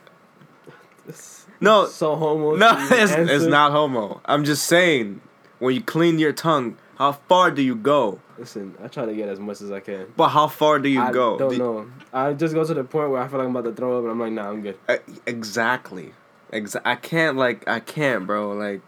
No, 1.60 1.86
So 1.86 2.16
homo. 2.16 2.56
no, 2.56 2.74
it's, 2.90 3.12
it's 3.12 3.44
not 3.46 3.72
homo. 3.72 4.20
I'm 4.24 4.44
just 4.44 4.64
saying, 4.66 5.20
when 5.58 5.74
you 5.74 5.80
clean 5.82 6.18
your 6.18 6.32
tongue, 6.32 6.76
how 6.98 7.12
far 7.12 7.50
do 7.50 7.62
you 7.62 7.74
go? 7.74 8.20
Listen, 8.38 8.74
I 8.82 8.88
try 8.88 9.06
to 9.06 9.14
get 9.14 9.28
as 9.28 9.38
much 9.40 9.60
as 9.60 9.70
I 9.70 9.80
can. 9.80 10.06
But 10.16 10.28
how 10.28 10.48
far 10.48 10.78
do 10.78 10.88
you 10.88 11.00
I 11.00 11.12
go? 11.12 11.38
don't 11.38 11.50
Do- 11.52 11.58
know. 11.58 11.90
I 12.12 12.32
just 12.32 12.54
go 12.54 12.64
to 12.64 12.74
the 12.74 12.84
point 12.84 13.10
where 13.10 13.20
I 13.22 13.28
feel 13.28 13.38
like 13.38 13.46
I'm 13.48 13.56
about 13.56 13.68
to 13.70 13.74
throw 13.76 13.98
up, 13.98 14.02
and 14.04 14.10
I'm 14.12 14.18
like, 14.20 14.32
nah, 14.32 14.50
I'm 14.50 14.62
good. 14.62 14.78
Uh, 14.88 14.96
exactly. 15.26 16.12
Exa- 16.52 16.82
I 16.84 16.96
can't 16.96 17.36
like 17.36 17.66
I 17.68 17.80
can't, 17.80 18.26
bro. 18.26 18.52
Like 18.52 18.80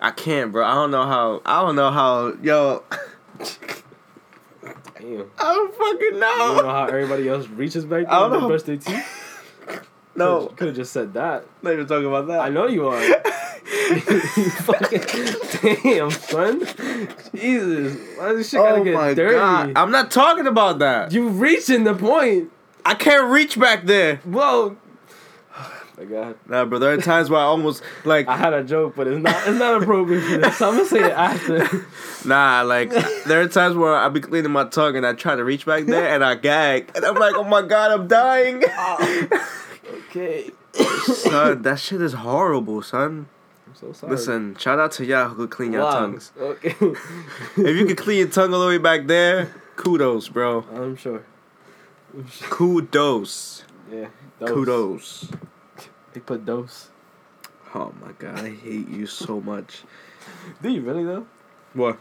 I 0.00 0.10
can't, 0.10 0.52
bro. 0.52 0.64
I 0.64 0.74
don't 0.74 0.90
know 0.90 1.04
how. 1.06 1.42
I 1.46 1.62
don't 1.62 1.74
know 1.76 1.90
how. 1.90 2.34
Yo, 2.42 2.82
Damn. 3.40 5.30
I 5.38 5.52
don't 5.54 5.74
fucking 5.74 6.18
know 6.18 6.56
You 6.56 6.62
know. 6.62 6.68
how 6.68 6.86
everybody 6.86 7.28
else 7.28 7.46
reaches 7.48 7.84
back 7.84 8.06
I 8.08 8.10
there 8.10 8.28
don't 8.28 8.32
to 8.32 8.40
know. 8.40 8.48
brush 8.48 8.62
their 8.62 8.76
teeth? 8.76 9.20
No, 10.16 10.46
could 10.56 10.68
have 10.68 10.76
just 10.76 10.92
said 10.92 11.14
that. 11.14 11.44
not 11.62 11.72
even 11.72 11.86
talking 11.86 12.06
about 12.06 12.26
that. 12.28 12.40
I 12.40 12.48
know 12.48 12.66
you 12.66 12.86
are. 12.88 13.02
you 13.04 13.14
fucking 14.50 15.00
damn 15.82 16.10
son. 16.10 16.60
Jesus, 17.34 18.18
why 18.18 18.30
is 18.30 18.36
this 18.38 18.50
shit 18.50 18.60
gotta 18.60 18.80
Oh 18.80 18.84
get 18.84 18.94
my 18.94 19.14
dirty? 19.14 19.34
god! 19.34 19.72
I'm 19.76 19.90
not 19.90 20.10
talking 20.10 20.46
about 20.46 20.78
that. 20.80 21.12
You 21.12 21.28
reaching 21.28 21.84
the 21.84 21.94
point. 21.94 22.50
I 22.84 22.94
can't 22.94 23.30
reach 23.30 23.58
back 23.58 23.84
there. 23.86 24.16
Whoa. 24.18 24.76
my 25.98 26.04
god. 26.04 26.36
Nah, 26.48 26.64
bro. 26.66 26.78
There 26.78 26.92
are 26.92 26.98
times 26.98 27.30
where 27.30 27.40
I 27.40 27.44
almost 27.44 27.82
like 28.04 28.28
I 28.28 28.36
had 28.36 28.52
a 28.52 28.62
joke, 28.62 28.94
but 28.96 29.06
it's 29.06 29.22
not 29.22 29.34
it's 29.48 29.58
not 29.58 29.82
appropriate 29.82 30.20
for 30.22 30.38
this. 30.38 30.56
So 30.58 30.68
I'm 30.68 30.76
gonna 30.76 30.88
say 30.88 30.98
it 31.04 31.12
after. 31.12 31.86
nah. 32.28 32.62
Like 32.62 32.90
there 33.24 33.40
are 33.40 33.48
times 33.48 33.74
where 33.76 33.94
I 33.94 34.08
be 34.10 34.20
cleaning 34.20 34.52
my 34.52 34.64
tongue 34.64 34.96
and 34.96 35.06
I 35.06 35.14
try 35.14 35.34
to 35.34 35.42
reach 35.44 35.64
back 35.66 35.86
there 35.86 36.08
and 36.08 36.22
I 36.24 36.34
gag 36.34 36.90
and 36.94 37.04
I'm 37.04 37.14
like, 37.16 37.34
oh 37.36 37.44
my 37.44 37.62
god, 37.62 37.90
I'm 37.92 38.06
dying. 38.06 38.62
Ah. 38.68 39.50
Okay. 39.92 40.50
son, 40.74 41.62
that 41.62 41.78
shit 41.80 42.00
is 42.00 42.12
horrible, 42.14 42.82
son. 42.82 43.28
I'm 43.66 43.74
so 43.74 43.92
sorry. 43.92 44.12
Listen, 44.12 44.56
shout 44.56 44.78
out 44.78 44.92
to 44.92 45.04
y'all 45.04 45.28
who 45.28 45.36
could 45.46 45.50
clean 45.50 45.72
your 45.72 45.82
Wow. 45.82 45.90
tongues. 45.90 46.32
Okay. 46.38 46.74
If 47.56 47.76
you 47.76 47.86
could 47.86 47.96
clean 47.98 48.18
your 48.18 48.28
tongue 48.28 48.52
all 48.54 48.60
the 48.60 48.66
way 48.66 48.78
back 48.78 49.06
there, 49.06 49.54
kudos, 49.76 50.28
bro. 50.28 50.64
I'm 50.74 50.96
sure. 50.96 51.22
I'm 52.12 52.28
sure. 52.28 52.48
Kudos. 52.48 53.64
Yeah. 53.90 54.08
Dose. 54.40 54.50
Kudos. 54.50 55.28
They 56.12 56.20
put 56.20 56.44
dose. 56.44 56.90
Oh 57.74 57.92
my 58.00 58.12
god, 58.18 58.38
I 58.38 58.50
hate 58.50 58.88
you 58.88 59.06
so 59.06 59.40
much. 59.40 59.82
Do 60.62 60.68
you 60.70 60.80
really 60.82 61.04
though? 61.04 61.26
What? 61.72 61.98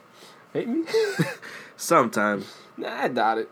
Hate 0.53 0.67
me? 0.67 0.83
Sometimes. 1.77 2.45
nah, 2.77 2.93
I 3.03 3.07
doubt 3.07 3.39
it. 3.39 3.49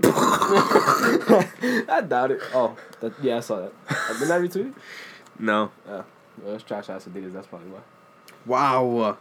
I 0.02 2.02
doubt 2.06 2.30
it. 2.30 2.40
Oh, 2.54 2.76
that, 3.00 3.12
yeah, 3.22 3.38
I 3.38 3.40
saw 3.40 3.60
that. 3.60 3.72
Uh, 3.88 4.12
Didn't 4.18 4.30
I 4.30 4.38
retweet 4.38 4.68
it? 4.68 4.74
No. 5.38 5.70
Well, 5.86 6.04
it's 6.54 6.64
trash 6.64 6.88
ass 6.88 7.06
Adidas. 7.06 7.32
That's 7.32 7.46
probably 7.46 7.68
why. 7.68 7.80
Wow. 8.46 9.18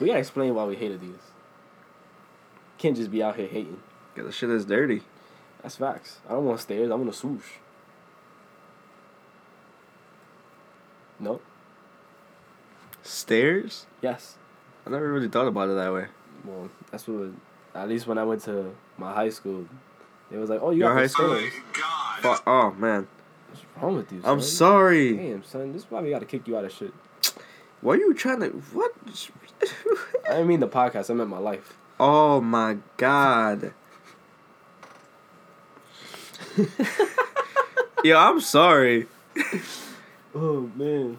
We 0.00 0.08
gotta 0.08 0.18
explain 0.18 0.54
why 0.54 0.64
we 0.64 0.76
hate 0.76 0.98
Adidas. 0.98 1.20
Can't 2.78 2.96
just 2.96 3.10
be 3.10 3.22
out 3.22 3.36
here 3.36 3.48
hating. 3.48 3.80
Yeah, 4.16 4.24
the 4.24 4.32
shit 4.32 4.50
is 4.50 4.64
dirty. 4.64 5.02
That's 5.62 5.76
facts. 5.76 6.18
I 6.28 6.32
don't 6.32 6.44
want 6.44 6.60
stairs. 6.60 6.90
I 6.90 6.94
want 6.94 7.10
a 7.10 7.12
swoosh. 7.12 7.44
No. 11.18 11.40
Stairs? 13.02 13.86
Yes. 14.02 14.36
I 14.86 14.90
never 14.90 15.12
really 15.12 15.28
thought 15.28 15.48
about 15.48 15.70
it 15.70 15.74
that 15.74 15.92
way. 15.92 16.06
Well, 16.44 16.70
that's 16.90 17.08
what. 17.08 17.30
At 17.76 17.88
least 17.88 18.06
when 18.06 18.18
I 18.18 18.24
went 18.24 18.42
to 18.44 18.74
my 18.98 19.12
high 19.12 19.28
school, 19.30 19.66
it 20.30 20.38
was 20.38 20.48
like, 20.50 20.60
"Oh, 20.62 20.70
you 20.70 20.78
Your 20.80 20.88
got 20.94 20.98
high 21.00 21.06
school? 21.06 21.36
stairs." 21.36 21.52
Fu- 22.20 22.42
oh 22.46 22.70
man. 22.78 23.06
What's 23.50 23.64
wrong 23.80 23.96
with 23.96 24.10
you? 24.12 24.20
I'm 24.24 24.40
son? 24.40 24.48
sorry. 24.50 25.16
Damn, 25.16 25.44
son. 25.44 25.72
This 25.72 25.82
is 25.82 25.90
why 25.90 26.00
we 26.00 26.10
gotta 26.10 26.24
kick 26.26 26.48
you 26.48 26.56
out 26.56 26.64
of 26.64 26.72
shit. 26.72 26.92
Why 27.82 27.94
are 27.94 27.98
you 27.98 28.14
trying 28.14 28.40
to 28.40 28.48
what? 28.72 28.92
I 30.26 30.30
didn't 30.32 30.46
mean 30.48 30.60
the 30.60 30.68
podcast. 30.68 31.10
I 31.10 31.14
meant 31.14 31.28
my 31.30 31.38
life. 31.38 31.76
oh 32.00 32.40
my 32.40 32.78
god. 32.96 33.72
Yo, 38.04 38.16
I'm 38.18 38.40
sorry. 38.40 39.06
Oh 40.34 40.70
man. 40.76 41.18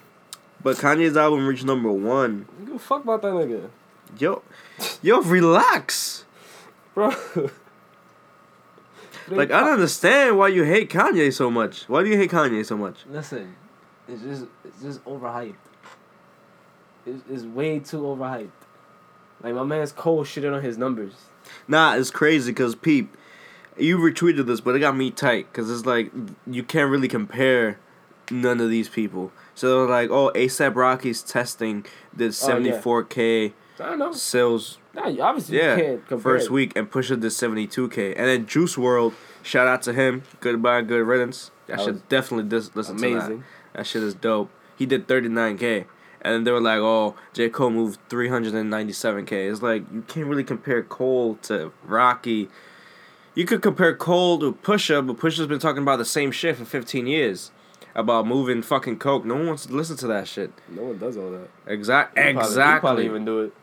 But 0.64 0.78
Kanye's 0.78 1.16
album 1.18 1.46
reached 1.48 1.66
number 1.66 1.92
one. 1.92 2.48
A 2.74 2.80
fuck 2.80 3.04
about 3.04 3.22
that 3.22 3.32
nigga, 3.34 3.70
Yo, 4.18 4.42
yo, 5.02 5.22
relax. 5.22 6.26
Bro. 6.98 7.14
Like 9.30 9.52
I 9.52 9.60
don't 9.60 9.74
understand 9.74 10.38
why 10.38 10.48
you 10.48 10.64
hate 10.64 10.90
Kanye 10.90 11.34
so 11.34 11.52
much. 11.52 11.82
Why 11.90 12.02
do 12.02 12.10
you 12.10 12.16
hate 12.16 12.32
Kanye 12.32 12.66
so 12.66 12.78
much? 12.78 13.00
Listen, 13.10 13.56
it's 14.08 14.22
just 14.22 14.46
it's 14.64 14.82
just 14.82 15.04
overhyped. 15.04 15.56
It's, 17.06 17.22
it's 17.30 17.44
way 17.44 17.80
too 17.80 18.04
overhyped. 18.04 18.52
Like 19.44 19.54
my 19.54 19.64
man's 19.64 19.92
Cole 19.92 20.24
shitted 20.24 20.56
on 20.56 20.64
his 20.64 20.78
numbers. 20.78 21.14
Nah, 21.68 21.96
it's 21.96 22.10
crazy 22.10 22.52
because 22.52 22.74
Peep, 22.76 23.18
you 23.78 23.98
retweeted 23.98 24.46
this, 24.46 24.62
but 24.62 24.78
it 24.78 24.80
got 24.80 24.96
me 24.96 25.12
tight 25.12 25.52
because 25.52 25.70
it's 25.70 25.86
like 25.86 26.10
you 26.50 26.64
can't 26.64 26.90
really 26.90 27.10
compare 27.10 27.80
none 28.32 28.62
of 28.62 28.70
these 28.70 28.88
people. 28.88 29.34
So 29.56 29.86
they're 29.86 29.94
like, 29.94 30.10
oh, 30.10 30.32
ASAP 30.36 30.74
Rocky's 30.74 31.22
testing 31.22 31.86
did 32.16 32.30
Oh, 32.30 32.32
74k 32.32 33.52
I 33.80 33.90
don't 33.90 34.00
know. 34.00 34.12
sales 34.12 34.78
Nah, 34.94 35.10
obviously 35.22 35.58
yeah 35.58 35.76
you 35.76 35.84
can't 35.84 36.08
compare. 36.08 36.34
first 36.34 36.50
week 36.50 36.76
and 36.76 36.90
Pusha 36.90 37.10
did 37.20 37.24
72k, 37.24 38.14
and 38.18 38.28
then 38.28 38.46
Juice 38.48 38.76
WRLD, 38.76 39.14
shout 39.44 39.68
out 39.68 39.82
to 39.84 39.94
him, 39.94 40.24
goodbye, 40.40 40.82
good 40.82 41.06
riddance. 41.06 41.52
I 41.68 41.76
That 41.76 41.82
should 41.84 42.10
definitely 42.10 42.50
dis- 42.50 42.76
listen 42.76 42.96
to 42.98 43.02
that. 43.02 43.08
Amazing. 43.10 43.44
That 43.74 43.86
shit 43.86 44.02
is 44.04 44.14
dope. 44.16 44.50
He 44.76 44.86
did 44.86 45.08
39k. 45.08 45.86
And 46.22 46.34
then 46.34 46.44
they 46.46 46.52
were 46.52 46.60
like, 46.62 46.80
oh, 46.80 47.16
J. 47.34 47.50
Cole 47.50 47.70
moved 47.70 48.00
397k. 48.10 49.52
It's 49.52 49.62
like, 49.62 49.84
you 49.94 50.02
can't 50.08 50.26
really 50.28 50.44
compare 50.44 50.82
Cole 50.84 51.36
to 51.44 51.72
Rocky. 51.86 52.50
You 53.36 53.46
could 53.46 53.62
compare 53.62 53.96
Cole 53.96 54.40
to 54.40 54.54
Pusha, 54.54 55.06
but 55.06 55.18
Pusha's 55.18 55.46
been 55.48 55.60
talking 55.60 55.84
about 55.84 55.98
the 55.98 56.06
same 56.06 56.32
shit 56.32 56.56
for 56.58 56.66
15 56.66 57.06
years. 57.08 57.52
About 57.96 58.28
moving 58.28 58.62
fucking 58.62 59.00
coke. 59.00 59.26
No 59.26 59.36
one 59.36 59.48
wants 59.48 59.66
to 59.66 59.74
listen 59.74 59.98
to 59.98 60.08
that 60.08 60.28
shit. 60.28 60.52
No 60.70 60.84
one 60.84 60.98
does 61.00 61.18
all 61.18 61.32
that. 61.32 61.50
Exact, 61.66 62.16
You 62.16 62.24
probably- 62.24 62.34
you 62.42 62.48
exactly. 62.48 62.80
probably 62.80 63.06
even 63.06 63.26
do 63.26 63.42
it. 63.42 63.54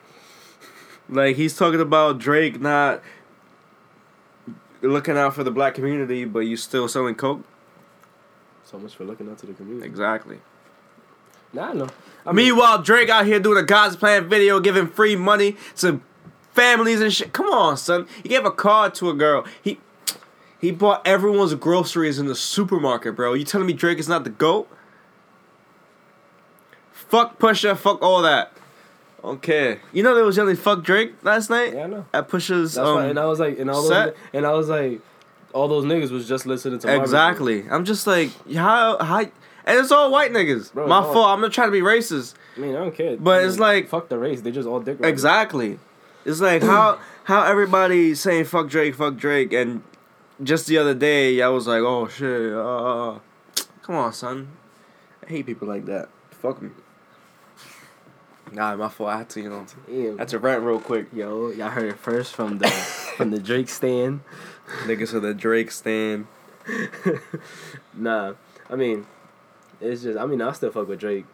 Like 1.09 1.37
he's 1.37 1.57
talking 1.57 1.81
about 1.81 2.19
Drake 2.19 2.61
not 2.61 3.03
looking 4.83 5.17
out 5.17 5.35
for 5.35 5.45
the 5.45 5.51
black 5.51 5.75
community, 5.75 6.25
but 6.25 6.41
you 6.41 6.57
still 6.57 6.89
selling 6.89 7.15
coke. 7.15 7.45
So 8.65 8.79
much 8.79 8.95
for 8.95 9.05
looking 9.05 9.31
out 9.31 9.39
to 9.39 9.47
the 9.47 9.53
community. 9.53 9.87
Exactly. 9.87 10.41
Nah, 11.53 11.71
I 11.71 11.73
know. 11.73 11.89
I 12.27 12.33
mean, 12.33 12.47
Meanwhile, 12.47 12.83
Drake 12.83 13.09
out 13.09 13.27
here 13.27 13.39
doing 13.39 13.59
a 13.59 13.63
God's 13.63 13.97
Plan 13.97 14.29
video, 14.29 14.59
giving 14.59 14.89
free 14.89 15.15
money 15.15 15.57
to 15.77 16.01
families 16.53 17.01
and 17.01 17.13
shit. 17.13 17.33
Come 17.33 17.47
on, 17.47 17.77
son. 17.77 18.07
He 18.23 18.29
gave 18.29 18.45
a 18.45 18.51
card 18.51 18.95
to 18.97 19.11
a 19.11 19.15
girl. 19.15 19.45
He 19.63 19.79
he 20.59 20.71
bought 20.71 21.07
everyone's 21.07 21.55
groceries 21.55 22.19
in 22.19 22.27
the 22.27 22.35
supermarket, 22.35 23.15
bro. 23.15 23.35
You 23.35 23.45
telling 23.45 23.67
me 23.67 23.75
Drake 23.75 23.99
is 23.99 24.09
not 24.09 24.25
the 24.25 24.31
goat? 24.31 24.69
Fuck 26.91 27.39
Pusha. 27.39 27.77
Fuck 27.77 28.03
all 28.03 28.23
that. 28.23 28.53
Okay. 29.25 29.79
You 29.93 30.03
know 30.03 30.15
they 30.15 30.23
was 30.23 30.37
yelling 30.37 30.57
"fuck 30.57 30.83
Drake" 30.85 31.15
last 31.23 31.49
night 31.51 31.73
Yeah, 31.75 31.85
I 31.85 31.87
know. 31.87 32.07
at 32.13 32.29
Pusha's. 32.29 32.75
That's 32.75 32.87
um, 32.87 32.99
and 32.99 33.19
I 33.19 33.25
was 33.25 33.41
like, 33.41 33.59
and 33.59 33.71
all 33.71 33.81
those, 33.83 33.89
set. 33.91 34.17
and 34.35 34.47
I 34.47 34.53
was 34.53 34.69
like, 34.69 35.01
all 35.53 35.67
those 35.69 35.85
niggas 35.85 36.11
was 36.11 36.29
just 36.29 36.47
listening 36.47 36.79
to 36.81 37.01
exactly. 37.01 37.65
I'm 37.71 37.85
just 37.85 38.07
like 38.07 38.31
how 38.53 38.99
how, 39.03 39.21
and 39.21 39.31
it's 39.79 39.91
all 39.91 40.11
white 40.11 40.31
niggas. 40.33 40.73
Bro, 40.75 40.89
My 40.89 41.01
fault. 41.03 41.29
I'm 41.29 41.41
not 41.41 41.53
trying 41.53 41.69
to 41.69 41.73
be 41.73 41.81
racist. 41.81 42.35
I 42.57 42.61
mean, 42.61 42.75
I 42.77 42.79
don't 42.81 42.95
care. 42.95 43.17
But 43.17 43.43
I 43.43 43.47
it's 43.47 43.59
like- 43.59 43.89
fuck 43.89 44.09
the 44.11 44.19
race. 44.19 44.43
They 44.43 44.51
just 44.53 44.69
all 44.69 44.81
dick. 44.81 44.99
Exactly. 45.03 45.79
It's 46.27 46.41
like 46.41 46.63
how 46.63 46.99
how 47.25 47.45
everybody 47.45 48.15
saying 48.15 48.45
"fuck 48.45 48.69
Drake," 48.69 48.95
"fuck 48.95 49.17
Drake," 49.17 49.53
and 49.55 49.83
just 50.43 50.67
the 50.67 50.77
other 50.77 50.95
day 50.95 51.41
I 51.41 51.49
was 51.49 51.67
like, 51.67 51.81
"Oh 51.83 52.09
shit." 52.09 52.53
Uh, 52.53 53.19
come 53.83 53.95
on, 53.97 54.13
son. 54.13 54.49
I 55.27 55.31
hate 55.31 55.47
people 55.47 55.67
like 55.67 55.87
that. 55.87 56.09
Fuck 56.31 56.61
me. 56.61 56.71
Nah, 58.55 58.77
my 58.77 58.89
fault. 58.89 59.11
I 59.11 59.19
had 59.19 59.29
to, 59.31 59.41
you 59.41 59.51
know. 59.51 59.67
Damn. 59.89 60.17
That's 60.17 60.33
a 60.33 60.39
rant 60.39 60.63
real 60.63 60.81
quick. 60.81 61.09
Yo, 61.13 61.51
y'all 61.51 61.71
heard 61.71 61.89
it 61.89 61.99
first 61.99 62.35
from 62.35 62.59
the 62.59 62.69
from 62.69 63.31
the 63.31 63.41
Drake 63.41 63.69
stand. 63.69 64.21
Niggas 64.85 65.09
said 65.09 65.23
the 65.23 65.35
Drake 65.35 65.71
stand. 65.71 66.27
Nah, 67.97 68.35
I 68.69 68.75
mean, 68.75 69.07
it's 69.81 70.03
just. 70.03 70.19
I 70.19 70.27
mean, 70.27 70.43
I 70.43 70.51
still 70.53 70.73
fuck 70.73 70.89
with 70.89 70.99
Drake. 70.99 71.27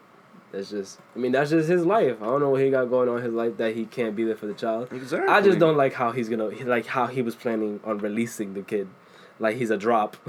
That's 0.52 0.70
just. 0.70 0.98
I 1.16 1.18
mean, 1.18 1.32
that's 1.32 1.50
just 1.50 1.68
his 1.68 1.86
life. 1.86 2.20
I 2.20 2.26
don't 2.26 2.40
know 2.40 2.50
what 2.50 2.60
he 2.60 2.70
got 2.70 2.84
going 2.86 3.08
on 3.08 3.18
in 3.18 3.24
his 3.24 3.32
life 3.32 3.56
that 3.56 3.74
he 3.74 3.86
can't 3.86 4.14
be 4.14 4.24
there 4.24 4.36
for 4.36 4.46
the 4.46 4.54
child. 4.54 4.92
Exactly. 4.92 5.28
I 5.28 5.40
just 5.40 5.58
don't 5.58 5.76
like 5.76 5.94
how 5.94 6.12
he's 6.12 6.28
gonna 6.28 6.50
like 6.64 6.86
how 6.86 7.06
he 7.06 7.22
was 7.22 7.34
planning 7.34 7.80
on 7.84 7.98
releasing 7.98 8.54
the 8.54 8.62
kid. 8.62 8.88
Like 9.40 9.56
he's 9.56 9.70
a 9.70 9.76
drop. 9.76 10.16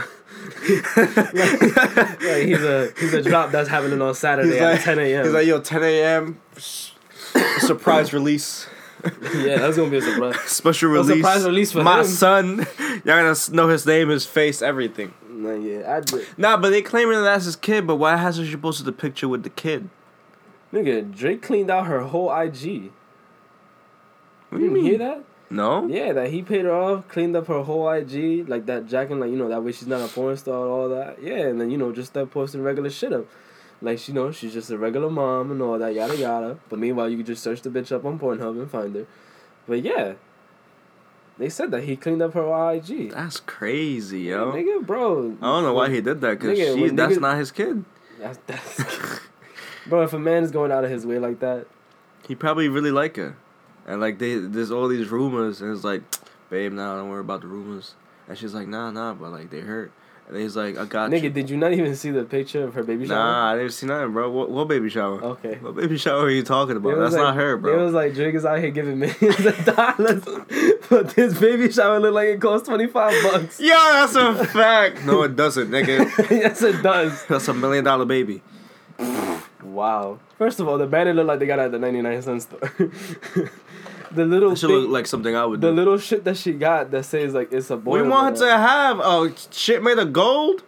like, 0.68 0.95
like 0.95 2.45
he's 2.45 2.64
a 2.64 2.91
he's 2.99 3.14
a 3.14 3.22
drop 3.22 3.51
that's 3.51 3.70
happening 3.70 4.01
on 4.01 4.16
Saturday 4.16 4.53
He's 4.53 4.57
at 4.62 4.72
like, 4.76 4.84
ten 4.84 4.97
a.m. 4.99 5.26
he's 5.26 5.34
like, 5.34 5.45
yo, 5.45 5.59
10 5.62 5.84
a.m. 5.84 6.41
surprise 7.59 8.14
release. 8.14 8.68
yeah, 9.36 9.57
that's 9.57 9.76
gonna 9.78 9.89
be 9.91 9.97
a 9.97 10.01
surprise. 10.01 10.39
Special 10.45 10.89
A 10.89 10.93
release. 10.93 11.18
surprise 11.18 11.45
release 11.45 11.72
for 11.74 11.84
My 11.84 11.99
him. 11.99 12.05
son. 12.05 12.57
Y'all 12.80 13.01
gonna 13.05 13.36
know 13.51 13.68
his 13.68 13.86
name, 13.86 14.09
his 14.09 14.26
face, 14.26 14.62
everything. 14.62 15.14
Nah, 15.30 15.55
yeah, 15.55 15.97
I 15.97 15.99
did. 16.01 16.26
Nah, 16.38 16.55
but 16.57 16.70
they 16.70 16.82
claiming 16.82 17.16
that 17.16 17.22
that's 17.24 17.45
his 17.45 17.55
kid, 17.55 17.86
but 17.88 17.95
why 17.97 18.16
hasn't 18.16 18.47
she 18.47 18.55
posted 18.55 18.86
the 18.86 18.91
picture 18.91 19.28
with 19.28 19.43
the 19.43 19.49
kid? 19.49 19.89
Nigga, 20.72 21.14
Drake 21.14 21.41
cleaned 21.41 21.70
out 21.70 21.88
her 21.88 22.01
whole 22.01 22.32
IG. 22.34 22.91
What 24.49 24.62
You 24.62 24.70
didn't 24.70 24.84
hear 24.84 24.97
that? 24.99 25.24
No? 25.51 25.85
Yeah, 25.87 26.13
that 26.13 26.29
he 26.31 26.41
paid 26.41 26.63
her 26.63 26.73
off, 26.73 27.07
cleaned 27.09 27.35
up 27.35 27.47
her 27.47 27.61
whole 27.61 27.89
IG, 27.89 28.47
like 28.47 28.65
that 28.67 28.87
jacking, 28.87 29.19
like 29.19 29.29
you 29.29 29.35
know 29.37 29.49
that 29.49 29.61
way 29.63 29.73
she's 29.73 29.87
not 29.87 30.01
a 30.01 30.07
porn 30.07 30.37
star, 30.37 30.65
all 30.67 30.87
that. 30.89 31.21
Yeah, 31.21 31.47
and 31.47 31.59
then 31.59 31.69
you 31.69 31.77
know 31.77 31.91
just 31.91 32.11
start 32.11 32.31
posting 32.31 32.63
regular 32.63 32.89
shit 32.89 33.11
up, 33.11 33.25
like 33.81 34.07
you 34.07 34.13
know 34.13 34.31
she's 34.31 34.53
just 34.53 34.69
a 34.71 34.77
regular 34.77 35.09
mom 35.09 35.51
and 35.51 35.61
all 35.61 35.77
that 35.77 35.93
yada 35.93 36.15
yada. 36.15 36.57
But 36.69 36.79
meanwhile, 36.79 37.09
you 37.09 37.17
could 37.17 37.25
just 37.25 37.43
search 37.43 37.61
the 37.61 37.69
bitch 37.69 37.91
up 37.91 38.05
on 38.05 38.17
Pornhub 38.17 38.51
and 38.59 38.71
find 38.71 38.95
her. 38.95 39.05
But 39.67 39.83
yeah, 39.83 40.13
they 41.37 41.49
said 41.49 41.71
that 41.71 41.83
he 41.83 41.97
cleaned 41.97 42.21
up 42.21 42.33
her 42.33 42.71
IG. 42.73 43.11
That's 43.11 43.41
crazy, 43.41 44.21
yo. 44.21 44.53
Nigga, 44.53 44.85
bro. 44.85 45.37
I 45.41 45.45
don't 45.45 45.63
know 45.63 45.73
why 45.73 45.89
he 45.89 45.99
did 45.99 46.21
that, 46.21 46.39
because 46.39 46.57
Nigga, 46.57 46.79
when 46.81 46.95
that's 46.95 47.17
niggas- 47.17 47.21
not 47.21 47.37
his 47.37 47.51
kid. 47.51 47.83
That's, 48.19 48.39
that's 48.47 49.19
bro, 49.87 50.03
if 50.03 50.13
a 50.13 50.19
man 50.19 50.43
is 50.43 50.51
going 50.51 50.71
out 50.71 50.85
of 50.85 50.89
his 50.91 51.05
way 51.05 51.19
like 51.19 51.39
that, 51.41 51.67
He 52.27 52.35
probably 52.35 52.69
really 52.69 52.91
like 52.91 53.17
her. 53.17 53.35
And 53.91 53.99
like 53.99 54.19
they 54.19 54.35
there's 54.35 54.71
all 54.71 54.87
these 54.87 55.09
rumors 55.09 55.61
and 55.61 55.75
it's 55.75 55.83
like, 55.83 56.01
babe, 56.49 56.71
now 56.71 56.93
nah, 56.93 56.99
don't 57.01 57.09
worry 57.09 57.19
about 57.19 57.41
the 57.41 57.47
rumors. 57.47 57.95
And 58.29 58.37
she's 58.37 58.53
like, 58.53 58.65
nah, 58.65 58.89
nah, 58.89 59.13
but 59.13 59.31
like 59.33 59.49
they 59.49 59.59
hurt. 59.59 59.91
And 60.29 60.37
he's 60.37 60.55
like, 60.55 60.77
I 60.77 60.85
got 60.85 61.11
nigga, 61.11 61.23
you. 61.23 61.29
did 61.29 61.49
you 61.49 61.57
not 61.57 61.73
even 61.73 61.93
see 61.97 62.09
the 62.09 62.23
picture 62.23 62.63
of 62.63 62.73
her 62.73 62.83
baby 62.83 63.05
shower? 63.05 63.17
Nah, 63.17 63.51
I 63.51 63.57
didn't 63.57 63.73
see 63.73 63.87
nothing, 63.87 64.13
bro. 64.13 64.31
What, 64.31 64.49
what 64.49 64.69
baby 64.69 64.89
shower? 64.89 65.21
Okay. 65.21 65.55
What 65.55 65.75
baby 65.75 65.97
shower 65.97 66.21
are 66.21 66.29
you 66.29 66.41
talking 66.41 66.77
about? 66.77 66.99
That's 66.99 67.15
like- 67.15 67.21
not 67.21 67.35
her, 67.35 67.57
bro. 67.57 67.77
It 67.81 67.83
was 67.83 67.93
like 67.93 68.13
Drake 68.13 68.33
is 68.33 68.45
out 68.45 68.59
here 68.59 68.71
giving 68.71 68.97
millions 68.97 69.45
of 69.45 69.65
dollars, 69.65 70.23
but 70.89 71.09
this 71.09 71.37
baby 71.37 71.69
shower 71.69 71.99
look 71.99 72.13
like 72.13 72.29
it 72.29 72.39
costs 72.39 72.69
twenty 72.69 72.87
five 72.87 73.11
bucks. 73.23 73.59
Yo, 73.59 73.73
that's 73.73 74.15
a 74.15 74.45
fact. 74.45 75.03
No, 75.03 75.23
it 75.23 75.35
doesn't, 75.35 75.69
nigga. 75.69 76.07
yes, 76.31 76.61
it 76.61 76.81
does. 76.81 77.25
That's 77.25 77.49
a 77.49 77.53
million 77.53 77.83
dollar 77.83 78.05
baby. 78.05 78.41
Wow. 79.61 80.19
First 80.37 80.61
of 80.61 80.69
all, 80.69 80.77
the 80.77 80.87
banner 80.87 81.13
look 81.13 81.27
like 81.27 81.39
they 81.39 81.45
got 81.45 81.59
it 81.59 81.63
at 81.63 81.71
the 81.73 81.79
ninety 81.79 82.01
nine 82.01 82.21
cent 82.21 82.43
store. 82.43 82.71
the 84.14 84.26
little 84.26 84.51
That 84.51 84.59
thing- 84.59 84.70
look 84.70 84.89
like 84.89 85.07
something 85.07 85.36
I 85.36 85.45
would 85.45 85.62
the 85.62 85.70
do. 85.70 85.76
little 85.76 85.97
shit 85.97 86.24
that 86.26 86.38
she 86.38 86.53
got 86.53 86.91
that 86.91 87.05
says 87.05 87.34
like 87.34 87.51
it's 87.53 87.70
a 87.70 87.78
boy. 87.78 88.01
we 88.01 88.07
want 88.07 88.38
her 88.38 88.45
to 88.45 88.57
have 88.57 88.99
a 88.99 89.34
shit 89.51 89.82
made 89.84 89.97
of 89.99 90.12
gold. 90.14 90.64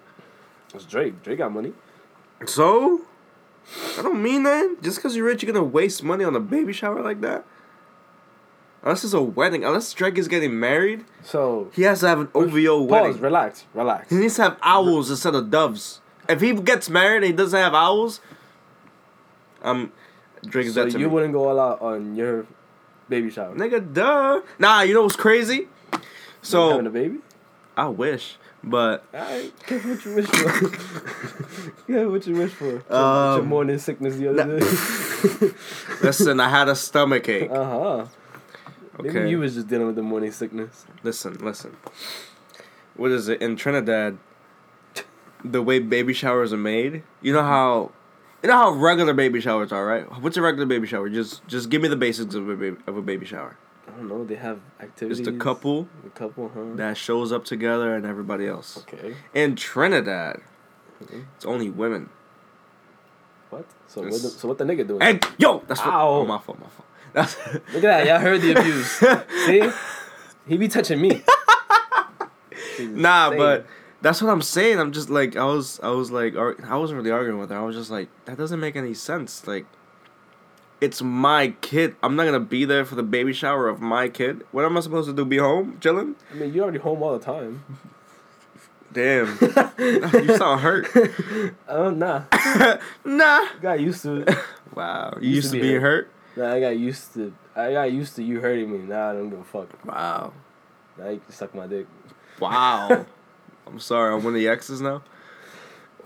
It's 0.74 0.86
Drake. 0.86 1.22
Drake 1.24 1.38
got 1.38 1.52
money. 1.54 1.74
So, 2.46 3.02
I 3.98 4.02
don't 4.02 4.22
mean 4.22 4.44
that. 4.44 4.78
Just 4.82 4.98
because 4.98 5.16
you're 5.16 5.26
rich, 5.26 5.44
you're 5.44 5.52
gonna 5.54 5.64
waste 5.66 6.04
money 6.04 6.24
on 6.24 6.36
a 6.36 6.39
baby 6.39 6.74
shower 6.74 7.02
like 7.02 7.22
that. 7.22 7.46
Unless 8.82 9.06
it's 9.06 9.14
a 9.14 9.22
wedding, 9.22 9.64
unless 9.64 9.94
Drake 9.94 10.18
is 10.18 10.28
getting 10.28 10.60
married, 10.60 11.06
So 11.24 11.70
he 11.74 11.84
has 11.84 12.02
to 12.02 12.08
have 12.10 12.20
an 12.20 12.28
OVO 12.36 12.82
pause. 12.86 12.89
wedding. 12.91 13.22
Relax. 13.22 13.66
Relax. 13.74 14.10
He 14.10 14.18
needs 14.18 14.36
to 14.36 14.44
have 14.44 14.58
owls 14.62 15.10
instead 15.10 15.36
of 15.36 15.50
doves. 15.50 16.02
If 16.28 16.41
he 16.41 16.52
gets 16.54 16.89
married 16.89 17.18
and 17.18 17.26
he 17.26 17.32
doesn't 17.32 17.58
have 17.58 17.74
owls, 17.74 18.20
um, 19.64 19.91
Drake 20.46 20.66
is 20.68 20.74
So 20.74 20.84
dead 20.84 20.91
to 20.94 21.00
you 21.00 21.08
me. 21.08 21.14
wouldn't 21.14 21.34
go 21.34 21.48
all 21.48 21.60
out 21.60 21.82
on 21.82 22.16
your 22.18 22.46
baby 23.14 23.30
shower. 23.30 23.53
Nigga, 23.55 23.80
duh. 23.93 24.41
Nah, 24.57 24.82
you 24.82 24.93
know 24.95 25.03
what's 25.03 25.16
crazy? 25.16 25.68
So 26.41 26.72
having 26.72 26.88
a 26.88 26.89
baby. 26.89 27.20
I 27.78 27.88
wish, 27.88 28.38
but 28.64 29.03
careful 29.11 29.91
what 29.91 30.05
you 30.05 30.16
wish 30.16 30.26
for. 30.28 31.74
yeah, 31.91 32.05
what 32.05 32.26
you 32.28 32.36
wish 32.36 32.51
for. 32.51 32.66
Your, 32.66 32.93
Um, 32.93 33.38
your 33.38 33.45
morning 33.45 33.78
sickness 33.78 34.16
the 34.16 34.30
other 34.30 34.45
nah. 34.45 34.59
day. 34.59 35.53
listen, 36.07 36.39
I 36.39 36.49
had 36.49 36.68
a 36.70 36.76
stomach 36.76 37.30
ache. 37.30 37.51
uh 37.51 37.64
huh. 37.64 38.05
Okay. 38.99 39.09
Maybe 39.11 39.30
you 39.32 39.39
was 39.39 39.53
just 39.55 39.68
dealing 39.68 39.88
with 39.88 39.95
the 39.95 40.03
morning 40.03 40.32
sickness. 40.32 40.86
Listen, 41.03 41.34
listen. 41.39 41.76
What 42.95 43.11
is 43.11 43.28
it 43.28 43.41
in 43.41 43.55
Trinidad? 43.55 44.18
The 45.43 45.61
way 45.61 45.80
baby 45.80 46.14
showers 46.14 46.53
are 46.53 46.57
made. 46.74 47.03
You 47.22 47.34
know 47.34 47.41
how, 47.43 47.91
you 48.44 48.50
know 48.50 48.58
how 48.58 48.72
regular 48.72 49.14
baby 49.14 49.39
showers 49.39 49.72
are, 49.72 49.86
right? 49.86 50.22
What's 50.22 50.38
a 50.38 50.41
regular 50.41 50.66
baby 50.66 50.86
shower? 50.86 51.10
Just, 51.10 51.48
just 51.48 51.70
give 51.70 51.82
me 51.82 51.88
the 51.88 51.96
basics 51.96 52.36
of 52.36 52.48
a 52.50 52.56
baby, 52.56 52.78
of 52.86 52.98
a 52.98 53.02
baby 53.02 53.26
shower. 53.26 53.58
I 53.88 53.91
don't 53.98 54.08
know. 54.10 54.24
They 54.24 54.36
have 54.36 54.60
activities. 54.80 55.20
Just 55.20 55.30
a 55.30 55.38
couple 55.38 55.88
A 56.06 56.10
couple, 56.10 56.52
huh? 56.54 56.76
that 56.76 56.98
shows 56.98 57.32
up 57.32 57.46
together 57.46 57.96
and 57.96 58.06
everybody 58.06 58.48
else. 58.48 58.78
okay. 58.80 59.16
In 59.34 59.56
Trinidad, 59.56 60.41
it's 61.36 61.46
only 61.46 61.70
women. 61.70 62.10
What? 63.50 63.66
So 63.88 64.02
what? 64.02 64.12
The, 64.12 64.18
so 64.18 64.48
what 64.48 64.58
the 64.58 64.64
nigga 64.64 64.88
doing? 64.88 65.02
And 65.02 65.26
yo, 65.38 65.64
that's 65.68 65.80
what. 65.82 65.94
Ow. 65.94 66.10
Oh, 66.10 66.26
my 66.26 66.39
fault, 66.39 66.60
my 66.60 66.68
fault. 66.68 66.88
That's 67.14 67.38
Look 67.74 67.76
at 67.76 67.82
that. 67.82 68.08
Y'all 68.08 68.20
heard 68.20 68.41
the 68.41 68.60
abuse. 68.60 68.91
See? 69.46 69.70
He 70.48 70.58
be 70.58 70.68
touching 70.68 71.00
me. 71.02 71.22
Nah, 72.80 73.30
but 73.30 73.68
that's 74.04 74.22
what 74.22 74.30
I'm 74.30 74.41
saying. 74.41 74.80
I'm 74.80 74.91
just 74.91 75.10
like 75.10 75.36
I 75.38 75.45
was, 75.45 75.80
I 75.82 75.89
was 75.89 76.12
like, 76.12 76.36
I 76.36 76.76
wasn't 76.76 76.97
really 76.97 77.10
arguing 77.10 77.39
with 77.39 77.49
her. 77.49 77.58
I 77.58 77.62
was 77.62 77.76
just 77.76 77.89
like, 77.89 78.10
that 78.26 78.38
doesn't 78.38 78.60
make 78.60 78.76
any 78.76 78.93
sense. 78.93 79.47
Like, 79.47 79.66
it's 80.82 81.01
my 81.01 81.56
kid. 81.62 81.95
I'm 82.04 82.18
not 82.18 82.26
gonna 82.26 82.41
be 82.41 82.66
there 82.66 82.84
for 82.84 82.95
the 82.95 83.04
baby 83.04 83.32
shower 83.32 83.70
of 83.70 83.80
my 83.80 84.10
kid. 84.10 84.45
What 84.51 84.66
am 84.66 84.78
I 84.78 84.82
supposed 84.82 85.08
to 85.08 85.16
do? 85.16 85.24
Be 85.24 85.38
home, 85.38 85.78
chilling? 85.80 86.16
I 86.32 86.36
mean, 86.36 86.54
you 86.54 86.62
already 86.62 86.80
home 86.80 87.01
all 87.01 87.18
the 87.18 87.24
time. 87.24 87.64
Damn, 88.91 89.38
you 89.80 90.38
sound 90.38 90.60
hurt. 90.62 90.88
Oh 91.70 91.89
nah. 91.95 92.26
nah. 93.06 93.47
Got 93.62 93.80
used 93.80 94.04
to 94.04 94.18
it. 94.18 94.38
Wow, 94.76 95.18
you 95.22 95.30
used, 95.30 95.51
to, 95.54 95.60
being 95.62 95.80
hurt. 95.82 96.10
hurt. 96.36 96.38
Nah, 96.38 96.54
I 96.54 96.60
got 96.60 96.78
used 96.78 97.14
to. 97.14 97.34
I 97.56 97.72
got 97.72 97.91
used 97.91 98.16
to 98.18 98.24
you 98.24 98.41
hurting 98.41 98.70
me. 98.70 98.80
Now 98.80 99.12
I 99.12 99.14
don't 99.14 99.30
give 99.30 99.39
a 99.39 99.43
fuck. 99.45 99.86
Wow, 99.86 100.34
Now 100.97 101.10
you 101.10 101.20
can 101.22 101.32
suck 101.32 101.56
my 101.56 101.68
dick. 101.68 101.88
wow. 102.39 103.06
I'm 103.68 103.80
sorry. 103.80 104.14
I'm 104.14 104.24
one 104.24 104.34
of 104.34 104.39
the 104.39 104.47
exes 104.47 104.82
now. 104.82 105.01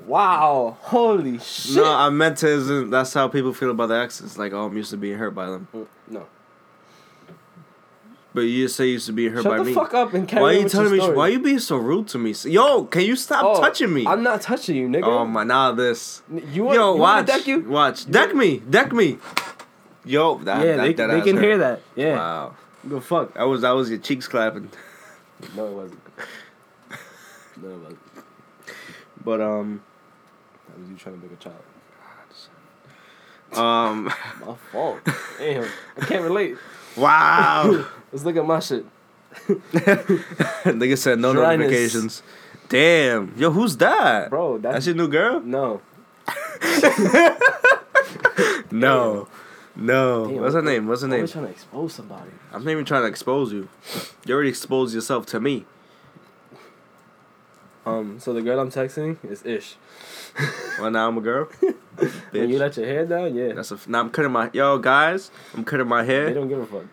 Wow! 0.05 0.77
Holy 0.81 1.39
shit! 1.39 1.77
No, 1.77 1.85
I 1.91 2.09
meant 2.09 2.37
to. 2.39 2.47
Isn't 2.47 2.89
that's 2.91 3.13
how 3.13 3.27
people 3.27 3.53
feel 3.53 3.71
about 3.71 3.87
the 3.87 3.95
exes? 3.95 4.37
Like, 4.37 4.53
oh, 4.53 4.65
I'm 4.65 4.77
used 4.77 4.91
to 4.91 4.97
being 4.97 5.17
hurt 5.17 5.31
by 5.31 5.47
them. 5.47 5.67
Mm, 5.75 5.87
no. 6.09 6.27
But 8.33 8.41
you 8.41 8.65
just 8.65 8.75
say 8.75 8.85
you 8.85 8.91
used 8.93 9.07
to 9.07 9.13
be 9.13 9.27
hurt 9.29 9.41
Shut 9.41 9.51
by 9.51 9.57
the 9.57 9.63
me. 9.63 9.73
fuck 9.73 9.95
up 9.95 10.13
and 10.13 10.27
carry 10.27 10.43
Why 10.43 10.49
on 10.49 10.55
you 10.57 10.63
with 10.65 10.71
telling 10.71 10.91
me? 10.91 10.99
story. 10.99 11.17
Why 11.17 11.27
you 11.29 11.39
being 11.39 11.57
so 11.57 11.77
rude 11.77 12.07
to 12.09 12.19
me? 12.19 12.35
Yo, 12.45 12.83
can 12.83 13.01
you 13.01 13.15
stop 13.15 13.43
Oh, 13.43 13.59
touching 13.59 13.91
me? 13.91 14.05
I'm 14.05 14.21
not 14.21 14.41
touching 14.41 14.75
you, 14.75 14.87
nigga. 14.87 15.05
oh 15.05 15.25
my, 15.25 15.43
now 15.43 15.71
this. 15.71 16.21
You 16.31 16.65
want, 16.65 16.75
Yo, 16.75 16.93
you 16.93 16.99
watch, 17.01 17.15
want 17.15 17.27
to 17.27 17.33
deck 17.33 17.47
you? 17.47 17.61
watch, 17.61 18.11
deck 18.11 18.35
me, 18.35 18.59
deck 18.59 18.91
me. 18.93 19.17
Yo, 20.05 20.37
that, 20.39 20.63
yeah, 20.63 20.75
that, 20.75 20.83
they, 20.83 20.93
that 20.93 21.07
they 21.07 21.17
ass 21.17 21.23
can 21.23 21.35
hurt. 21.37 21.43
hear 21.43 21.57
that. 21.57 21.81
Yeah. 21.95 22.15
Wow, 22.15 22.55
Go 22.87 22.99
fuck. 22.99 23.33
that 23.33 23.43
was 23.43 23.61
that 23.61 23.71
was 23.71 23.89
your 23.89 23.99
cheeks 23.99 24.27
clapping. 24.27 24.69
No, 25.55 25.65
it 25.67 25.73
wasn't. 25.73 26.01
No, 27.61 27.69
it 27.69 27.77
wasn't. 27.79 27.99
But 29.23 29.41
um, 29.41 29.81
That 30.69 30.79
was 30.79 30.89
you 30.89 30.95
trying 30.95 31.19
to 31.19 31.21
make 31.27 31.31
a 31.33 31.35
child. 31.43 31.55
um, 33.53 34.05
My 34.45 34.55
fault. 34.71 34.99
Damn. 35.39 35.65
I 35.99 36.05
can't 36.05 36.23
relate. 36.23 36.57
wow. 36.95 37.85
Let's 38.11 38.23
look 38.25 38.35
at 38.37 38.45
my 38.45 38.59
shit. 38.59 38.85
Nigga 39.47 40.97
said 40.97 41.19
no 41.19 41.33
Dryness. 41.33 41.59
notifications. 41.59 42.23
Damn, 42.69 43.33
yo, 43.37 43.51
who's 43.51 43.77
that? 43.77 44.29
Bro, 44.29 44.57
that's, 44.59 44.73
That's 44.75 44.85
your 44.87 44.95
new 44.95 45.07
girl? 45.07 45.39
no. 45.41 45.81
No. 48.71 49.27
No. 49.75 50.27
Damn, 50.27 50.41
What's 50.41 50.55
her 50.55 50.61
name? 50.61 50.87
What's 50.87 51.01
her 51.01 51.07
name? 51.07 51.17
Always 51.19 51.31
trying 51.31 51.45
to 51.45 51.51
expose 51.51 51.93
somebody. 51.93 52.31
I'm 52.51 52.63
not 52.63 52.71
even 52.71 52.85
trying 52.85 53.03
to 53.03 53.07
expose 53.07 53.51
you. 53.53 53.69
You 54.25 54.33
already 54.33 54.49
exposed 54.49 54.93
yourself 54.95 55.25
to 55.27 55.39
me. 55.39 55.65
Um, 57.87 58.19
so 58.19 58.33
the 58.33 58.41
girl 58.41 58.59
I'm 58.59 58.69
texting 58.69 59.17
is 59.29 59.45
Ish. 59.45 59.75
Well, 60.79 60.91
now 60.91 61.07
I'm 61.07 61.17
a 61.17 61.21
girl. 61.21 61.47
When 62.31 62.49
you 62.49 62.59
let 62.59 62.77
your 62.77 62.85
hair 62.85 63.05
down, 63.05 63.33
yeah, 63.33 63.53
That's 63.53 63.71
a. 63.71 63.75
F- 63.75 63.87
now 63.87 64.01
I'm 64.01 64.09
cutting 64.11 64.31
my. 64.31 64.51
Yo, 64.53 64.77
guys, 64.77 65.31
I'm 65.55 65.63
cutting 65.63 65.87
my 65.87 66.03
hair. 66.03 66.25
they 66.27 66.33
don't 66.33 66.47
give 66.49 66.59
a 66.59 66.65
fuck. 66.67 66.85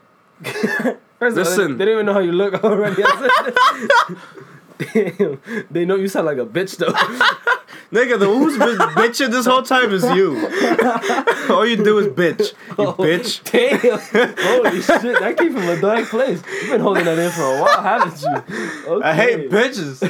First 1.18 1.36
of 1.36 1.46
all, 1.46 1.52
Listen. 1.52 1.76
they, 1.76 1.84
they 1.84 1.84
don't 1.90 1.94
even 1.94 2.06
know 2.06 2.14
how 2.14 2.20
you 2.20 2.32
look 2.32 2.62
already. 2.64 3.02
Damn, 4.78 5.40
they 5.70 5.84
know 5.84 5.96
you 5.96 6.08
sound 6.08 6.26
like 6.26 6.38
a 6.38 6.46
bitch 6.46 6.76
though. 6.76 6.92
Nigga, 7.92 8.18
the 8.18 8.26
who's 8.26 8.58
been 8.58 8.76
bitching 8.76 9.30
this 9.30 9.46
whole 9.46 9.62
time 9.62 9.92
is 9.92 10.02
you. 10.16 10.36
All 11.54 11.64
you 11.64 11.76
do 11.76 11.98
is 11.98 12.08
bitch. 12.08 12.52
You 12.70 12.86
oh, 12.86 12.94
bitch. 12.94 13.42
Damn, 13.52 14.34
holy 14.36 14.80
shit, 14.80 15.20
that 15.20 15.36
came 15.36 15.52
from 15.52 15.68
a 15.68 15.80
dark 15.80 16.08
place. 16.08 16.42
You've 16.62 16.70
been 16.70 16.80
holding 16.80 17.04
that 17.04 17.18
in 17.18 17.30
for 17.30 17.42
a 17.42 17.60
while, 17.60 17.82
haven't 17.82 18.20
you? 18.20 18.92
Okay. 18.94 19.08
I 19.08 19.14
hate 19.14 19.50
bitches. 19.50 20.02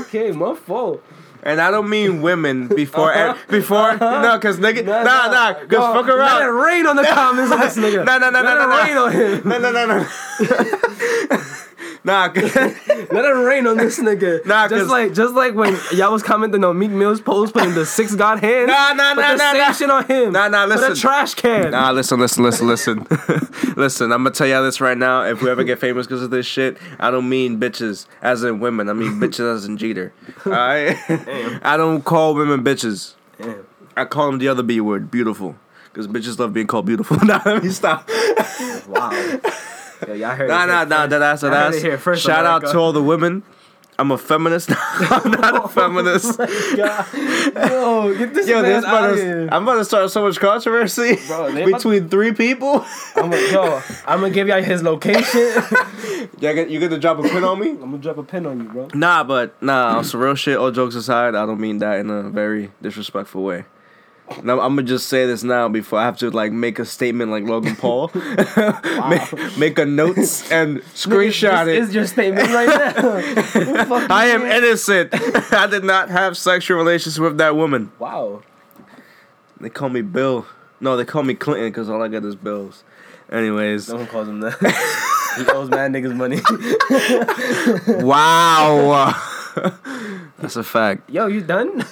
okay, 0.00 0.32
my 0.32 0.54
fault. 0.54 1.02
And 1.44 1.60
I 1.60 1.70
don't 1.72 1.88
mean 1.88 2.22
women 2.22 2.68
before 2.68 3.12
uh-huh. 3.12 3.36
e- 3.36 3.50
before 3.50 3.90
uh-huh. 3.90 4.22
no, 4.22 4.38
cause 4.38 4.58
nigga 4.58 4.84
nah 4.84 5.02
nah, 5.02 5.54
cause 5.54 5.70
No, 5.70 5.92
fuck 5.92 6.06
Let 6.06 6.42
it 6.42 6.46
around. 6.46 6.54
rain 6.54 6.86
on 6.86 6.94
the 6.94 7.02
comments 7.02 7.50
on 7.50 7.58
this 7.58 7.76
nigga. 7.76 8.04
No 8.04 8.18
no 8.18 8.30
no 8.30 8.42
Let 8.42 8.54
no 8.54 8.68
no 8.68 8.78
it 8.78 8.84
rain 8.84 8.96
on 8.96 9.12
him. 9.12 9.48
no 9.48 9.58
no 9.58 9.72
no 9.72 9.86
no. 9.86 11.42
Nah, 12.04 12.28
'cause- 12.28 12.54
Let 13.12 13.24
it 13.24 13.34
rain 13.34 13.66
on 13.66 13.76
this 13.76 13.98
nigga. 14.00 14.44
Nah, 14.52 14.68
just 14.68 14.90
like 14.90 15.12
just 15.12 15.34
like 15.34 15.54
when 15.54 15.78
y'all 15.92 16.12
was 16.12 16.22
commenting 16.22 16.64
on 16.64 16.78
Meek 16.78 16.90
Mill's 16.90 17.20
post 17.20 17.52
putting 17.52 17.74
the 17.74 17.84
six 17.86 18.14
god 18.14 18.40
hands. 18.40 18.68
Nah, 18.68 18.92
nah, 18.92 19.14
nah, 19.14 19.34
nah, 19.34 19.52
nah. 19.52 19.72
shit 19.72 19.90
on 19.90 20.04
him. 20.06 20.32
Nah, 20.32 20.48
nah, 20.48 20.66
Put 20.66 20.76
listen. 20.76 20.92
a 20.92 20.96
trash 20.96 21.34
can. 21.34 21.70
Nah, 21.70 21.90
listen, 21.90 22.18
listen, 22.18 22.42
listen, 22.42 22.66
listen. 22.66 23.06
listen, 23.76 24.12
I'm 24.12 24.22
gonna 24.24 24.30
tell 24.30 24.46
y'all 24.46 24.62
this 24.62 24.80
right 24.80 24.96
now. 24.98 25.22
If 25.24 25.42
we 25.42 25.50
ever 25.50 25.64
get 25.64 25.78
famous 25.78 26.06
because 26.06 26.22
of 26.22 26.30
this 26.30 26.46
shit, 26.46 26.76
I 26.98 27.10
don't 27.10 27.28
mean 27.28 27.58
bitches 27.60 28.06
as 28.20 28.42
in 28.44 28.60
women. 28.60 28.88
I 28.88 28.92
mean 28.92 29.12
bitches 29.20 29.54
as 29.54 29.64
in 29.64 29.76
Jeter. 29.76 30.12
Alright? 30.46 30.96
I 31.64 31.76
don't 31.76 32.02
call 32.04 32.34
women 32.34 32.62
bitches. 32.64 33.14
Damn. 33.38 33.66
I 33.96 34.04
call 34.06 34.26
them 34.30 34.38
the 34.38 34.48
other 34.48 34.62
B 34.62 34.80
word, 34.80 35.10
beautiful. 35.10 35.56
Because 35.84 36.08
bitches 36.08 36.38
love 36.38 36.52
being 36.54 36.66
called 36.66 36.86
beautiful. 36.86 37.18
nah, 37.24 37.40
let 37.44 37.62
me 37.62 37.68
stop. 37.70 38.08
Wow. 38.88 39.10
Yo, 40.08 40.14
y'all 40.14 40.34
heard 40.34 40.48
Nah, 40.48 40.64
it 40.64 40.66
nah, 40.66 40.84
nah, 40.84 41.06
first. 41.08 41.42
that's 41.42 41.80
here 41.82 41.90
that's. 41.92 42.02
first, 42.02 42.22
Shout 42.22 42.44
out 42.46 42.62
to 42.62 42.78
all 42.78 42.92
the 42.92 43.02
women. 43.02 43.42
I'm 43.98 44.10
a 44.10 44.18
feminist. 44.18 44.70
I'm 44.76 45.30
not 45.32 45.54
a 45.54 45.62
oh 45.64 45.66
feminist. 45.68 46.38
God. 46.38 47.06
Yo, 47.70 48.14
get 48.16 48.34
this 48.34 48.48
Yo, 48.48 48.62
man 48.62 48.84
out 48.84 49.10
to, 49.10 49.16
here. 49.16 49.48
I'm 49.52 49.62
about 49.64 49.74
to 49.76 49.84
start 49.84 50.10
so 50.10 50.22
much 50.22 50.40
controversy 50.40 51.18
Bro, 51.28 51.54
between 51.66 52.08
three 52.08 52.32
people. 52.32 52.84
I'm 53.14 53.30
gonna, 53.30 53.36
yo, 53.52 53.82
I'm 54.06 54.20
gonna 54.20 54.30
give 54.30 54.48
y'all 54.48 54.62
his 54.62 54.82
location. 54.82 55.40
you 56.20 56.26
get- 56.40 56.70
you 56.70 56.80
gonna 56.80 56.98
drop 56.98 57.18
a 57.18 57.22
pin 57.22 57.44
on 57.44 57.60
me? 57.60 57.70
I'm 57.70 57.78
gonna 57.80 57.98
drop 57.98 58.16
a 58.18 58.22
pin 58.22 58.46
on 58.46 58.60
you, 58.60 58.68
bro. 58.70 58.88
Nah, 58.94 59.24
but 59.24 59.60
nah, 59.62 60.00
some 60.02 60.20
real 60.20 60.34
shit, 60.34 60.56
all 60.56 60.70
jokes 60.70 60.94
aside, 60.94 61.34
I 61.34 61.44
don't 61.46 61.60
mean 61.60 61.78
that 61.78 61.98
in 62.00 62.08
a 62.10 62.22
very 62.30 62.72
disrespectful 62.80 63.42
way. 63.44 63.66
Now, 64.42 64.60
I'm 64.60 64.74
gonna 64.76 64.82
just 64.82 65.08
say 65.08 65.26
this 65.26 65.42
now 65.42 65.68
before 65.68 65.98
I 65.98 66.04
have 66.04 66.16
to 66.18 66.30
like 66.30 66.52
make 66.52 66.78
a 66.78 66.84
statement 66.84 67.30
like 67.30 67.44
Logan 67.44 67.76
Paul. 67.76 68.10
make, 69.08 69.56
make 69.58 69.78
a 69.78 69.84
notes 69.86 70.50
and 70.50 70.78
screenshot 70.94 71.62
it. 71.62 71.66
this 71.66 71.76
it. 71.76 71.82
is 71.88 71.94
your 71.94 72.06
statement 72.06 72.48
right 72.50 72.66
now. 72.68 72.92
What 73.12 73.54
the 73.54 73.84
fuck 73.88 74.10
I 74.10 74.26
am 74.26 74.40
saying? 74.42 74.64
innocent. 74.64 75.52
I 75.52 75.66
did 75.66 75.84
not 75.84 76.08
have 76.10 76.36
sexual 76.36 76.76
relations 76.78 77.18
with 77.20 77.38
that 77.38 77.56
woman. 77.56 77.92
Wow. 77.98 78.42
They 79.60 79.70
call 79.70 79.88
me 79.90 80.00
Bill. 80.02 80.46
No, 80.80 80.96
they 80.96 81.04
call 81.04 81.22
me 81.22 81.34
Clinton 81.34 81.68
because 81.68 81.88
all 81.88 82.02
I 82.02 82.08
got 82.08 82.24
is 82.24 82.34
bills. 82.34 82.82
Anyways, 83.30 83.88
No 83.88 83.96
one 83.96 84.06
calls 84.08 84.28
him 84.28 84.40
that. 84.40 84.58
he 85.38 85.46
owes 85.52 85.70
mad 85.70 85.92
niggas 85.92 86.14
money. 86.14 86.40
wow, 88.04 89.14
that's 90.38 90.56
a 90.56 90.62
fact. 90.62 91.08
Yo, 91.08 91.26
you 91.26 91.40
done? 91.40 91.84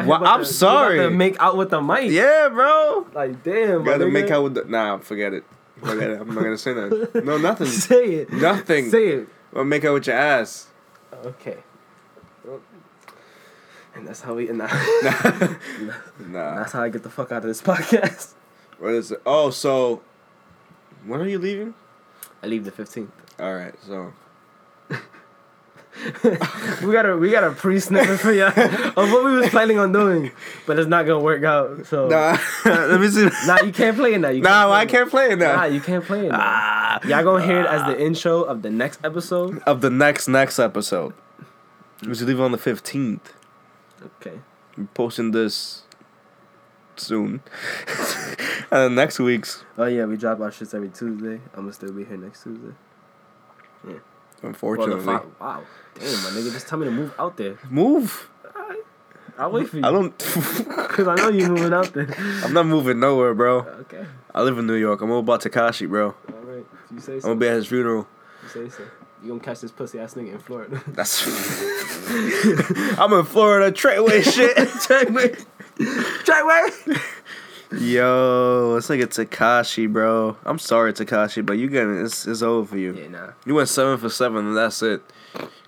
Here 0.00 0.14
I'm 0.14 0.40
to- 0.40 0.44
sorry. 0.46 0.98
to 0.98 1.10
make 1.10 1.36
out 1.40 1.56
with 1.56 1.70
the 1.70 1.80
mic. 1.82 2.10
Yeah, 2.10 2.48
bro. 2.48 3.06
Like 3.14 3.42
damn. 3.42 3.84
Gotta 3.84 4.06
make 4.08 4.30
out 4.30 4.42
with 4.44 4.54
the. 4.54 4.64
Nah, 4.64 4.98
forget 4.98 5.34
it. 5.34 5.44
Forget 5.80 6.10
it. 6.10 6.20
I'm 6.20 6.28
not 6.34 6.42
gonna 6.44 6.56
say 6.58 6.72
that. 6.72 7.22
No, 7.24 7.36
nothing. 7.48 7.66
Say 7.66 8.04
it. 8.14 8.32
Nothing. 8.32 8.90
Say 8.90 9.08
it. 9.08 9.28
Or 9.52 9.64
make 9.64 9.84
out 9.84 9.94
with 9.94 10.06
your 10.06 10.16
ass. 10.16 10.68
Okay. 11.24 11.58
And 13.94 14.08
that's 14.08 14.22
how 14.22 14.34
we. 14.34 14.46
Nah. 14.46 14.66
Nah. 16.18 16.56
that's 16.56 16.72
how 16.72 16.82
I 16.82 16.88
get 16.88 17.02
the 17.02 17.10
fuck 17.10 17.30
out 17.32 17.38
of 17.38 17.44
this 17.48 17.60
podcast. 17.60 18.32
What 18.78 18.92
is 18.92 19.12
it? 19.12 19.20
Oh, 19.26 19.50
so. 19.50 20.02
When 21.04 21.20
are 21.20 21.28
you 21.28 21.38
leaving? 21.38 21.74
I 22.42 22.46
leave 22.46 22.64
the 22.64 22.70
fifteenth. 22.70 23.10
All 23.38 23.54
right, 23.54 23.74
so. 23.86 24.12
We 26.82 26.92
got 26.92 27.04
a 27.06 27.16
we 27.16 27.30
got 27.30 27.44
a 27.44 27.50
pre 27.52 27.78
snippet 27.78 28.18
for 28.18 28.32
you 28.32 28.44
of 28.46 28.96
what 29.12 29.24
we 29.24 29.32
was 29.36 29.50
planning 29.50 29.78
on 29.78 29.92
doing, 29.92 30.30
but 30.66 30.78
it's 30.78 30.88
not 30.88 31.06
gonna 31.06 31.20
work 31.22 31.44
out. 31.44 31.86
So 31.86 32.08
Nah, 32.08 32.38
let 32.64 33.00
me 33.00 33.08
see. 33.08 33.28
nah, 33.46 33.60
you 33.60 33.72
can't 33.72 33.96
play 33.96 34.14
it 34.14 34.18
now. 34.18 34.30
You 34.30 34.42
Nah, 34.42 34.70
I 34.72 34.86
can't 34.86 35.10
play 35.10 35.30
it 35.32 35.38
now. 35.38 35.56
Nah, 35.56 35.64
you 35.64 35.80
can't 35.80 36.04
play 36.04 36.26
it. 36.26 36.32
Now. 36.32 36.38
Ah, 36.40 37.00
Y'all 37.06 37.22
gonna 37.22 37.44
hear 37.44 37.60
it 37.60 37.66
as 37.66 37.82
the 37.86 38.00
intro 38.02 38.42
of 38.42 38.62
the 38.62 38.70
next 38.70 39.00
episode. 39.04 39.58
of 39.66 39.80
the 39.80 39.90
next 39.90 40.28
next 40.28 40.58
episode. 40.58 41.12
We 42.06 42.14
should 42.14 42.26
leave 42.26 42.40
it 42.40 42.42
on 42.42 42.52
the 42.52 42.58
fifteenth. 42.58 43.34
Okay. 44.20 44.38
We're 44.76 44.86
posting 44.94 45.30
this 45.32 45.82
soon, 46.96 47.42
and 48.70 48.70
then 48.70 48.94
next 48.94 49.18
week's. 49.20 49.62
Oh 49.78 49.84
yeah, 49.86 50.06
we 50.06 50.16
drop 50.16 50.40
our 50.40 50.50
shits 50.50 50.74
every 50.74 50.88
Tuesday. 50.88 51.40
I'm 51.54 51.62
gonna 51.64 51.72
still 51.74 51.92
be 51.92 52.04
here 52.04 52.16
next 52.16 52.42
Tuesday. 52.44 52.72
Well, 53.84 54.00
the 54.40 54.46
Unfortunately, 54.48 55.04
fi- 55.04 55.22
wow, 55.40 55.62
damn, 55.94 56.22
my 56.22 56.30
nigga, 56.30 56.52
just 56.52 56.68
tell 56.68 56.78
me 56.78 56.86
to 56.86 56.90
move 56.90 57.14
out 57.18 57.36
there. 57.36 57.58
move. 57.68 58.28
I'll 59.38 59.50
wait 59.50 59.68
for 59.68 59.78
you. 59.78 59.84
I 59.84 59.90
don't. 59.90 60.16
Cause 60.18 61.08
I 61.08 61.14
know 61.14 61.28
you 61.30 61.48
moving 61.48 61.72
out 61.72 61.92
there. 61.94 62.14
I'm 62.44 62.52
not 62.52 62.66
moving 62.66 63.00
nowhere, 63.00 63.34
bro. 63.34 63.60
Okay. 63.60 64.04
I 64.34 64.42
live 64.42 64.58
in 64.58 64.66
New 64.66 64.74
York. 64.74 65.00
I'm 65.00 65.10
all 65.10 65.20
about 65.20 65.42
Tekashi, 65.42 65.88
bro. 65.88 66.08
All 66.08 66.14
right. 66.44 66.66
You 66.90 67.00
say 67.00 67.18
so. 67.18 67.28
I'm 67.28 67.38
gonna 67.38 67.40
be 67.40 67.48
at 67.48 67.54
his 67.54 67.66
funeral. 67.66 68.06
You 68.42 68.48
say 68.48 68.68
so. 68.68 68.82
You 69.22 69.28
gonna 69.28 69.40
catch 69.40 69.60
this 69.60 69.70
pussy 69.70 69.98
ass 69.98 70.14
nigga 70.14 70.32
in 70.32 70.38
Florida? 70.38 70.82
That's. 70.88 71.26
I'm 72.98 73.12
in 73.14 73.24
Florida. 73.24 73.72
Treyway 73.72 74.22
shit. 74.22 74.56
Treyway. 74.56 75.44
Treyway. 76.24 77.00
Yo, 77.80 78.74
it's 78.76 78.90
like 78.90 79.00
a 79.00 79.06
Tekashi, 79.06 79.90
bro. 79.90 80.36
I'm 80.44 80.58
sorry, 80.58 80.92
Tekashi, 80.92 81.44
but 81.44 81.54
you 81.54 81.68
getting 81.68 82.04
it's 82.04 82.26
it's 82.26 82.42
over 82.42 82.68
for 82.68 82.76
you. 82.76 82.94
Yeah, 82.94 83.08
nah. 83.08 83.30
You 83.46 83.54
went 83.54 83.70
seven 83.70 83.96
for 83.96 84.10
seven, 84.10 84.46
and 84.46 84.56
that's 84.56 84.82
it. 84.82 85.02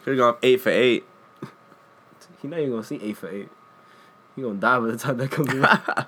Could 0.04 0.18
have 0.18 0.18
gone 0.18 0.36
eight 0.42 0.60
for 0.60 0.70
eight. 0.70 1.04
He 2.42 2.48
not 2.48 2.58
even 2.58 2.72
gonna 2.72 2.84
see 2.84 3.00
eight 3.02 3.16
for 3.16 3.28
eight. 3.28 3.48
He 4.36 4.42
gonna 4.42 4.54
die 4.60 4.78
by 4.78 4.86
the 4.88 4.96
time 4.98 5.16
that 5.16 5.30
comes 5.30 5.48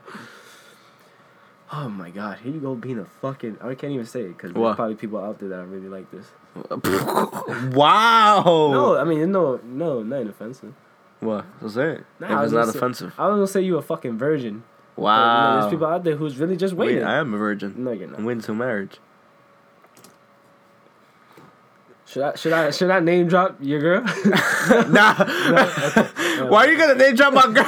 oh 1.73 1.89
my 1.89 2.11
god, 2.11 2.39
here 2.39 2.53
you 2.53 2.61
go 2.61 2.75
being 2.75 2.99
a 2.99 3.05
fucking. 3.07 3.57
I 3.63 3.75
can't 3.75 3.93
even 3.93 4.05
say 4.07 4.21
it 4.23 4.37
because 4.37 4.53
there's 4.53 4.77
probably 4.77 4.97
people 4.97 5.19
out 5.19 5.39
there 5.39 5.49
that 5.49 5.59
are 5.61 5.65
really 5.67 5.89
like 5.89 6.11
this. 6.11 6.27
wow. 7.75 8.43
No, 8.45 8.97
I 8.99 9.05
mean 9.05 9.33
no, 9.33 9.61
no, 9.65 10.03
nothing 10.03 10.29
offensive. 10.29 10.75
What? 11.21 11.45
What's 11.61 11.75
that? 11.77 12.05
Nah, 12.21 12.41
if 12.41 12.45
it's 12.45 12.53
not 12.53 12.69
say- 12.69 12.79
offensive. 12.79 13.15
I 13.19 13.29
was 13.29 13.37
gonna 13.37 13.47
say 13.47 13.63
you 13.63 13.79
a 13.79 13.83
fucking 13.83 14.19
virgin. 14.19 14.65
But, 14.95 15.03
you 15.03 15.07
know, 15.07 15.13
Wow. 15.13 15.61
there's 15.61 15.71
people 15.73 15.87
out 15.87 16.05
there 16.05 16.17
who's 16.17 16.37
really 16.39 16.57
just 16.57 16.75
Wait, 16.75 16.87
waiting. 16.89 17.05
I 17.05 17.17
am 17.17 17.33
a 17.35 17.37
virgin. 17.39 17.75
no, 17.85 17.93
you're 17.93 18.09
not. 18.09 18.19
I'm 18.19 18.25
waiting 18.25 18.43
till 18.43 18.55
marriage. 18.55 18.99
Should 22.17 22.25
I 22.25 22.35
should 22.35 22.53
I 22.55 22.71
should 22.71 22.91
I 22.91 23.01
name 23.01 23.29
drop 23.29 23.59
your 23.61 23.79
girl? 23.79 24.01
nah. 24.89 25.15
Why 26.49 26.65
are 26.65 26.71
you 26.73 26.79
gonna 26.79 26.95
name 26.95 27.15
drop 27.15 27.35
my 27.35 27.43
girl? 27.43 27.63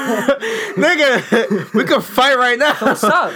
Nigga, 0.74 1.74
we 1.74 1.84
could 1.84 2.02
fight 2.02 2.34
right 2.38 2.58
now. 2.58 2.72
What's 2.76 3.04
up? 3.04 3.34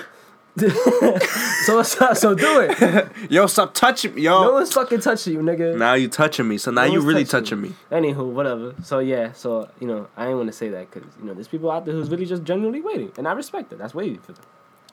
so 0.56 1.76
what's 1.76 2.00
up? 2.00 2.16
So 2.16 2.34
do 2.34 2.60
it. 2.60 3.30
Yo, 3.30 3.46
stop 3.46 3.74
touching 3.74 4.14
me. 4.14 4.22
Yo. 4.22 4.42
No 4.42 4.52
one's 4.54 4.72
fucking 4.72 5.00
touching 5.00 5.34
you, 5.34 5.40
nigga. 5.40 5.76
now 5.76 5.92
you 5.92 6.08
touching 6.08 6.48
me. 6.48 6.56
So 6.56 6.70
now 6.70 6.86
No 6.86 6.94
you 6.94 7.00
really 7.02 7.26
touching 7.26 7.60
touching 7.60 7.60
me. 7.60 7.74
Anywho, 8.14 8.32
whatever. 8.32 8.74
So 8.82 8.98
yeah, 8.98 9.32
so 9.32 9.68
you 9.80 9.86
know, 9.86 10.08
I 10.16 10.28
ain't 10.28 10.36
want 10.38 10.46
to 10.46 10.54
say 10.54 10.70
that 10.70 10.90
because 10.90 11.06
you 11.18 11.26
know, 11.26 11.34
there's 11.34 11.48
people 11.48 11.70
out 11.70 11.84
there 11.84 11.92
who's 11.92 12.08
really 12.08 12.24
just 12.24 12.42
genuinely 12.42 12.80
waiting, 12.80 13.12
and 13.18 13.28
I 13.28 13.32
respect 13.32 13.70
it. 13.70 13.78
That's 13.78 13.94
waiting 13.94 14.20
for 14.20 14.32
them. 14.32 14.44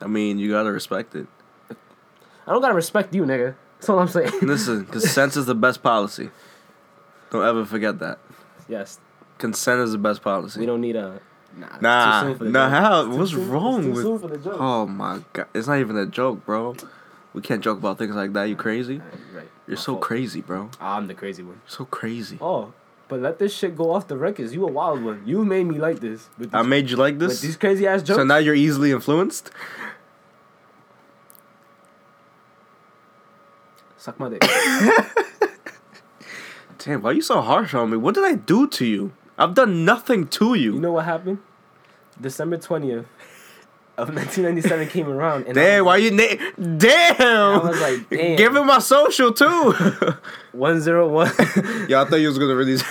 I 0.01 0.07
mean, 0.07 0.37
you 0.37 0.51
gotta 0.51 0.73
respect 0.73 1.15
it. 1.15 1.27
I 1.69 2.51
don't 2.51 2.61
gotta 2.61 2.73
respect 2.73 3.15
you, 3.15 3.23
nigga. 3.23 3.55
That's 3.79 3.89
all 3.89 3.99
I'm 3.99 4.07
saying. 4.07 4.31
Listen, 4.41 4.85
consent 4.91 5.35
is 5.37 5.45
the 5.45 5.55
best 5.55 5.81
policy. 5.81 6.29
Don't 7.31 7.45
ever 7.45 7.65
forget 7.65 7.99
that. 7.99 8.19
yes, 8.67 8.99
Consent 9.37 9.79
is 9.81 9.91
the 9.93 9.97
best 9.97 10.21
policy. 10.21 10.59
we 10.59 10.65
don't 10.65 10.81
need 10.81 10.95
a. 10.97 11.21
Nah, 11.55 11.67
Nah, 11.81 12.21
too 12.21 12.27
soon 12.29 12.37
for 12.37 12.43
the 12.43 12.49
nah, 12.51 12.65
joke. 12.69 12.71
how? 12.83 12.99
It's 13.01 13.09
too 13.09 13.17
What's 13.19 13.31
soon- 13.31 13.39
it's 13.41 13.49
wrong 13.49 13.81
too 13.83 13.91
with- 13.91 14.03
soon 14.03 14.19
for 14.19 14.27
the 14.27 14.37
joke. 14.37 14.57
Oh 14.59 14.85
my 14.85 15.19
god, 15.33 15.47
it's 15.53 15.67
not 15.67 15.79
even 15.79 15.97
a 15.97 16.05
joke, 16.05 16.45
bro. 16.45 16.75
We 17.33 17.41
can't 17.41 17.63
joke 17.63 17.77
about 17.77 17.97
things 17.97 18.15
like 18.15 18.33
that. 18.33 18.43
You 18.45 18.55
crazy? 18.55 18.97
Right, 18.99 19.07
right. 19.35 19.47
You're 19.67 19.77
My 19.77 19.81
so 19.81 19.93
fault. 19.93 20.01
crazy, 20.01 20.41
bro. 20.41 20.69
I'm 20.81 21.07
the 21.07 21.13
crazy 21.13 21.43
one. 21.43 21.61
So 21.67 21.85
crazy. 21.85 22.37
Oh, 22.41 22.73
but 23.07 23.21
let 23.21 23.39
this 23.39 23.53
shit 23.53 23.75
go 23.77 23.91
off 23.93 24.07
the 24.07 24.17
records. 24.17 24.53
You 24.53 24.67
a 24.67 24.71
wild 24.71 25.03
one. 25.03 25.21
You 25.25 25.45
made 25.45 25.65
me 25.65 25.77
like 25.79 25.99
this 25.99 26.27
with 26.37 26.53
I 26.53 26.61
made 26.63 26.89
you 26.89 26.97
like 26.97 27.17
with 27.17 27.29
this. 27.29 27.41
these 27.41 27.55
crazy 27.55 27.87
ass 27.87 28.01
jokes. 28.03 28.17
So 28.17 28.23
now 28.23 28.37
you're 28.37 28.55
easily 28.55 28.91
influenced. 28.91 29.51
Suck 33.99 34.17
my 34.19 34.29
dick. 34.29 34.41
Damn, 36.79 37.01
why 37.01 37.09
are 37.09 37.13
you 37.13 37.21
so 37.21 37.41
harsh 37.41 37.73
on 37.73 37.89
me? 37.89 37.97
What 37.97 38.15
did 38.15 38.23
I 38.23 38.35
do 38.35 38.65
to 38.67 38.85
you? 38.85 39.11
I've 39.37 39.53
done 39.53 39.83
nothing 39.83 40.27
to 40.29 40.53
you. 40.53 40.73
You 40.75 40.79
know 40.79 40.93
what 40.93 41.03
happened? 41.05 41.39
December 42.19 42.57
twentieth 42.57 43.05
of 43.97 44.13
nineteen 44.13 44.45
ninety 44.45 44.61
seven 44.61 44.87
came 44.87 45.09
around 45.09 45.45
and 45.47 45.55
Damn, 45.55 45.83
why 45.83 45.97
you 45.97 46.11
na- 46.11 46.35
Damn! 46.77 47.19
I 47.19 47.57
was 47.61 47.81
like, 47.81 48.09
damn. 48.09 48.37
Give 48.37 48.55
him 48.55 48.67
my 48.67 48.79
social 48.79 49.33
too. 49.33 49.73
one 50.53 50.79
zero 50.79 51.09
one. 51.09 51.31
yeah, 51.89 52.01
I 52.01 52.05
thought 52.05 52.21
you 52.21 52.29
was 52.29 52.39
gonna 52.39 52.55
release. 52.55 52.83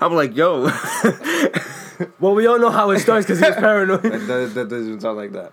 I'm 0.00 0.14
like, 0.14 0.34
yo. 0.34 0.70
well, 2.18 2.34
we 2.34 2.46
all 2.46 2.58
know 2.58 2.70
how 2.70 2.90
it 2.90 3.00
starts 3.00 3.26
because 3.26 3.40
he 3.40 3.46
was 3.46 3.56
paranoid. 3.56 4.02
that, 4.02 4.52
that 4.54 4.68
doesn't 4.68 5.00
sound 5.00 5.18
like 5.18 5.32
that. 5.32 5.52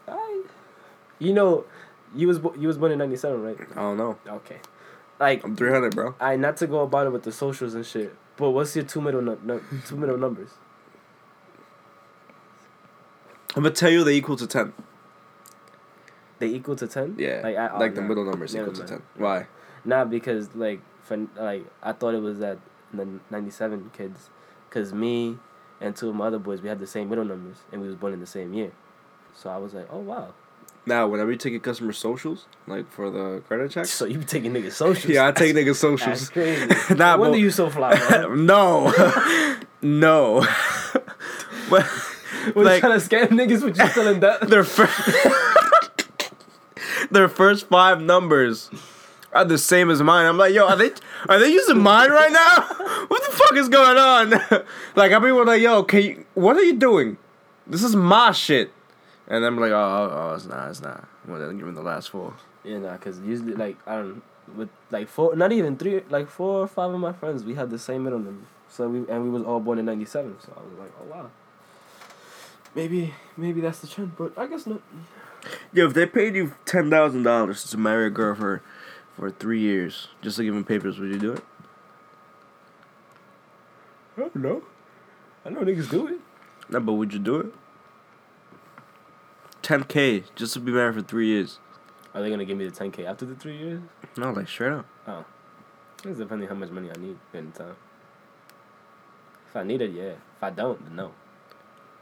you 1.20 1.34
know, 1.34 1.66
you 2.16 2.28
was 2.28 2.40
you 2.58 2.68
was 2.70 2.78
born 2.78 2.94
in 2.94 3.00
ninety 3.00 3.18
seven, 3.18 3.42
right? 3.44 3.58
I 3.72 3.76
don't 3.76 3.98
know. 3.98 4.18
Okay. 4.28 4.58
Like, 5.20 5.44
I'm 5.44 5.56
300, 5.56 5.96
bro. 5.96 6.16
I 6.20 6.36
not 6.36 6.58
to 6.58 6.68
go 6.68 6.82
about 6.82 7.08
it 7.08 7.10
with 7.12 7.24
the 7.24 7.32
socials 7.32 7.74
and 7.74 7.86
shit. 7.86 8.16
But 8.38 8.52
what's 8.52 8.76
your 8.76 8.86
two 8.86 9.02
middle 9.02 9.22
nu- 9.22 9.40
nu- 9.44 9.64
two 9.86 9.96
middle 9.96 10.18
numbers? 10.18 10.52
I'm 13.56 13.64
gonna 13.64 13.74
tell 13.74 13.90
you 13.90 14.04
they 14.04 14.14
equal 14.14 14.36
to 14.36 14.46
10. 14.46 14.74
They 16.40 16.48
equal 16.48 16.76
to 16.76 16.88
ten. 16.88 17.16
Yeah. 17.18 17.42
Like, 17.44 17.58
I, 17.58 17.70
oh, 17.70 17.80
like 17.80 17.96
the 17.96 18.02
middle 18.04 18.24
numbers 18.24 18.54
Never 18.54 18.72
equal 18.72 18.84
to 18.86 18.88
10. 18.88 19.04
Why? 19.16 19.48
Nah, 19.84 20.06
because 20.06 20.54
like 20.56 20.82
for 21.02 21.18
like 21.36 21.66
I 21.82 21.94
thought 21.94 22.14
it 22.14 22.22
was 22.22 22.40
that 22.40 22.60
the 22.94 23.08
ninety 23.32 23.50
seven 23.50 23.90
kids, 23.98 24.30
cause 24.70 24.94
me 24.94 25.40
and 25.82 25.96
two 25.96 26.10
of 26.10 26.16
my 26.16 26.28
other 26.28 26.40
boys 26.40 26.62
we 26.62 26.70
had 26.70 26.80
the 26.80 26.88
same 26.88 27.10
middle 27.10 27.26
numbers 27.26 27.58
and 27.72 27.82
we 27.82 27.88
was 27.88 27.96
born 27.96 28.14
in 28.14 28.20
the 28.20 28.28
same 28.28 28.54
year, 28.54 28.72
so 29.34 29.50
I 29.50 29.58
was 29.58 29.74
like, 29.74 29.88
oh 29.92 30.00
wow. 30.00 30.34
Now, 30.88 31.06
whenever 31.08 31.32
you 31.32 31.38
take 31.38 31.54
a 31.54 31.60
customer 31.60 31.92
socials, 31.92 32.46
like 32.66 32.90
for 32.90 33.10
the 33.12 33.42
credit 33.48 33.72
check. 33.72 33.86
So 33.88 34.06
you 34.06 34.20
be 34.20 34.26
taking 34.26 34.54
niggas 34.54 34.72
socials? 34.72 35.14
yeah, 35.14 35.28
I 35.28 35.34
take 35.34 35.54
niggas 35.54 35.66
That's 35.66 35.80
socials. 35.80 36.30
crazy. 36.30 36.66
Nah, 36.96 37.18
wonder 37.18 37.34
but- 37.34 37.40
you 37.42 37.52
so 37.52 37.70
fly, 37.70 37.96
bro. 38.10 38.34
no. 38.54 38.94
no. 39.82 40.48
but 41.70 41.86
We're 42.56 42.64
like- 42.64 42.80
trying 42.80 43.00
to 43.00 43.06
scam 43.06 43.28
niggas, 43.28 43.62
but 43.62 43.78
you 43.78 43.88
still 43.90 44.18
that? 44.20 44.48
their 44.50 44.64
first 44.64 44.98
their 47.12 47.28
first 47.30 47.68
five 47.68 48.02
numbers 48.02 48.70
are 49.34 49.46
the 49.46 49.58
same 49.58 49.90
as 49.90 50.02
mine. 50.02 50.26
I'm 50.26 50.38
like, 50.38 50.54
yo, 50.54 50.68
are 50.68 50.76
they 50.78 50.92
are 51.28 51.38
they 51.40 51.50
using 51.52 51.80
mine 51.80 52.12
right 52.12 52.32
now? 52.32 52.62
What 53.08 53.24
the 53.26 53.32
fuck 53.32 53.56
is 53.58 53.68
going 53.70 53.98
on? 53.98 54.30
like, 54.96 55.12
I 55.12 55.20
mean, 55.20 55.46
like, 55.46 55.62
yo, 55.62 55.84
can 55.84 56.02
you, 56.04 56.26
what 56.34 56.56
are 56.56 56.64
you 56.64 56.74
doing? 56.78 57.18
This 57.68 57.84
is 57.84 57.96
my 57.96 58.32
shit. 58.32 58.72
And 59.28 59.46
I'm 59.46 59.58
like, 59.60 59.72
oh, 59.72 59.76
oh, 59.76 60.10
oh 60.12 60.36
it's 60.36 60.46
not, 60.46 60.70
it's 60.70 60.82
not. 60.82 61.08
Well, 61.28 61.40
then 61.40 61.58
give 61.58 61.68
me 61.68 61.74
the 61.74 61.82
last 61.82 62.10
four. 62.10 62.34
Yeah, 62.64 62.80
nah, 62.80 62.98
cause 62.98 63.20
usually 63.20 63.54
like 63.54 63.78
I 63.86 63.96
don't 63.96 64.22
with 64.56 64.70
like 64.92 65.08
four, 65.08 65.36
not 65.36 65.52
even 65.52 65.78
three, 65.78 66.02
like 66.10 66.30
four 66.30 66.62
or 66.62 66.68
five 66.68 66.94
of 66.94 67.00
my 67.00 67.14
friends, 67.14 67.44
we 67.44 67.56
had 67.56 67.70
the 67.70 67.80
same 67.80 68.04
middle 68.04 68.20
name. 68.20 68.48
So 68.70 68.88
we 68.88 69.00
and 69.10 69.24
we 69.24 69.30
was 69.30 69.44
all 69.44 69.60
born 69.60 69.80
in 69.80 69.86
ninety 69.86 70.06
seven. 70.06 70.36
So 70.40 70.54
I 70.56 70.62
was 70.62 70.80
like, 70.80 70.92
oh 71.02 71.06
wow. 71.06 71.30
Maybe 72.76 73.14
maybe 73.36 73.62
that's 73.62 73.80
the 73.80 73.88
trend, 73.88 74.14
but 74.18 74.38
I 74.38 74.48
guess 74.48 74.68
not. 74.68 74.82
Yo, 75.74 75.88
if 75.88 75.94
they 75.94 76.06
paid 76.06 76.36
you 76.36 76.54
ten 76.66 76.90
thousand 76.90 77.24
dollars 77.24 77.64
to 77.72 77.78
marry 77.78 78.08
a 78.08 78.10
girl 78.10 78.36
for 78.36 78.62
for 79.16 79.32
three 79.32 79.60
years 79.60 80.10
just 80.22 80.38
to 80.38 80.44
give 80.44 80.54
them 80.54 80.64
papers, 80.64 81.00
would 81.00 81.10
you 81.10 81.20
do 81.20 81.34
it? 81.34 81.44
I 84.18 84.22
don't 84.22 84.36
know. 84.36 84.64
I 85.46 85.50
know 85.50 85.62
niggas 85.62 85.90
do 85.90 86.08
it. 86.08 86.20
No, 86.70 86.80
but 86.80 86.94
would 86.94 87.14
you 87.14 87.20
do 87.20 87.38
it? 87.38 87.54
Ten 89.68 89.84
k 89.84 90.24
just 90.34 90.54
to 90.54 90.62
be 90.62 90.72
married 90.72 90.96
for 90.96 91.02
three 91.02 91.28
years. 91.28 91.60
Are 92.14 92.22
they 92.22 92.30
gonna 92.30 92.46
give 92.46 92.58
me 92.58 92.64
the 92.64 92.72
ten 92.72 92.90
k 92.90 93.06
after 93.06 93.26
the 93.26 93.36
three 93.36 93.58
years? 93.58 93.82
No, 94.16 94.32
like 94.32 94.48
straight 94.48 94.72
up. 94.72 94.86
Oh, 95.06 95.26
it's 96.06 96.20
depending 96.20 96.48
how 96.48 96.56
much 96.56 96.70
money 96.70 96.90
I 96.90 96.98
need 96.98 97.18
in 97.34 97.52
time. 97.52 97.76
If 99.50 99.58
I 99.58 99.64
need 99.64 99.82
it, 99.82 99.92
yeah. 99.92 100.12
If 100.38 100.42
I 100.42 100.52
don't, 100.52 100.82
then 100.86 100.96
no. 100.96 101.12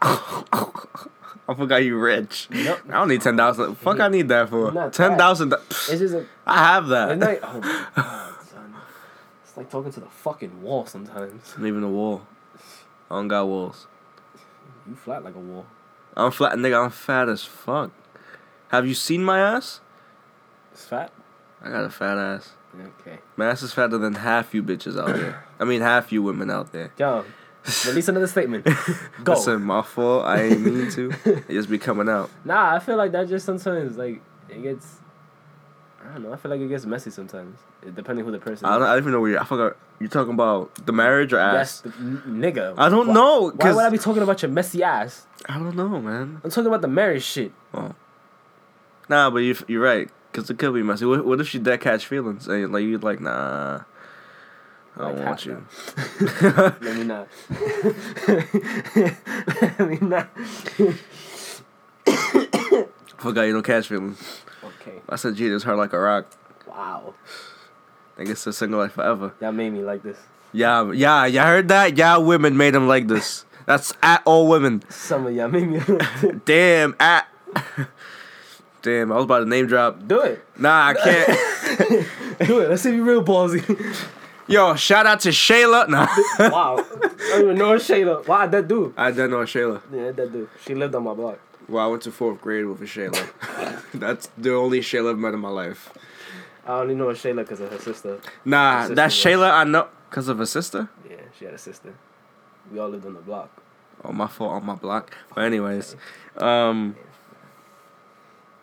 I 0.00 1.54
forgot 1.56 1.82
you 1.82 1.98
rich. 1.98 2.46
Nope. 2.50 2.82
I 2.88 2.92
don't 2.92 3.08
need 3.08 3.22
ten 3.22 3.36
thousand. 3.36 3.74
Fuck, 3.78 3.98
I 3.98 4.06
need 4.06 4.28
that 4.28 4.48
for 4.48 4.70
Not 4.70 4.92
ten 4.92 5.18
thousand. 5.18 5.52
It's 5.68 5.88
just 5.88 6.14
a. 6.14 6.24
I 6.46 6.58
have 6.74 6.86
that. 6.86 7.18
like, 7.18 7.40
oh 7.42 7.60
my 7.60 7.86
god, 7.96 8.34
son. 8.48 8.74
It's 9.42 9.56
like 9.56 9.68
talking 9.68 9.90
to 9.90 9.98
the 9.98 10.06
fucking 10.06 10.62
wall 10.62 10.86
sometimes. 10.86 11.52
I'm 11.56 11.64
Leaving 11.64 11.80
the 11.80 11.88
wall. 11.88 12.28
I 13.10 13.16
don't 13.16 13.26
got 13.26 13.44
walls. 13.48 13.88
You 14.88 14.94
flat 14.94 15.24
like 15.24 15.34
a 15.34 15.40
wall. 15.40 15.66
I'm 16.16 16.30
flat, 16.30 16.52
nigga. 16.54 16.84
I'm 16.84 16.90
fat 16.90 17.28
as 17.28 17.44
fuck. 17.44 17.90
Have 18.68 18.86
you 18.86 18.94
seen 18.94 19.22
my 19.22 19.38
ass? 19.38 19.80
It's 20.72 20.84
fat. 20.84 21.12
I 21.62 21.70
got 21.70 21.84
a 21.84 21.90
fat 21.90 22.18
ass. 22.18 22.52
Okay. 23.00 23.18
My 23.36 23.46
ass 23.46 23.62
is 23.62 23.72
fatter 23.72 23.98
than 23.98 24.14
half 24.14 24.54
you 24.54 24.62
bitches 24.62 25.00
out 25.00 25.14
there. 25.14 25.44
I 25.58 25.64
mean, 25.64 25.80
half 25.80 26.12
you 26.12 26.22
women 26.22 26.50
out 26.50 26.72
there. 26.72 26.92
Yo, 26.98 27.24
release 27.86 28.08
another 28.08 28.26
statement. 28.26 28.64
Go. 29.24 29.32
Listen, 29.32 29.62
my 29.62 29.82
fault. 29.82 30.26
I 30.26 30.42
ain't 30.42 30.60
mean 30.60 30.90
to. 30.90 31.10
It 31.24 31.48
just 31.48 31.70
be 31.70 31.78
coming 31.78 32.08
out. 32.08 32.30
Nah, 32.44 32.74
I 32.74 32.78
feel 32.78 32.96
like 32.96 33.12
that 33.12 33.28
just 33.28 33.46
sometimes 33.46 33.96
like 33.96 34.20
it 34.48 34.62
gets. 34.62 34.96
I 36.04 36.12
don't 36.12 36.24
know. 36.24 36.32
I 36.32 36.36
feel 36.36 36.50
like 36.50 36.60
it 36.60 36.68
gets 36.68 36.84
messy 36.84 37.10
sometimes, 37.10 37.58
depending 37.94 38.24
who 38.24 38.32
the 38.32 38.38
person. 38.38 38.66
I 38.66 38.74
don't, 38.74 38.82
is. 38.82 38.86
I 38.88 38.92
don't 38.92 38.98
even 39.02 39.12
know 39.12 39.20
where 39.20 39.30
you. 39.32 39.38
I 39.38 39.44
forgot. 39.44 39.76
You 40.00 40.08
talking 40.08 40.34
about 40.34 40.86
the 40.86 40.92
marriage 40.92 41.32
or 41.32 41.36
Yes, 41.36 41.56
ass? 41.56 41.80
the, 41.80 41.88
n- 41.98 42.22
nigga. 42.26 42.74
I 42.76 42.88
don't 42.88 43.08
Why- 43.08 43.14
know. 43.14 43.52
Why 43.56 43.72
would 43.72 43.84
I 43.84 43.90
be 43.90 43.98
talking 43.98 44.22
about 44.22 44.42
your 44.42 44.50
messy 44.50 44.82
ass? 44.82 45.26
I 45.48 45.58
don't 45.58 45.74
know, 45.76 45.88
man. 46.00 46.40
I'm 46.44 46.50
talking 46.50 46.66
about 46.66 46.82
the 46.82 46.88
marriage 46.88 47.22
shit. 47.24 47.52
Oh. 47.72 47.94
Nah, 49.08 49.30
but 49.30 49.38
you, 49.38 49.56
you're 49.68 49.82
right. 49.82 50.10
Cause 50.32 50.50
it 50.50 50.58
could 50.58 50.74
be 50.74 50.82
messy. 50.82 51.06
What, 51.06 51.24
what 51.24 51.40
if 51.40 51.48
she 51.48 51.58
dead 51.58 51.80
catch 51.80 52.06
feelings 52.06 52.46
and 52.46 52.70
like 52.72 52.84
you're 52.84 52.98
like 52.98 53.20
nah. 53.20 53.80
I 54.98 55.02
don't 55.02 55.16
Like, 55.16 55.26
want 55.26 55.46
you. 55.46 55.66
Let 56.42 56.82
me 56.82 57.04
not. 57.04 57.28
Let 59.78 59.88
me 59.88 59.98
not. 60.00 60.28
Forgot 63.16 63.42
you 63.42 63.52
don't 63.52 63.62
catch 63.62 63.88
feelings. 63.88 64.42
Okay. 64.62 65.00
I 65.08 65.16
said, 65.16 65.34
gee, 65.36 65.48
this 65.48 65.62
hurt 65.64 65.76
like 65.76 65.92
a 65.92 65.98
rock. 65.98 66.26
Wow. 66.66 67.14
Nigga 68.18 68.46
a 68.46 68.52
single 68.52 68.80
life 68.80 68.92
forever. 68.92 69.34
Y'all 69.40 69.52
made 69.52 69.70
me 69.70 69.82
like 69.82 70.02
this. 70.02 70.16
Yeah, 70.52 70.90
yeah, 70.92 71.26
y'all 71.26 71.44
heard 71.44 71.68
that? 71.68 71.96
Yeah, 71.98 72.16
women 72.16 72.56
made 72.56 72.74
him 72.74 72.88
like 72.88 73.08
this. 73.08 73.44
That's 73.66 73.92
at 74.02 74.22
all 74.24 74.48
women. 74.48 74.82
Some 74.88 75.26
of 75.26 75.34
y'all 75.34 75.48
made 75.48 75.68
me 75.68 75.80
like 75.80 76.20
this. 76.20 76.36
Damn, 76.44 76.96
at. 76.98 77.28
Damn, 78.82 79.10
I 79.12 79.16
was 79.16 79.24
about 79.24 79.40
to 79.40 79.46
name 79.46 79.66
drop. 79.66 80.06
Do 80.06 80.20
it. 80.20 80.44
Nah, 80.56 80.88
I 80.88 80.94
can't. 80.94 82.08
Do 82.46 82.60
it. 82.60 82.70
Let's 82.70 82.82
see 82.82 82.90
if 82.90 82.94
you're 82.94 83.04
real 83.04 83.24
ballsy. 83.24 83.62
Yo, 84.46 84.76
shout 84.76 85.06
out 85.06 85.20
to 85.20 85.30
Shayla. 85.30 85.88
Nah. 85.88 86.06
wow. 86.50 86.76
I 86.78 87.08
don't 87.30 87.42
even 87.42 87.58
know 87.58 87.74
Shayla. 87.74 88.26
Wow, 88.26 88.46
that 88.46 88.68
dude. 88.68 88.94
I 88.96 89.10
didn't 89.10 89.32
know 89.32 89.38
Shayla. 89.38 89.82
Yeah, 89.92 90.12
that 90.12 90.32
dude. 90.32 90.48
She 90.64 90.74
lived 90.74 90.94
on 90.94 91.02
my 91.02 91.14
block. 91.14 91.38
Well, 91.68 91.84
I 91.84 91.88
went 91.88 92.02
to 92.02 92.12
fourth 92.12 92.40
grade 92.40 92.64
with 92.66 92.80
a 92.80 92.84
Shayla. 92.84 93.82
That's 93.92 94.30
the 94.38 94.54
only 94.54 94.80
Shayla 94.80 95.10
I've 95.10 95.18
met 95.18 95.34
in 95.34 95.40
my 95.40 95.48
life. 95.48 95.92
I 96.66 96.80
only 96.80 96.94
know 96.94 97.06
Shayla 97.06 97.36
because 97.38 97.60
of 97.60 97.70
her 97.70 97.78
sister. 97.78 98.18
Nah, 98.44 98.82
Her 98.88 98.94
that 98.94 99.12
sister 99.12 99.30
Shayla 99.30 99.50
I 99.52 99.64
know 99.64 99.88
because 100.10 100.28
of 100.28 100.38
her 100.38 100.46
sister. 100.46 100.88
Yeah, 101.08 101.16
she 101.38 101.44
had 101.44 101.54
a 101.54 101.58
sister. 101.58 101.94
We 102.72 102.78
all 102.80 102.88
lived 102.88 103.06
on 103.06 103.14
the 103.14 103.20
block. 103.20 103.50
Oh, 104.04 104.12
my 104.12 104.26
fault 104.26 104.52
on 104.52 104.66
my 104.66 104.74
block. 104.74 105.14
But 105.34 105.44
anyways, 105.44 105.96
um. 106.38 106.96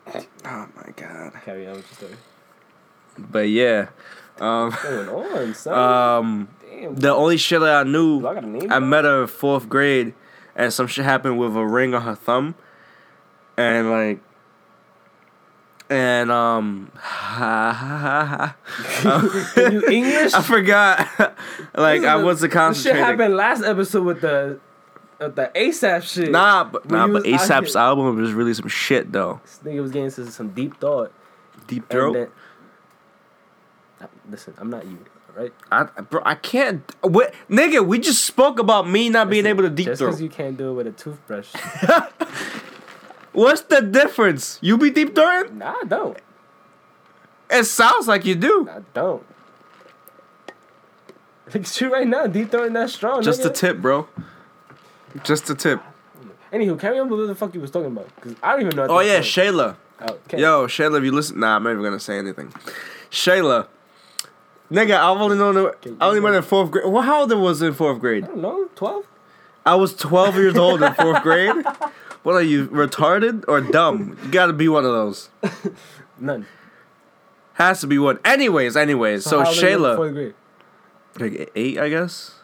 Oh 0.05 0.67
my 0.75 0.91
god. 0.95 1.33
Carry 1.45 1.65
on 1.67 1.75
with 1.77 1.85
your 2.01 2.09
story. 2.09 2.15
But 3.17 3.49
yeah, 3.49 3.89
um, 4.39 4.71
What's 4.71 4.83
going 4.83 5.09
on, 5.09 5.53
son? 5.53 5.73
um, 5.73 6.47
Damn. 6.69 6.95
the 6.95 7.09
only 7.13 7.37
Shayla 7.37 7.81
I 7.81 7.83
knew, 7.83 8.19
Do 8.19 8.27
I 8.27 8.33
got 8.33 8.43
a 8.43 8.47
name? 8.47 8.71
I 8.71 8.79
met 8.79 9.05
her 9.05 9.21
in 9.21 9.27
fourth 9.27 9.69
grade, 9.69 10.13
and 10.55 10.73
some 10.73 10.87
shit 10.87 11.05
happened 11.05 11.37
with 11.39 11.55
a 11.55 11.65
ring 11.65 11.93
on 11.93 12.01
her 12.01 12.15
thumb, 12.15 12.55
and 13.55 13.89
like. 13.91 14.19
And 15.93 16.31
um, 16.31 16.91
ha 16.95 17.71
ha 17.71 18.55
ha. 19.03 19.59
you 19.69 19.87
English? 19.87 20.33
I 20.33 20.41
forgot. 20.41 21.07
like 21.75 22.03
I 22.03 22.15
wasn't 22.15 22.51
This 22.51 22.81
shit 22.81 22.95
happened 22.95 23.35
last 23.35 23.63
episode 23.63 24.03
with 24.03 24.21
the 24.21 24.59
with 25.19 25.35
the 25.35 25.51
ASAP 25.53 26.01
shit. 26.01 26.31
Nah, 26.31 26.63
but 26.63 26.87
When 26.87 26.99
nah, 26.99 27.07
but 27.19 27.25
ASAP's 27.25 27.75
album 27.75 28.15
was 28.19 28.33
really 28.33 28.55
some 28.55 28.69
shit 28.69 29.11
though. 29.11 29.39
This 29.43 29.59
nigga 29.63 29.81
was 29.83 29.91
getting 29.91 30.05
into 30.05 30.31
some 30.31 30.49
deep 30.49 30.79
thought. 30.79 31.13
Deep 31.67 31.87
throat. 31.89 32.13
then- 32.13 32.29
Listen, 34.29 34.55
I'm 34.57 34.69
not 34.71 34.85
you, 34.85 34.97
Right? 35.35 35.53
I, 35.71 35.83
bro, 35.83 36.21
I 36.25 36.35
can't. 36.35 36.83
What, 37.01 37.33
nigga? 37.49 37.85
We 37.85 37.99
just 37.99 38.23
spoke 38.25 38.57
about 38.59 38.89
me 38.89 39.09
not 39.09 39.29
being 39.29 39.45
able 39.45 39.63
to 39.63 39.69
deep 39.69 39.85
Just 39.87 39.99
throat. 39.99 40.09
because 40.09 40.21
you 40.21 40.29
can't 40.29 40.57
do 40.57 40.71
it 40.71 40.73
with 40.73 40.87
a 40.87 40.91
toothbrush. 40.91 41.53
What's 43.33 43.61
the 43.61 43.81
difference? 43.81 44.59
You 44.61 44.77
be 44.77 44.89
deep 44.89 45.15
throating? 45.15 45.53
nah, 45.53 45.75
I 45.81 45.83
don't. 45.85 46.17
It 47.49 47.65
sounds 47.65 48.07
like 48.07 48.25
you 48.25 48.35
do. 48.35 48.67
I 48.69 48.79
don't. 48.93 49.23
Look 51.47 51.63
at 51.63 51.81
you 51.81 51.91
right 51.91 52.07
now, 52.07 52.25
deep 52.27 52.49
throating 52.51 52.73
that 52.73 52.89
strong. 52.89 53.21
Just 53.21 53.45
a 53.45 53.49
tip, 53.49 53.79
bro. 53.79 54.07
Just 55.23 55.49
a 55.49 55.55
tip. 55.55 55.81
Anywho, 56.51 56.79
carry 56.79 56.99
on 56.99 57.09
with 57.09 57.19
what 57.19 57.27
the 57.27 57.35
fuck 57.35 57.53
you 57.53 57.61
was 57.61 57.71
talking 57.71 57.91
about. 57.91 58.07
Cause 58.21 58.35
I 58.41 58.51
don't 58.53 58.61
even 58.61 58.75
know. 58.75 58.87
Oh 58.87 58.99
yeah, 58.99 59.15
point. 59.15 59.25
Shayla. 59.25 59.75
Oh, 60.01 60.13
okay. 60.25 60.39
Yo, 60.39 60.67
Shayla, 60.67 60.97
if 60.99 61.03
you 61.03 61.11
listen, 61.11 61.39
nah, 61.39 61.55
I'm 61.55 61.63
not 61.63 61.71
even 61.71 61.83
gonna 61.83 61.99
say 61.99 62.17
anything. 62.17 62.53
Shayla, 63.11 63.67
Nigga, 64.71 64.95
I've 64.95 65.21
only 65.21 65.37
known. 65.37 65.55
The, 65.55 65.97
I 65.99 66.07
only 66.07 66.19
went 66.19 66.35
in 66.35 66.41
fourth 66.41 66.71
grade. 66.71 66.85
Well, 66.85 67.03
how 67.03 67.21
old 67.21 67.33
was 67.33 67.61
in 67.61 67.73
fourth 67.73 67.99
grade? 67.99 68.23
I 68.23 68.27
don't 68.27 68.41
know, 68.41 68.67
twelve. 68.75 69.05
I 69.65 69.75
was 69.75 69.95
12 69.95 70.35
years 70.35 70.57
old 70.57 70.83
in 70.83 70.93
fourth 70.93 71.23
grade. 71.23 71.55
What 72.23 72.35
are 72.35 72.41
you, 72.41 72.67
retarded 72.67 73.43
or 73.47 73.61
dumb? 73.61 74.17
You 74.23 74.31
gotta 74.31 74.53
be 74.53 74.67
one 74.69 74.85
of 74.85 74.91
those. 74.91 75.29
None. 76.19 76.45
Has 77.53 77.81
to 77.81 77.87
be 77.87 77.99
one. 77.99 78.17
Anyways, 78.25 78.75
anyways. 78.75 79.23
So, 79.25 79.39
how 79.41 79.49
old 79.49 79.57
are 79.57 79.61
you 79.61 79.67
in 79.67 79.79
Shayla, 79.81 80.33
like 81.19 81.51
eight, 81.55 81.77
I 81.77 81.89
guess. 81.89 82.35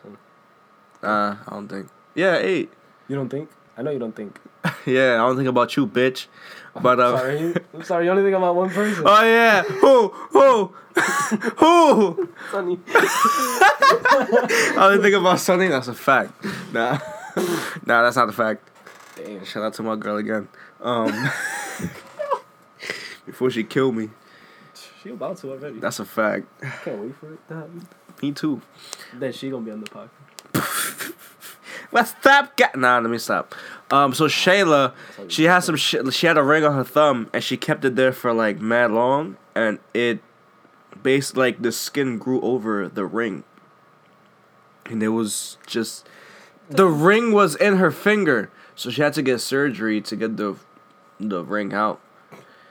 Uh, 1.02 1.36
I 1.48 1.50
don't 1.50 1.68
think. 1.68 1.88
Yeah, 2.14 2.38
eight. 2.38 2.72
You 3.08 3.16
don't 3.16 3.30
think? 3.30 3.50
I 3.78 3.82
know 3.82 3.92
you 3.92 4.00
don't 4.00 4.16
think. 4.16 4.40
Yeah, 4.86 5.16
I 5.16 5.18
don't 5.28 5.38
think 5.38 5.48
about 5.48 5.76
you, 5.78 5.88
bitch. 5.88 6.28
But 6.82 7.00
uh, 7.00 7.18
Sorry, 7.18 7.56
I'm 7.74 7.84
sorry. 7.84 8.06
You 8.06 8.12
only 8.12 8.24
think 8.24 8.36
about 8.38 8.56
one 8.56 8.70
person. 8.70 9.04
oh 9.06 9.24
yeah, 9.24 9.64
who, 9.64 10.10
who, 10.10 10.74
who? 11.58 12.30
Sonny. 12.52 12.80
I 12.88 14.78
only 14.78 15.02
think 15.02 15.16
about 15.16 15.40
Sunny. 15.40 15.68
That's 15.68 15.88
a 15.88 15.94
fact. 15.94 16.32
Nah, 16.72 17.00
nah, 17.86 18.04
that's 18.04 18.16
not 18.16 18.30
a 18.30 18.32
fact. 18.32 18.70
Damn. 19.26 19.46
Shout 19.46 19.64
out 19.64 19.74
to 19.76 19.84
my 19.84 19.96
girl 19.96 20.18
again. 20.18 20.48
Um, 20.82 21.12
before 23.26 23.50
she 23.50 23.64
killed 23.64 23.96
me. 23.96 24.10
She 25.02 25.10
about 25.10 25.38
to 25.38 25.52
already. 25.52 25.80
That's 25.80 26.00
a 26.00 26.06
fact. 26.06 26.48
Can't 26.84 27.00
wait 27.00 27.16
for 27.16 27.34
it 27.34 27.48
to 27.48 27.56
happen. 27.56 27.88
Me 28.22 28.32
too. 28.32 28.62
Then 29.14 29.32
she 29.32 29.50
gonna 29.50 29.66
be 29.66 29.72
on 29.72 29.82
the 29.82 29.88
podcast. 29.88 31.14
Let's 31.92 32.12
stop. 32.12 32.56
Ga- 32.56 32.72
nah, 32.76 33.00
let 33.00 33.10
me 33.10 33.18
stop. 33.18 33.56
Um, 33.92 34.14
so 34.14 34.26
Shayla, 34.26 34.94
she 35.28 35.46
had 35.46 35.60
some 35.60 35.76
shit. 35.76 36.14
She 36.14 36.28
had 36.28 36.38
a 36.38 36.44
ring 36.44 36.64
on 36.64 36.76
her 36.76 36.84
thumb, 36.84 37.30
and 37.34 37.44
she 37.44 37.58
kept 37.58 37.84
it 37.86 37.96
there 37.96 38.12
for 38.12 38.34
like 38.34 38.60
mad 38.60 38.92
long, 38.92 39.38
and 39.56 39.80
it, 39.94 40.20
based 41.02 41.36
like 41.36 41.62
the 41.62 41.72
skin 41.72 42.18
grew 42.18 42.42
over 42.42 42.88
the 42.88 43.06
ring, 43.06 43.44
and 44.86 45.02
it 45.02 45.10
was 45.10 45.58
just, 45.66 46.08
the 46.70 46.88
ring 46.88 47.32
was 47.32 47.56
in 47.56 47.78
her 47.78 47.90
finger, 47.90 48.52
so 48.80 48.90
she 48.90 49.02
had 49.02 49.12
to 49.16 49.22
get 49.22 49.42
surgery 49.42 50.00
to 50.00 50.16
get 50.16 50.38
the, 50.38 50.56
the 51.20 51.44
ring 51.44 51.74
out. 51.74 52.00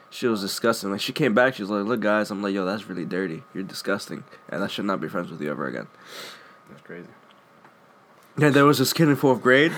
She 0.09 0.27
was 0.27 0.41
disgusting. 0.41 0.91
Like 0.91 1.03
she 1.03 1.13
came 1.13 1.35
back, 1.35 1.57
she 1.57 1.63
was 1.63 1.69
like, 1.69 1.85
"Look, 1.85 2.01
guys," 2.01 2.31
I'm 2.31 2.43
like, 2.43 2.55
"Yo, 2.55 2.65
that's 2.65 2.89
really 2.89 3.05
dirty. 3.05 3.43
You're 3.53 3.63
disgusting, 3.63 4.25
and 4.49 4.65
I 4.65 4.69
should 4.69 4.87
not 4.87 5.03
be 5.03 5.09
friends 5.09 5.31
with 5.31 5.43
you 5.43 5.51
ever 5.51 5.67
again." 5.67 5.87
That's 6.71 6.81
crazy. 6.81 7.09
And 8.39 8.55
there 8.55 8.65
was 8.65 8.79
this 8.79 8.95
kid 8.95 9.09
in 9.09 9.17
fourth 9.17 9.43
grade. 9.43 9.73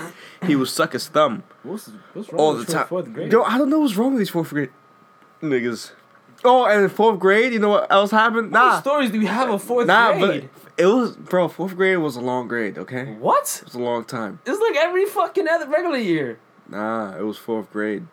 He 0.47 0.55
would 0.55 0.69
suck 0.69 0.93
his 0.93 1.09
thumb 1.09 1.43
What's 1.63 1.89
what's 2.13 2.31
wrong 2.31 2.39
all 2.39 2.55
with 2.55 2.67
the 2.67 2.73
time. 2.73 2.87
Fourth 2.87 3.11
grade. 3.11 3.29
Yo, 3.29 3.43
I 3.43 3.57
don't 3.57 3.69
know 3.69 3.79
what's 3.79 3.97
wrong 3.97 4.13
with 4.13 4.19
these 4.19 4.29
fourth 4.29 4.51
grade 4.51 4.69
niggas. 5.41 5.91
Oh, 6.43 6.65
and 6.65 6.91
fourth 6.91 7.19
grade, 7.19 7.53
you 7.53 7.59
know 7.59 7.69
what 7.69 7.91
else 7.91 8.11
happened? 8.11 8.51
What 8.51 8.59
Nah, 8.59 8.79
stories 8.81 9.11
do 9.11 9.19
we 9.19 9.25
have 9.27 9.49
of 9.49 9.61
fourth 9.63 9.87
nah, 9.87 10.13
grade? 10.17 10.49
but 10.49 10.63
it 10.83 10.87
was 10.87 11.15
bro. 11.15 11.47
Fourth 11.47 11.75
grade 11.75 11.97
was 11.99 12.15
a 12.15 12.21
long 12.21 12.47
grade. 12.47 12.77
Okay, 12.77 13.13
What? 13.19 13.59
it 13.61 13.65
was 13.65 13.75
a 13.75 13.79
long 13.79 14.03
time. 14.05 14.39
It's 14.45 14.59
like 14.59 14.75
every 14.77 15.05
fucking 15.05 15.47
other 15.47 15.67
regular 15.67 15.97
year. 15.97 16.39
Nah, 16.67 17.15
it 17.17 17.21
was 17.23 17.37
fourth 17.37 17.71
grade. 17.71 18.07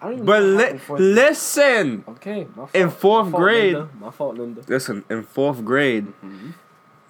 I 0.00 0.04
don't 0.06 0.12
even 0.14 0.26
But 0.26 0.42
li- 0.42 0.52
happened 0.56 0.72
in 0.72 0.78
fourth 0.78 1.00
listen, 1.00 2.04
Okay, 2.08 2.44
my 2.50 2.54
fault. 2.56 2.74
in 2.74 2.90
fourth 2.90 3.26
My 3.26 3.30
fault, 3.32 3.42
grade- 3.42 3.74
Linda. 3.74 3.88
My 4.00 4.10
fault, 4.10 4.38
Linda. 4.38 4.62
listen. 4.66 5.04
In 5.10 5.22
fourth 5.22 5.64
grade, 5.64 6.06
Mhm. 6.24 6.54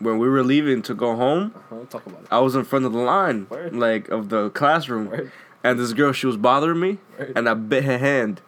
when 0.00 0.18
we 0.18 0.28
were 0.28 0.42
leaving 0.42 0.82
to 0.82 0.94
go 0.94 1.14
home, 1.16 1.52
Uh-huh, 1.54 1.76
talk 1.88 2.04
about 2.06 2.22
it. 2.22 2.26
I 2.30 2.40
was 2.40 2.54
in 2.56 2.64
front 2.64 2.84
of 2.84 2.92
the 2.92 2.98
line, 2.98 3.46
Word. 3.48 3.74
like 3.76 4.08
of 4.08 4.28
the 4.28 4.50
classroom, 4.50 5.08
Word. 5.10 5.30
and 5.62 5.78
this 5.78 5.92
girl 5.92 6.12
she 6.12 6.26
was 6.26 6.36
bothering 6.36 6.80
me, 6.80 6.98
Word. 7.18 7.32
and 7.36 7.48
I 7.48 7.54
bit 7.54 7.84
her 7.84 7.98
hand. 7.98 8.42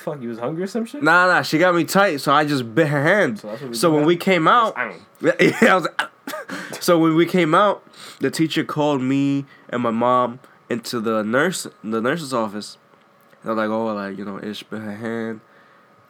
Fuck, 0.00 0.22
you 0.22 0.30
was 0.30 0.38
hungry 0.38 0.62
or 0.64 0.66
some 0.66 0.86
shit? 0.86 1.02
Nah, 1.02 1.26
nah, 1.26 1.42
she 1.42 1.58
got 1.58 1.74
me 1.74 1.84
tight, 1.84 2.20
so 2.22 2.32
I 2.32 2.44
just 2.46 2.74
bit 2.74 2.88
her 2.88 3.02
hand. 3.02 3.38
So 3.38 3.48
that's 3.48 3.60
what 3.60 3.70
we 3.70 3.76
So 3.76 3.90
when 3.90 4.00
now? 4.02 4.06
we 4.06 4.16
came 4.16 4.48
out, 4.48 4.74
Yes, 5.20 5.34
yeah, 5.62 5.72
I 5.72 5.74
was. 5.76 5.88
so 6.80 6.98
when 6.98 7.14
we 7.16 7.26
came 7.26 7.54
out, 7.54 7.82
the 8.18 8.30
teacher 8.30 8.64
called 8.64 9.02
me 9.02 9.44
and 9.68 9.82
my 9.82 9.90
mom 9.90 10.40
into 10.70 11.00
the 11.00 11.22
nurse, 11.22 11.66
the 11.84 12.00
nurse's 12.00 12.32
office. 12.32 12.78
They're 13.44 13.54
like, 13.54 13.68
"Oh, 13.68 13.86
like 13.86 14.16
you 14.16 14.24
know, 14.24 14.38
Ish 14.42 14.62
bit 14.64 14.80
her 14.80 14.96
hand," 14.96 15.40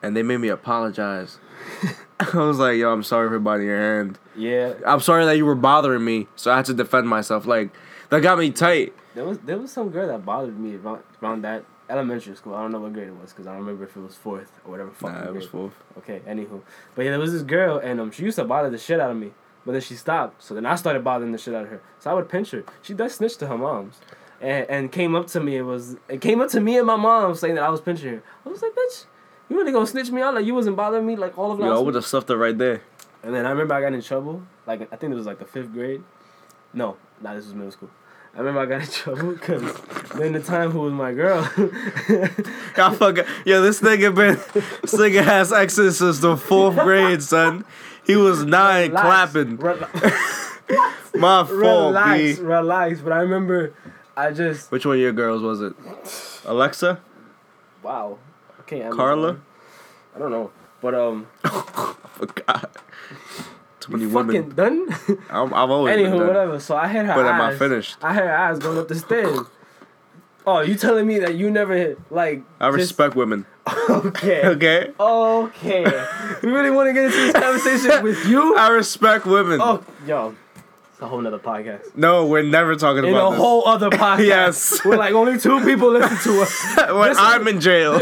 and 0.02 0.16
they 0.16 0.22
made 0.22 0.38
me 0.38 0.48
apologize. 0.48 1.38
I 2.20 2.36
was 2.38 2.58
like, 2.58 2.76
"Yo, 2.76 2.92
I'm 2.92 3.02
sorry 3.02 3.28
for 3.28 3.38
biting 3.38 3.66
your 3.66 3.78
hand. 3.78 4.18
Yeah, 4.36 4.74
I'm 4.86 5.00
sorry 5.00 5.24
that 5.24 5.36
you 5.36 5.46
were 5.46 5.54
bothering 5.54 6.04
me, 6.04 6.26
so 6.36 6.52
I 6.52 6.56
had 6.56 6.64
to 6.66 6.74
defend 6.74 7.08
myself. 7.08 7.46
Like 7.46 7.70
that 8.10 8.20
got 8.20 8.38
me 8.38 8.50
tight. 8.50 8.92
there 9.14 9.24
was 9.24 9.38
there 9.38 9.58
was 9.58 9.72
some 9.72 9.90
girl 9.90 10.06
that 10.08 10.24
bothered 10.24 10.58
me 10.58 10.76
around, 10.76 11.02
around 11.22 11.42
that 11.42 11.64
elementary 11.90 12.34
school. 12.36 12.54
I 12.54 12.62
don't 12.62 12.72
know 12.72 12.80
what 12.80 12.92
grade 12.92 13.08
it 13.08 13.16
was 13.20 13.30
because 13.32 13.46
I 13.46 13.50
don't 13.50 13.60
remember 13.60 13.84
if 13.84 13.96
it 13.96 14.00
was 14.00 14.14
fourth 14.16 14.50
or 14.64 14.70
whatever. 14.70 14.90
Fucking 14.90 15.18
Nah, 15.18 15.26
it 15.28 15.34
was 15.34 15.46
fourth. 15.46 15.72
Okay, 15.98 16.20
anywho. 16.26 16.60
But 16.94 17.04
yeah, 17.04 17.10
there 17.10 17.20
was 17.20 17.32
this 17.32 17.42
girl, 17.42 17.78
and 17.78 18.00
um, 18.00 18.10
she 18.10 18.22
used 18.24 18.36
to 18.36 18.44
bother 18.44 18.70
the 18.70 18.78
shit 18.78 19.00
out 19.00 19.10
of 19.10 19.16
me. 19.16 19.32
But 19.66 19.72
then 19.72 19.80
she 19.82 19.94
stopped. 19.94 20.42
So 20.42 20.54
then 20.54 20.64
I 20.64 20.74
started 20.76 21.04
bothering 21.04 21.32
the 21.32 21.38
shit 21.38 21.54
out 21.54 21.64
of 21.64 21.68
her. 21.70 21.82
So 21.98 22.10
I 22.10 22.14
would 22.14 22.28
pinch 22.28 22.50
her. 22.52 22.64
She 22.80 22.94
does 22.94 23.14
snitch 23.14 23.36
to 23.38 23.46
her 23.46 23.58
mom's. 23.58 24.00
And, 24.40 24.66
and 24.70 24.92
came 24.92 25.14
up 25.14 25.26
to 25.28 25.40
me. 25.40 25.56
It 25.56 25.62
was 25.62 25.96
it 26.08 26.22
came 26.22 26.40
up 26.40 26.48
to 26.50 26.60
me 26.60 26.78
and 26.78 26.86
my 26.86 26.96
mom 26.96 27.34
saying 27.34 27.56
that 27.56 27.64
I 27.64 27.68
was 27.68 27.82
pinching 27.82 28.08
her. 28.08 28.22
I 28.46 28.48
was 28.48 28.62
like, 28.62 28.72
bitch, 28.72 29.04
you 29.50 29.56
really 29.58 29.70
gonna 29.70 29.86
snitch 29.86 30.10
me 30.10 30.22
out 30.22 30.34
like 30.34 30.46
you 30.46 30.54
wasn't 30.54 30.76
bothering 30.76 31.06
me 31.06 31.14
like 31.14 31.36
all 31.36 31.52
of 31.52 31.58
last 31.58 31.66
Yo, 31.66 31.74
I 31.74 31.76
week?" 31.76 31.86
would 31.86 31.94
have 31.96 32.06
stuffed 32.06 32.30
it 32.30 32.36
right 32.36 32.56
there. 32.56 32.80
And 33.22 33.34
then 33.34 33.44
I 33.44 33.50
remember 33.50 33.74
I 33.74 33.82
got 33.82 33.92
in 33.92 34.00
trouble. 34.00 34.42
Like 34.66 34.80
I 34.90 34.96
think 34.96 35.12
it 35.12 35.16
was 35.16 35.26
like 35.26 35.40
the 35.40 35.44
fifth 35.44 35.74
grade. 35.74 36.02
No, 36.72 36.96
nah, 37.20 37.34
this 37.34 37.44
was 37.44 37.54
middle 37.54 37.70
school. 37.70 37.90
I 38.34 38.38
remember 38.38 38.60
I 38.60 38.66
got 38.66 38.82
in 38.82 38.88
trouble 38.92 39.32
because 39.32 39.62
then 40.14 40.32
the 40.32 40.40
time 40.40 40.70
who 40.70 40.80
was 40.80 40.92
my 40.92 41.12
girl. 41.12 41.40
I 42.76 42.94
forgot. 42.96 43.26
Yo, 43.44 43.60
this 43.62 43.80
nigga 43.80 44.14
been 44.14 44.36
this 44.82 44.94
nigga 44.94 45.22
has 45.24 45.52
exes 45.52 45.98
since 45.98 46.20
the 46.20 46.36
fourth 46.36 46.76
grade, 46.76 47.22
son. 47.22 47.64
He 48.06 48.16
was 48.16 48.44
nine 48.44 48.90
Relax. 48.90 49.32
clapping. 49.32 49.56
My 51.14 51.42
fault, 51.44 51.48
relax, 51.48 52.38
B. 52.38 52.42
relax. 52.44 53.00
But 53.00 53.12
I 53.12 53.18
remember, 53.20 53.74
I 54.16 54.30
just 54.30 54.70
Which 54.70 54.86
one 54.86 54.94
of 54.96 55.00
your 55.00 55.12
girls 55.12 55.42
was 55.42 55.60
it? 55.60 55.74
Alexa? 56.44 57.00
wow. 57.82 58.18
Okay. 58.60 58.88
Carla? 58.90 59.38
I 60.14 60.18
don't 60.20 60.30
know, 60.30 60.52
but 60.80 60.94
um, 60.94 61.26
I 61.44 61.94
forgot. 62.14 62.76
Many 63.90 64.04
you 64.04 64.10
women. 64.10 64.36
fucking 64.36 64.50
done. 64.56 64.88
I'm, 65.30 65.52
I've 65.54 65.70
always 65.70 65.96
been 65.96 66.06
Anywho, 66.06 66.18
done. 66.18 66.26
whatever. 66.28 66.60
So 66.60 66.76
I 66.76 66.86
had 66.86 67.06
her 67.06 67.14
But 67.14 67.26
eyes. 67.26 67.34
am 67.34 67.40
I 67.40 67.54
finished? 67.56 67.96
I 68.02 68.12
had 68.14 68.24
her 68.24 68.36
eyes 68.36 68.58
going 68.58 68.78
up 68.78 68.88
the 68.88 68.94
stairs. 68.94 69.38
Oh, 70.46 70.60
you 70.60 70.74
telling 70.74 71.06
me 71.06 71.18
that 71.18 71.34
you 71.34 71.50
never 71.50 71.96
like? 72.10 72.42
I 72.60 72.68
just- 72.70 72.78
respect 72.78 73.14
women. 73.16 73.46
Okay. 73.90 74.46
Okay? 74.46 74.90
Okay. 74.98 75.84
we 76.42 76.50
really 76.50 76.70
want 76.70 76.88
to 76.88 76.92
get 76.94 77.04
into 77.06 77.16
this 77.16 77.32
conversation 77.32 78.02
with 78.02 78.24
you? 78.26 78.56
I 78.56 78.68
respect 78.68 79.26
women. 79.26 79.60
Oh, 79.62 79.84
yo. 80.06 80.34
It's 80.92 81.00
a 81.02 81.06
whole 81.06 81.20
nother 81.20 81.38
podcast. 81.38 81.96
No, 81.96 82.26
we're 82.26 82.42
never 82.42 82.74
talking 82.76 83.00
about 83.00 83.06
this. 83.06 83.10
In 83.10 83.16
about 83.16 83.28
a 83.28 83.30
this. 83.32 83.40
whole 83.40 83.68
other 83.68 83.90
podcast. 83.90 84.26
Yes. 84.26 84.84
we're 84.84 84.96
like 84.96 85.14
only 85.14 85.38
two 85.38 85.62
people 85.64 85.90
listen 85.92 86.16
to 86.32 86.42
us. 86.42 86.76
when 86.76 87.08
Listen. 87.10 87.24
I'm 87.24 87.48
in 87.48 87.60
jail. 87.60 87.98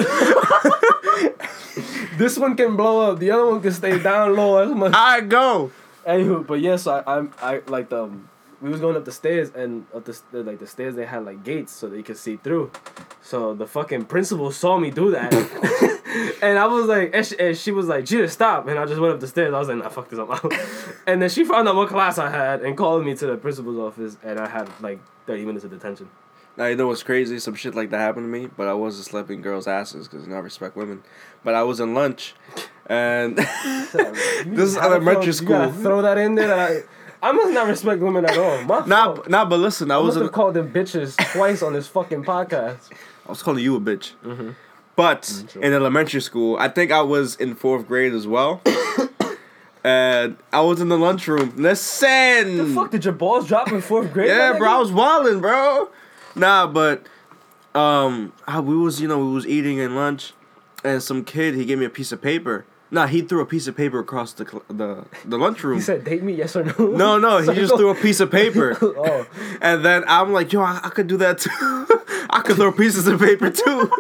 This 2.17 2.37
one 2.37 2.57
can 2.57 2.75
blow 2.77 3.13
up. 3.13 3.19
The 3.21 3.31
other 3.31 3.47
one 3.47 3.61
can 3.63 3.73
stay 3.73 3.99
down 3.99 4.35
low 4.35 4.59
as 4.59 4.75
much. 4.75 4.93
I 4.95 5.21
go. 5.21 5.71
Anywho, 6.09 6.47
but 6.47 6.61
yes, 6.61 6.87
I 6.87 7.03
I'm 7.07 7.33
I 7.43 7.61
like 7.67 7.91
the 7.91 8.05
um, 8.05 8.31
we 8.63 8.71
was 8.71 8.81
going 8.81 8.97
up 8.97 9.05
the 9.05 9.13
stairs 9.13 9.51
and 9.55 9.85
up 9.95 10.07
the 10.07 10.19
like 10.33 10.59
the 10.59 10.67
stairs 10.67 10.95
they 10.95 11.05
had 11.05 11.27
like 11.27 11.45
gates 11.45 11.71
so 11.71 11.87
they 11.87 12.03
could 12.03 12.17
see 12.17 12.37
through. 12.37 12.73
So 13.21 13.53
the 13.53 13.67
fucking 13.67 14.07
principal 14.07 14.51
saw 14.51 14.79
me 14.79 14.91
do 14.91 15.11
that, 15.11 15.35
and 16.43 16.59
I 16.59 16.67
was 16.67 16.87
like, 16.87 17.11
and 17.13 17.27
she, 17.27 17.39
and 17.39 17.57
she 17.57 17.73
was 17.73 17.89
like, 17.89 18.07
"Gina, 18.07 18.27
stop!" 18.29 18.67
And 18.69 18.79
I 18.79 18.87
just 18.87 18.99
went 18.99 19.13
up 19.13 19.21
the 19.21 19.27
stairs. 19.27 19.53
I 19.53 19.59
was 19.59 19.69
like, 19.69 19.77
"Nah, 19.77 19.91
fuck 19.91 20.09
this, 20.09 20.19
out." 20.19 20.51
and 21.07 21.21
then 21.21 21.29
she 21.29 21.45
found 21.45 21.69
out 21.69 21.77
what 21.77 21.91
class 21.91 22.17
I 22.17 22.31
had 22.31 22.63
and 22.63 22.75
called 22.75 23.05
me 23.05 23.15
to 23.15 23.27
the 23.27 23.37
principal's 23.37 23.79
office, 23.79 24.17
and 24.25 24.41
I 24.41 24.49
had 24.49 24.71
like 24.81 25.01
thirty 25.27 25.45
minutes 25.45 25.67
of 25.67 25.71
detention. 25.71 26.09
Now 26.57 26.67
you 26.67 26.75
know 26.75 26.89
what's 26.89 27.05
crazy? 27.05 27.39
Some 27.39 27.55
shit 27.55 27.77
like 27.77 27.91
that 27.91 27.99
happened 27.99 28.25
to 28.25 28.41
me, 28.41 28.49
but 28.57 28.67
I 28.67 28.73
wasn't 28.73 29.05
slapping 29.07 29.43
girls' 29.43 29.69
asses 29.69 30.09
because 30.09 30.25
you 30.25 30.31
know 30.31 30.37
I 30.37 30.41
respect 30.41 30.75
women. 30.75 31.05
But 31.45 31.55
I 31.55 31.63
was 31.63 31.79
in 31.79 31.95
lunch, 31.95 32.35
and 32.89 33.37
This 34.47 34.71
is 34.71 34.77
elementary 34.77 35.33
school. 35.33 35.71
throw 35.73 36.03
that 36.03 36.19
in 36.19 36.35
there. 36.35 36.49
That 36.49 36.85
I, 37.23 37.29
I 37.29 37.33
must 37.33 37.53
not 37.53 37.67
respect 37.67 38.01
women 38.01 38.25
at 38.25 38.39
all. 38.39 38.63
My 38.63 38.87
nah, 38.87 39.15
fault. 39.15 39.29
nah. 39.29 39.45
But 39.45 39.61
listen, 39.61 39.91
I 39.91 39.97
I 39.97 39.99
was 39.99 40.15
must 40.15 40.25
have 40.25 40.33
called 40.33 40.55
them 40.55 40.73
bitches 40.73 41.17
twice 41.33 41.63
on 41.63 41.73
this 41.73 41.87
fucking 41.89 42.25
podcast. 42.25 42.91
I 43.27 43.31
was 43.31 43.43
calling 43.43 43.63
you 43.63 43.77
a 43.77 43.81
bitch. 43.81 44.13
Mm-hmm. 44.25 44.51
But 44.97 45.47
sure. 45.53 45.63
in 45.63 45.73
elementary 45.73 46.21
school, 46.21 46.57
I 46.59 46.69
think 46.69 46.91
I 46.91 47.03
was 47.03 47.37
in 47.37 47.55
fourth 47.55 47.87
grade 47.87 48.13
as 48.15 48.27
well. 48.27 48.63
and 49.85 50.37
I 50.53 50.61
was 50.61 50.81
in 50.81 50.89
the 50.89 50.99
lunchroom. 50.99 51.53
Listen. 51.57 52.57
The 52.57 52.73
fuck 52.75 52.91
did 52.91 53.05
your 53.05 53.15
balls 53.15 53.47
drop 53.47 53.71
in 53.71 53.81
fourth 53.81 54.13
grade? 54.13 54.29
Yeah, 54.29 54.59
bro, 54.59 54.69
I 54.69 54.79
was 54.79 54.91
wilding, 54.91 55.41
bro. 55.41 55.89
Nah, 56.35 56.67
but 56.67 57.07
um, 57.75 58.33
how 58.47 58.61
we 58.63 58.77
was, 58.77 59.01
you 59.01 59.07
know, 59.09 59.19
we 59.19 59.33
was 59.33 59.47
eating 59.47 59.79
in 59.79 59.95
lunch, 59.95 60.33
and 60.83 61.03
some 61.03 61.25
kid 61.25 61.55
he 61.55 61.65
gave 61.65 61.79
me 61.79 61.85
a 61.85 61.91
piece 61.91 62.11
of 62.11 62.21
paper. 62.21 62.65
Nah, 62.91 63.07
he 63.07 63.21
threw 63.21 63.41
a 63.43 63.47
piece 63.47 63.67
of 63.67 63.77
paper 63.77 63.99
across 63.99 64.33
the 64.33 64.47
cl- 64.47 64.63
the 64.69 65.05
the 65.25 65.37
lunchroom. 65.39 65.77
He 65.77 65.83
said, 65.83 66.05
"Date 66.05 66.23
me, 66.23 66.33
yes 66.35 66.57
or 66.57 66.65
no." 66.65 66.75
no, 66.79 67.19
no, 67.19 67.39
he 67.39 67.55
just 67.55 67.77
threw 67.77 67.91
a 67.91 67.95
piece 67.95 68.21
of 68.21 68.31
paper. 68.31 68.77
oh, 68.83 69.27
And 69.61 69.85
then 69.85 70.05
I'm 70.09 70.33
like, 70.33 70.53
yo, 70.53 70.63
I, 70.63 70.81
I 70.83 70.89
could 70.89 71.07
do 71.07 71.19
that 71.19 71.39
too. 71.39 71.51
I 72.31 72.41
could 72.45 72.57
throw 72.57 72.73
pieces 72.73 73.07
of 73.07 73.21
paper 73.21 73.51
too. 73.51 73.91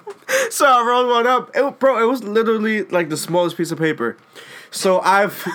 so 0.50 0.66
I 0.66 0.82
rolled 0.86 1.08
one 1.10 1.26
up. 1.26 1.50
It, 1.54 1.78
bro, 1.78 2.02
it 2.02 2.06
was 2.10 2.22
literally 2.24 2.84
like 2.84 3.10
the 3.10 3.16
smallest 3.18 3.56
piece 3.56 3.70
of 3.70 3.78
paper. 3.78 4.16
So 4.70 5.00
I've, 5.00 5.46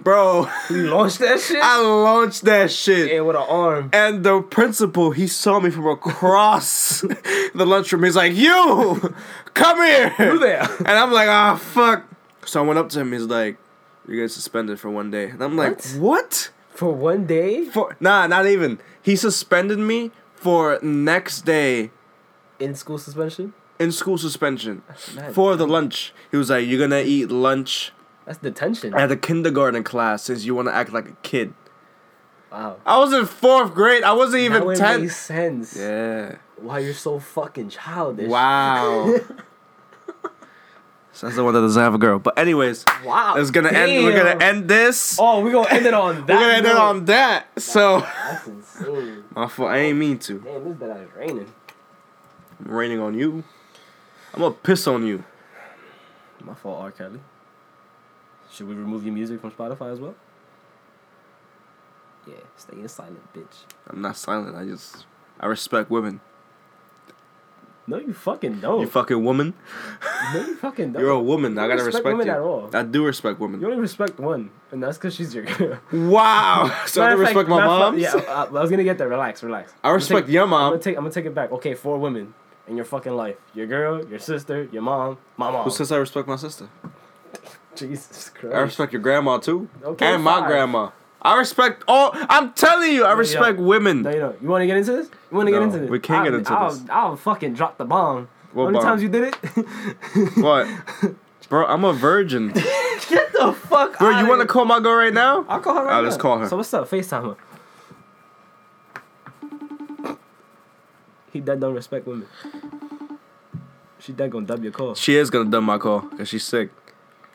bro, 0.00 0.46
You 0.68 0.90
launched 0.90 1.18
that 1.20 1.40
shit? 1.40 1.58
I 1.62 1.80
launched 1.80 2.42
that 2.44 2.70
shit. 2.70 3.10
yeah, 3.10 3.20
with 3.20 3.34
an 3.36 3.42
arm. 3.48 3.88
And 3.94 4.22
the 4.22 4.42
principal, 4.42 5.12
he 5.12 5.26
saw 5.28 5.60
me 5.60 5.70
from 5.70 5.86
across 5.86 7.00
the 7.00 7.64
lunchroom. 7.66 8.04
He's 8.04 8.16
like, 8.16 8.34
"You, 8.34 9.14
come 9.54 9.78
here." 9.78 10.14
You 10.18 10.38
there? 10.38 10.62
And 10.80 10.88
I'm 10.90 11.10
like, 11.12 11.28
"Ah, 11.28 11.56
fuck." 11.56 12.04
So 12.44 12.62
I 12.62 12.66
went 12.66 12.78
up 12.78 12.88
to 12.90 13.00
him. 13.00 13.12
He's 13.12 13.22
like, 13.24 13.58
"You 14.08 14.16
get 14.16 14.30
suspended 14.30 14.78
for 14.80 14.90
one 14.90 15.10
day." 15.10 15.30
And 15.30 15.42
I'm 15.42 15.56
like, 15.56 15.82
What? 15.84 15.96
"What?" 15.98 16.50
For 16.70 16.92
one 16.94 17.26
day? 17.26 17.64
For 17.66 17.96
nah, 18.00 18.26
not 18.26 18.46
even. 18.46 18.78
He 19.02 19.16
suspended 19.16 19.78
me 19.78 20.10
for 20.34 20.78
next 20.82 21.42
day 21.42 21.90
In 22.58 22.74
school 22.74 22.96
suspension? 22.98 23.52
in 23.78 23.92
school 23.92 24.18
suspension 24.18 24.82
for 25.32 25.56
the 25.56 25.66
lunch. 25.66 26.12
He 26.30 26.36
was 26.36 26.48
like, 26.50 26.66
"You're 26.66 26.78
gonna 26.80 27.02
eat 27.02 27.30
lunch 27.30 27.92
That's 28.26 28.38
detention. 28.38 28.94
at 28.94 29.08
the 29.08 29.16
kindergarten 29.16 29.82
class 29.84 30.22
since 30.24 30.44
you 30.44 30.54
want 30.54 30.68
to 30.68 30.74
act 30.74 30.92
like 30.92 31.08
a 31.08 31.16
kid." 31.22 31.52
Wow. 32.52 32.76
I 32.84 32.98
was 32.98 33.12
in 33.12 33.26
fourth 33.26 33.74
grade. 33.74 34.02
I 34.02 34.12
wasn't 34.12 34.42
even 34.42 34.68
it 34.68 34.76
ten. 34.76 35.02
makes 35.02 35.16
sense. 35.16 35.76
Yeah. 35.76 36.36
Why 36.56 36.80
you're 36.80 36.94
so 36.94 37.18
fucking 37.18 37.68
childish. 37.70 38.28
Wow. 38.28 39.16
so 41.12 41.26
that's 41.26 41.36
the 41.36 41.44
one 41.44 41.54
that 41.54 41.60
doesn't 41.60 41.82
have 41.82 41.94
a 41.94 41.98
girl. 41.98 42.18
But 42.18 42.38
anyways, 42.38 42.84
Wow. 43.04 43.34
it's 43.36 43.50
gonna 43.50 43.70
end. 43.70 44.04
We're 44.04 44.16
gonna 44.16 44.42
end 44.44 44.68
this. 44.68 45.16
Oh, 45.20 45.42
we're 45.42 45.52
gonna 45.52 45.68
end 45.70 45.86
it 45.86 45.94
on 45.94 46.26
that. 46.26 46.28
we're 46.28 46.40
gonna 46.40 46.52
end 46.54 46.66
it 46.66 46.76
on 46.76 47.04
that. 47.06 47.46
So, 47.60 48.00
That's 48.00 48.46
insane. 48.46 49.24
my 49.34 49.48
fault. 49.48 49.70
I 49.70 49.78
ain't 49.78 49.98
mean 49.98 50.18
to. 50.20 50.38
Damn, 50.38 50.64
this 50.64 50.74
bed 50.76 50.96
is 51.08 51.16
raining. 51.16 51.52
I'm 52.64 52.70
raining 52.70 53.00
on 53.00 53.14
you. 53.14 53.42
I'm 54.34 54.40
gonna 54.40 54.54
piss 54.54 54.86
on 54.86 55.04
you. 55.06 55.24
My 56.44 56.54
fault, 56.54 56.80
R. 56.80 56.90
Kelly. 56.90 57.20
Should 58.52 58.68
we 58.68 58.74
remove 58.74 59.04
your 59.04 59.12
music 59.14 59.40
from 59.40 59.50
Spotify 59.50 59.92
as 59.92 60.00
well? 60.00 60.14
Yeah, 62.26 62.34
stay 62.56 62.76
in 62.78 62.88
silent, 62.88 63.32
bitch. 63.34 63.64
I'm 63.88 64.00
not 64.00 64.16
silent. 64.16 64.56
I 64.56 64.64
just 64.64 65.06
I 65.38 65.46
respect 65.46 65.90
women. 65.90 66.20
No, 67.90 67.98
you 67.98 68.14
fucking 68.14 68.60
don't. 68.60 68.80
You 68.80 68.86
fucking 68.86 69.22
woman. 69.24 69.52
no, 70.32 70.40
you 70.46 70.54
fucking 70.56 70.92
don't. 70.92 71.02
You're 71.02 71.10
a 71.10 71.20
woman. 71.20 71.58
I 71.58 71.68
gotta 71.68 71.82
respect 71.84 72.04
respect, 72.04 72.04
women 72.06 72.26
you. 72.28 72.32
at 72.32 72.38
all. 72.38 72.70
I 72.72 72.82
do 72.84 73.04
respect 73.04 73.38
women. 73.40 73.60
You 73.60 73.66
only 73.66 73.80
respect 73.80 74.18
one, 74.20 74.50
and 74.70 74.82
that's 74.82 74.96
because 74.96 75.14
she's 75.14 75.34
your 75.34 75.44
girl. 75.58 75.78
Wow. 75.92 76.72
so 76.86 77.02
I 77.02 77.10
don't 77.10 77.20
of 77.20 77.26
fact- 77.26 77.36
respect 77.36 77.48
my 77.48 77.66
mom. 77.66 77.98
Yeah, 77.98 78.14
I, 78.28 78.44
I 78.44 78.48
was 78.48 78.70
gonna 78.70 78.84
get 78.84 78.96
there. 78.98 79.08
Relax, 79.08 79.42
relax. 79.42 79.74
I 79.84 79.90
respect 79.90 80.26
take- 80.26 80.34
your 80.34 80.44
I'm 80.44 80.50
mom. 80.50 80.70
gonna 80.72 80.82
take. 80.82 80.96
I'm 80.96 81.02
gonna 81.04 81.12
take 81.12 81.26
it 81.26 81.34
back. 81.34 81.50
Okay, 81.52 81.74
four 81.74 81.98
women 81.98 82.32
in 82.68 82.76
your 82.76 82.84
fucking 82.86 83.12
life: 83.14 83.36
your 83.54 83.66
girl, 83.66 84.06
your 84.06 84.18
sister, 84.20 84.68
your 84.72 84.82
mom, 84.82 85.18
my 85.36 85.50
mom. 85.50 85.64
Who 85.64 85.70
says 85.70 85.90
I 85.92 85.96
respect 85.96 86.28
my 86.28 86.36
sister? 86.36 86.68
Jesus 87.74 88.30
Christ. 88.30 88.54
I 88.54 88.60
respect 88.60 88.92
your 88.92 89.02
grandma 89.02 89.38
too. 89.38 89.68
Okay, 89.82 90.14
and 90.14 90.22
my 90.22 90.46
grandma. 90.46 90.90
I 91.22 91.36
respect 91.38 91.84
all. 91.86 92.10
I'm 92.14 92.52
telling 92.54 92.92
you, 92.92 93.04
I 93.04 93.12
respect 93.12 93.58
women. 93.58 94.02
No, 94.02 94.10
you 94.10 94.20
don't. 94.20 94.42
You 94.42 94.48
want 94.48 94.62
to 94.62 94.66
get 94.66 94.76
into 94.78 94.92
this? 94.92 95.10
You 95.30 95.36
want 95.36 95.48
to 95.48 95.52
No, 95.52 95.58
get 95.58 95.64
into 95.66 95.78
this? 95.80 95.90
we 95.90 95.98
can't 96.00 96.24
get 96.24 96.32
I'll, 96.32 96.38
into 96.38 96.52
I'll, 96.52 96.70
this. 96.70 96.82
I'll 96.90 97.16
fucking 97.16 97.54
drop 97.54 97.76
the 97.78 97.84
bomb. 97.84 98.28
What 98.52 98.64
How 98.64 98.70
many 98.70 98.78
bomb? 98.78 98.86
times 98.86 99.02
you 99.02 99.08
did 99.08 99.34
it? 99.34 100.36
What? 100.42 100.66
Bro, 101.48 101.66
I'm 101.66 101.84
a 101.84 101.92
virgin. 101.92 102.48
Get 103.08 103.32
the 103.32 103.52
fuck 103.52 103.98
Bro, 103.98 104.20
you 104.20 104.28
want 104.28 104.40
to 104.40 104.46
call 104.46 104.64
my 104.64 104.78
girl 104.78 104.94
right 104.94 105.12
now? 105.12 105.44
I'll 105.48 105.58
call 105.60 105.74
her 105.74 105.80
right 105.84 105.90
Alright, 105.96 106.04
let's 106.04 106.16
call 106.16 106.38
her. 106.38 106.48
So 106.48 106.56
what's 106.56 106.72
up? 106.72 106.88
FaceTime 106.88 107.36
her. 107.36 107.36
He 111.32 111.40
dead 111.40 111.60
don't 111.60 111.74
respect 111.74 112.06
women. 112.06 112.26
She 113.98 114.12
dead 114.12 114.30
gonna 114.30 114.46
dub 114.46 114.62
your 114.62 114.72
call 114.72 114.94
She 114.94 115.16
is 115.16 115.28
gonna 115.30 115.50
dump 115.50 115.66
my 115.66 115.78
call 115.78 116.00
because 116.00 116.28
she's 116.28 116.44
sick. 116.44 116.70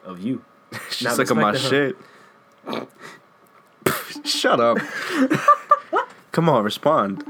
of 0.04 0.20
you. 0.20 0.44
She's 0.90 1.04
Not 1.06 1.16
sick 1.16 1.30
of 1.30 1.38
my 1.38 1.52
respecting 1.52 1.96
shit. 2.74 2.86
Shut 4.24 4.60
up. 4.60 4.78
Come 6.32 6.50
on, 6.50 6.64
respond. 6.64 7.24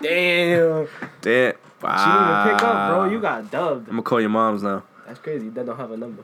Damn. 0.00 0.88
Damn. 1.20 1.54
Wow. 1.82 1.98
She 1.98 2.12
didn't 2.12 2.30
even 2.30 2.54
pick 2.54 2.62
up, 2.62 2.90
bro. 2.90 3.10
You 3.10 3.20
got 3.20 3.50
dubbed. 3.50 3.88
I'm 3.88 3.94
gonna 3.94 4.02
call 4.02 4.20
your 4.20 4.30
moms 4.30 4.62
now. 4.62 4.84
That's 5.06 5.18
crazy. 5.18 5.50
Dead 5.50 5.66
don't 5.66 5.76
have 5.76 5.90
a 5.90 5.96
number. 5.96 6.22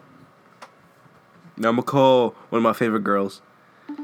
Now 1.57 1.71
I'm 1.71 1.75
gonna 1.75 1.83
call 1.83 2.37
one 2.49 2.59
of 2.59 2.62
my 2.62 2.73
favorite 2.73 3.05
girls. 3.05 3.43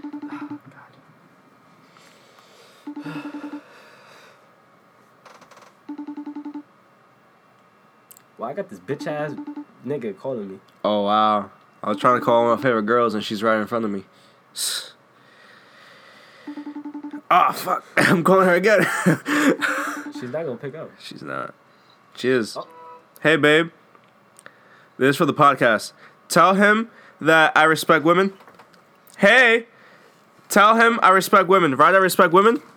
Well, 8.36 8.50
I 8.50 8.52
got 8.52 8.68
this 8.68 8.80
bitch 8.80 9.06
ass 9.06 9.32
nigga 9.86 10.18
calling 10.18 10.50
me. 10.50 10.58
Oh 10.84 11.04
wow. 11.04 11.50
I 11.84 11.88
was 11.88 11.98
trying 11.98 12.18
to 12.18 12.24
call 12.24 12.42
one 12.42 12.52
of 12.52 12.58
my 12.58 12.62
favorite 12.62 12.82
girls 12.82 13.14
and 13.14 13.22
she's 13.22 13.44
right 13.44 13.60
in 13.60 13.66
front 13.68 13.84
of 13.84 13.92
me. 13.92 14.04
Ah 17.30 17.52
fuck. 17.52 17.84
I'm 17.96 18.22
calling 18.24 18.46
her 18.46 18.54
again. 18.54 18.82
She's 20.12 20.30
not 20.30 20.44
gonna 20.44 20.56
pick 20.56 20.74
up. 20.74 20.90
she's 20.98 21.22
not. 21.22 21.54
She 22.16 22.28
is. 22.28 22.56
Oh. 22.56 22.66
Hey 23.20 23.36
babe. 23.36 23.70
This 24.96 25.10
is 25.10 25.16
for 25.16 25.26
the 25.26 25.34
podcast. 25.34 25.92
Tell 26.28 26.54
him 26.54 26.90
that 27.20 27.52
I 27.56 27.64
respect 27.64 28.04
women. 28.04 28.32
Hey. 29.18 29.66
Tell 30.48 30.76
him 30.76 31.00
I 31.02 31.08
respect 31.10 31.48
women. 31.48 31.74
Right 31.74 31.94
I 31.94 31.98
respect 31.98 32.32
women? 32.32 32.62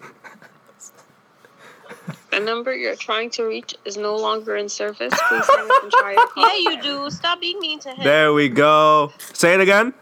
The 2.32 2.39
number 2.43 2.76
you're 2.76 2.95
trying 2.95 3.32
to 3.32 3.43
reach 3.45 3.74
is 3.84 3.98
no 3.98 4.16
longer 4.16 4.56
in 4.58 4.70
service. 4.70 5.12
Please 5.28 5.48
hang 5.48 5.72
up 5.72 5.84
and 5.84 5.91
try 5.91 6.12
your 6.14 6.28
call. 6.28 6.62
Yeah, 6.62 6.72
you 6.72 6.82
do. 6.84 7.10
Stop 7.10 7.41
being 7.41 7.60
mean 7.60 7.80
to 7.80 7.89
him. 7.89 8.04
There 8.04 8.32
we 8.32 8.48
go. 8.48 9.12
Say 9.34 9.56
it 9.56 9.60
again. 9.60 9.93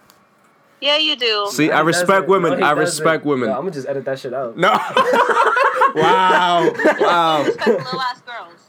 Yeah, 0.82 0.97
you 0.97 1.15
do. 1.15 1.47
See, 1.51 1.71
I 1.71 1.78
No, 1.78 1.82
he 1.82 1.88
respect 1.88 2.28
women. 2.28 2.51
No, 2.51 2.57
he 2.57 2.63
I 2.63 2.76
doesn't. 2.76 2.80
respect 3.03 3.26
women. 3.26 3.49
Yo, 3.49 3.55
I'm 3.55 3.61
gonna 3.61 3.71
just 3.71 3.88
edit 3.88 4.05
that 4.05 4.19
shit 4.19 4.34
out. 4.34 4.57
No. 4.57 4.69
wow. 5.95 6.71
Wow. 6.99 7.43
Respect 7.45 7.67
little 7.67 8.01
ass 8.01 8.21
girls. 8.21 8.61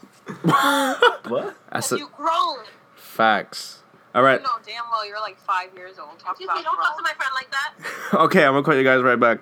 What? 1.27 1.55
That's 1.71 1.91
a, 1.91 1.97
You 1.97 2.09
grown. 2.15 2.59
facts. 2.95 3.83
All 4.15 4.23
right. 4.23 4.39
You 4.39 4.43
know 4.47 4.53
damn 4.65 4.83
well 4.89 5.05
you're 5.05 5.19
like 5.19 5.37
five 5.37 5.69
years 5.75 5.99
old. 5.99 6.17
Talk 6.19 6.31
Excuse 6.31 6.47
about 6.47 6.57
me, 6.57 6.63
don't 6.63 6.75
talk 6.77 6.97
to 6.97 7.03
my 7.03 7.11
friend 7.13 7.31
like 7.35 7.51
that. 7.51 8.19
Okay, 8.21 8.43
I'm 8.45 8.53
gonna 8.53 8.63
call 8.63 8.75
you 8.75 8.83
guys 8.83 9.03
right 9.03 9.19
back. 9.19 9.39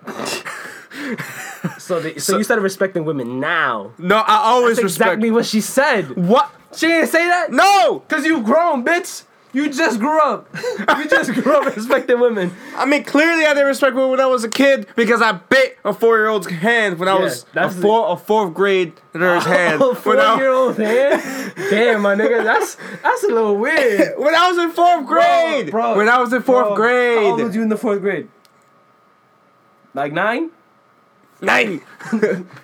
So, 1.79 1.99
the, 1.99 2.13
so, 2.13 2.19
So- 2.33 2.37
you 2.37 2.43
started 2.43 2.61
respecting 2.63 3.05
women 3.05 3.39
now. 3.39 3.91
No, 3.97 4.17
I 4.17 4.35
always 4.37 4.77
That's 4.77 4.83
respect. 4.85 5.09
exactly 5.09 5.31
what 5.31 5.45
she 5.45 5.61
said. 5.61 6.15
What? 6.15 6.49
She 6.75 6.87
didn't 6.87 7.09
say 7.09 7.25
that. 7.27 7.51
No. 7.51 7.99
Cause 8.09 8.25
you 8.25 8.41
grown, 8.41 8.83
bitch. 8.83 9.23
You 9.55 9.69
just 9.69 10.01
grew 10.01 10.19
up. 10.21 10.49
you 10.97 11.07
just 11.07 11.31
grew 11.33 11.55
up 11.55 11.73
respecting 11.73 12.19
women. 12.19 12.51
I 12.75 12.85
mean, 12.85 13.05
clearly 13.05 13.45
I 13.45 13.53
didn't 13.53 13.67
respect 13.67 13.95
women 13.95 14.11
when 14.11 14.19
I 14.19 14.25
was 14.25 14.43
a 14.43 14.49
kid 14.49 14.85
because 14.97 15.21
I 15.21 15.31
bit 15.31 15.77
a 15.85 15.93
four-year-old's 15.93 16.47
hand 16.47 16.99
when 16.99 17.07
I 17.07 17.13
Yeah, 17.13 17.21
was 17.21 17.45
a 17.55 17.69
four, 17.69 18.11
a 18.11 18.17
fourth 18.17 18.53
grade 18.53 18.91
nerd's 19.13 19.45
hand. 19.57 19.81
Oh, 19.81 19.93
when, 20.03 20.19
I, 20.19 20.33
four-year-old 20.33 20.77
hand. 20.77 21.53
Damn, 21.69 22.01
my 22.01 22.15
nigga, 22.15 22.43
that's 22.43 22.75
that's 23.01 23.23
a 23.23 23.27
little 23.27 23.55
weird. 23.55 24.19
when 24.19 24.35
I 24.35 24.49
was 24.51 24.57
in 24.57 24.71
fourth 24.71 25.07
grade. 25.07 25.71
bro, 25.71 25.95
when 25.95 26.09
I 26.09 26.19
was 26.19 26.33
in 26.33 26.41
fourth 26.41 26.67
Bro, 26.67 26.75
grade. 26.75 27.17
How 27.19 27.31
old 27.31 27.41
was 27.41 27.55
you 27.55 27.61
in 27.61 27.69
the 27.69 27.77
fourth 27.77 28.01
grade? 28.01 28.27
Like 29.93 30.11
nine? 30.11 30.49
Nine. 31.39 31.79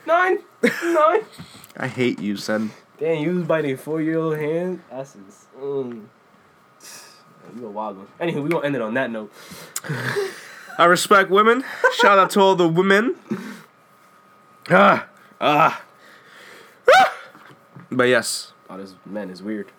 Nine? 0.05 0.39
Nine? 0.83 1.21
I 1.77 1.87
hate 1.87 2.19
you, 2.19 2.35
son. 2.35 2.71
Damn, 2.99 3.23
you 3.23 3.35
was 3.35 3.45
biting 3.45 3.77
four-year-old 3.77 4.37
hand. 4.37 4.81
That's 4.91 5.15
mm. 5.57 6.03
You 7.55 7.67
a 7.67 7.69
wild 7.69 7.97
one. 7.97 8.07
Anywho, 8.19 8.43
we 8.43 8.49
gonna 8.49 8.65
end 8.65 8.75
it 8.75 8.81
on 8.81 8.93
that 8.95 9.11
note. 9.11 9.31
I 10.77 10.85
respect 10.85 11.29
women. 11.29 11.63
Shout 11.93 12.17
out 12.17 12.29
to 12.31 12.39
all 12.39 12.55
the 12.55 12.67
women. 12.67 13.15
Ah, 14.69 15.07
ah. 15.39 15.83
Ah. 16.89 17.13
But 17.91 18.05
yes, 18.05 18.53
Oh, 18.69 18.77
this 18.77 18.95
man 19.05 19.29
is 19.29 19.43
weird. 19.43 19.69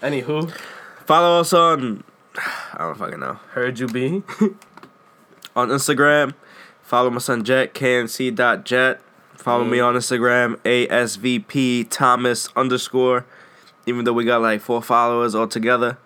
Anywho, 0.00 0.52
follow 1.04 1.40
us 1.40 1.52
on. 1.52 2.04
I 2.36 2.78
don't 2.78 2.96
fucking 2.96 3.18
know. 3.18 3.40
heard 3.50 3.80
you 3.80 3.88
be. 3.88 4.22
On 5.56 5.68
Instagram, 5.70 6.34
follow 6.82 7.08
my 7.10 7.18
son 7.18 7.42
Jet 7.42 7.72
knc.jet. 7.74 9.00
Follow 9.36 9.64
me 9.64 9.80
on 9.80 9.94
Instagram 9.94 10.56
asvp 10.58 11.86
thomas 11.88 12.48
underscore. 12.54 13.24
Even 13.86 14.04
though 14.04 14.12
we 14.12 14.24
got 14.24 14.42
like 14.42 14.60
four 14.60 14.82
followers 14.82 15.34
altogether, 15.34 15.96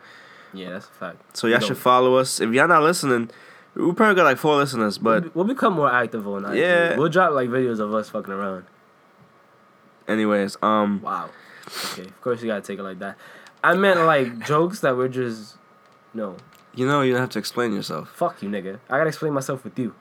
yeah, 0.53 0.71
that's 0.71 0.87
a 0.87 0.91
fact. 0.91 1.37
so 1.37 1.47
y'all 1.47 1.61
should 1.61 1.79
follow 1.79 2.17
us. 2.17 2.41
If 2.41 2.53
y'all 2.53 2.69
not 2.69 2.83
listening, 2.83 3.31
we 3.75 3.93
probably 3.93 4.15
got 4.17 4.25
like 4.25 4.37
four 4.39 4.57
listeners, 4.57 4.99
but 4.99 5.23
we'll, 5.23 5.31
we'll 5.47 5.55
become 5.55 5.73
more 5.75 5.91
active 5.93 6.27
on 6.29 6.45
IG. 6.45 6.59
Yeah. 6.59 6.97
We'll 6.97 7.09
drop 7.09 7.33
like 7.33 7.49
videos 7.49 7.79
of 7.81 7.95
us 7.95 8.09
fucking 8.11 8.33
around. 8.33 8.65
anyways, 10.09 10.57
um, 10.63 11.01
Wow. 11.03 11.31
Okay, 11.93 12.03
of 12.09 12.21
course 12.21 12.43
you 12.43 12.49
gotta 12.49 12.63
take 12.63 12.79
it 12.79 12.83
like 12.83 12.99
that. 12.99 13.17
I 13.63 13.75
meant 13.75 14.01
like 14.01 14.45
jokes 14.47 14.81
that 14.81 14.97
were 14.97 15.09
just 15.09 15.57
no. 16.15 16.37
you 16.75 16.87
know 16.87 17.03
you 17.03 17.13
don't 17.13 17.21
have 17.21 17.31
to 17.31 17.39
explain 17.39 17.73
yourself. 17.73 18.11
Fuck 18.11 18.43
you, 18.43 18.49
nigga. 18.49 18.79
I 18.89 18.99
gotta 18.99 19.09
explain 19.09 19.33
myself 19.33 19.63
with 19.65 19.79
you. 19.79 19.95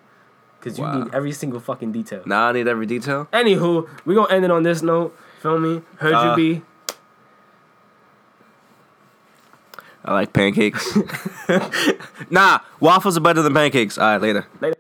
Cause 0.62 0.78
you 0.78 0.86
need 0.86 1.14
every 1.14 1.32
single 1.32 1.62
fucking 1.62 1.94
detail. 1.94 2.22
Nah, 2.26 2.50
I 2.50 2.52
need 2.52 2.68
every 2.68 2.86
detail. 2.86 3.30
Anywho, 3.32 3.88
we 4.04 4.14
gonna 4.16 4.34
end 4.34 4.44
it 4.44 4.52
on 4.52 4.64
this 4.64 4.82
note. 4.82 5.18
Feel 5.42 5.58
me? 5.58 5.82
Heard 5.98 6.14
Uh, 6.14 6.36
you 6.36 6.56
be. 6.56 6.62
I 10.06 10.14
like 10.14 10.34
pancakes. 10.34 10.98
nah, 12.30 12.60
waffles 12.80 13.18
are 13.18 13.22
better 13.22 13.42
than 13.42 13.54
pancakes. 13.54 13.98
All 13.98 14.06
right, 14.06 14.22
later. 14.22 14.48
Later. 14.62 14.79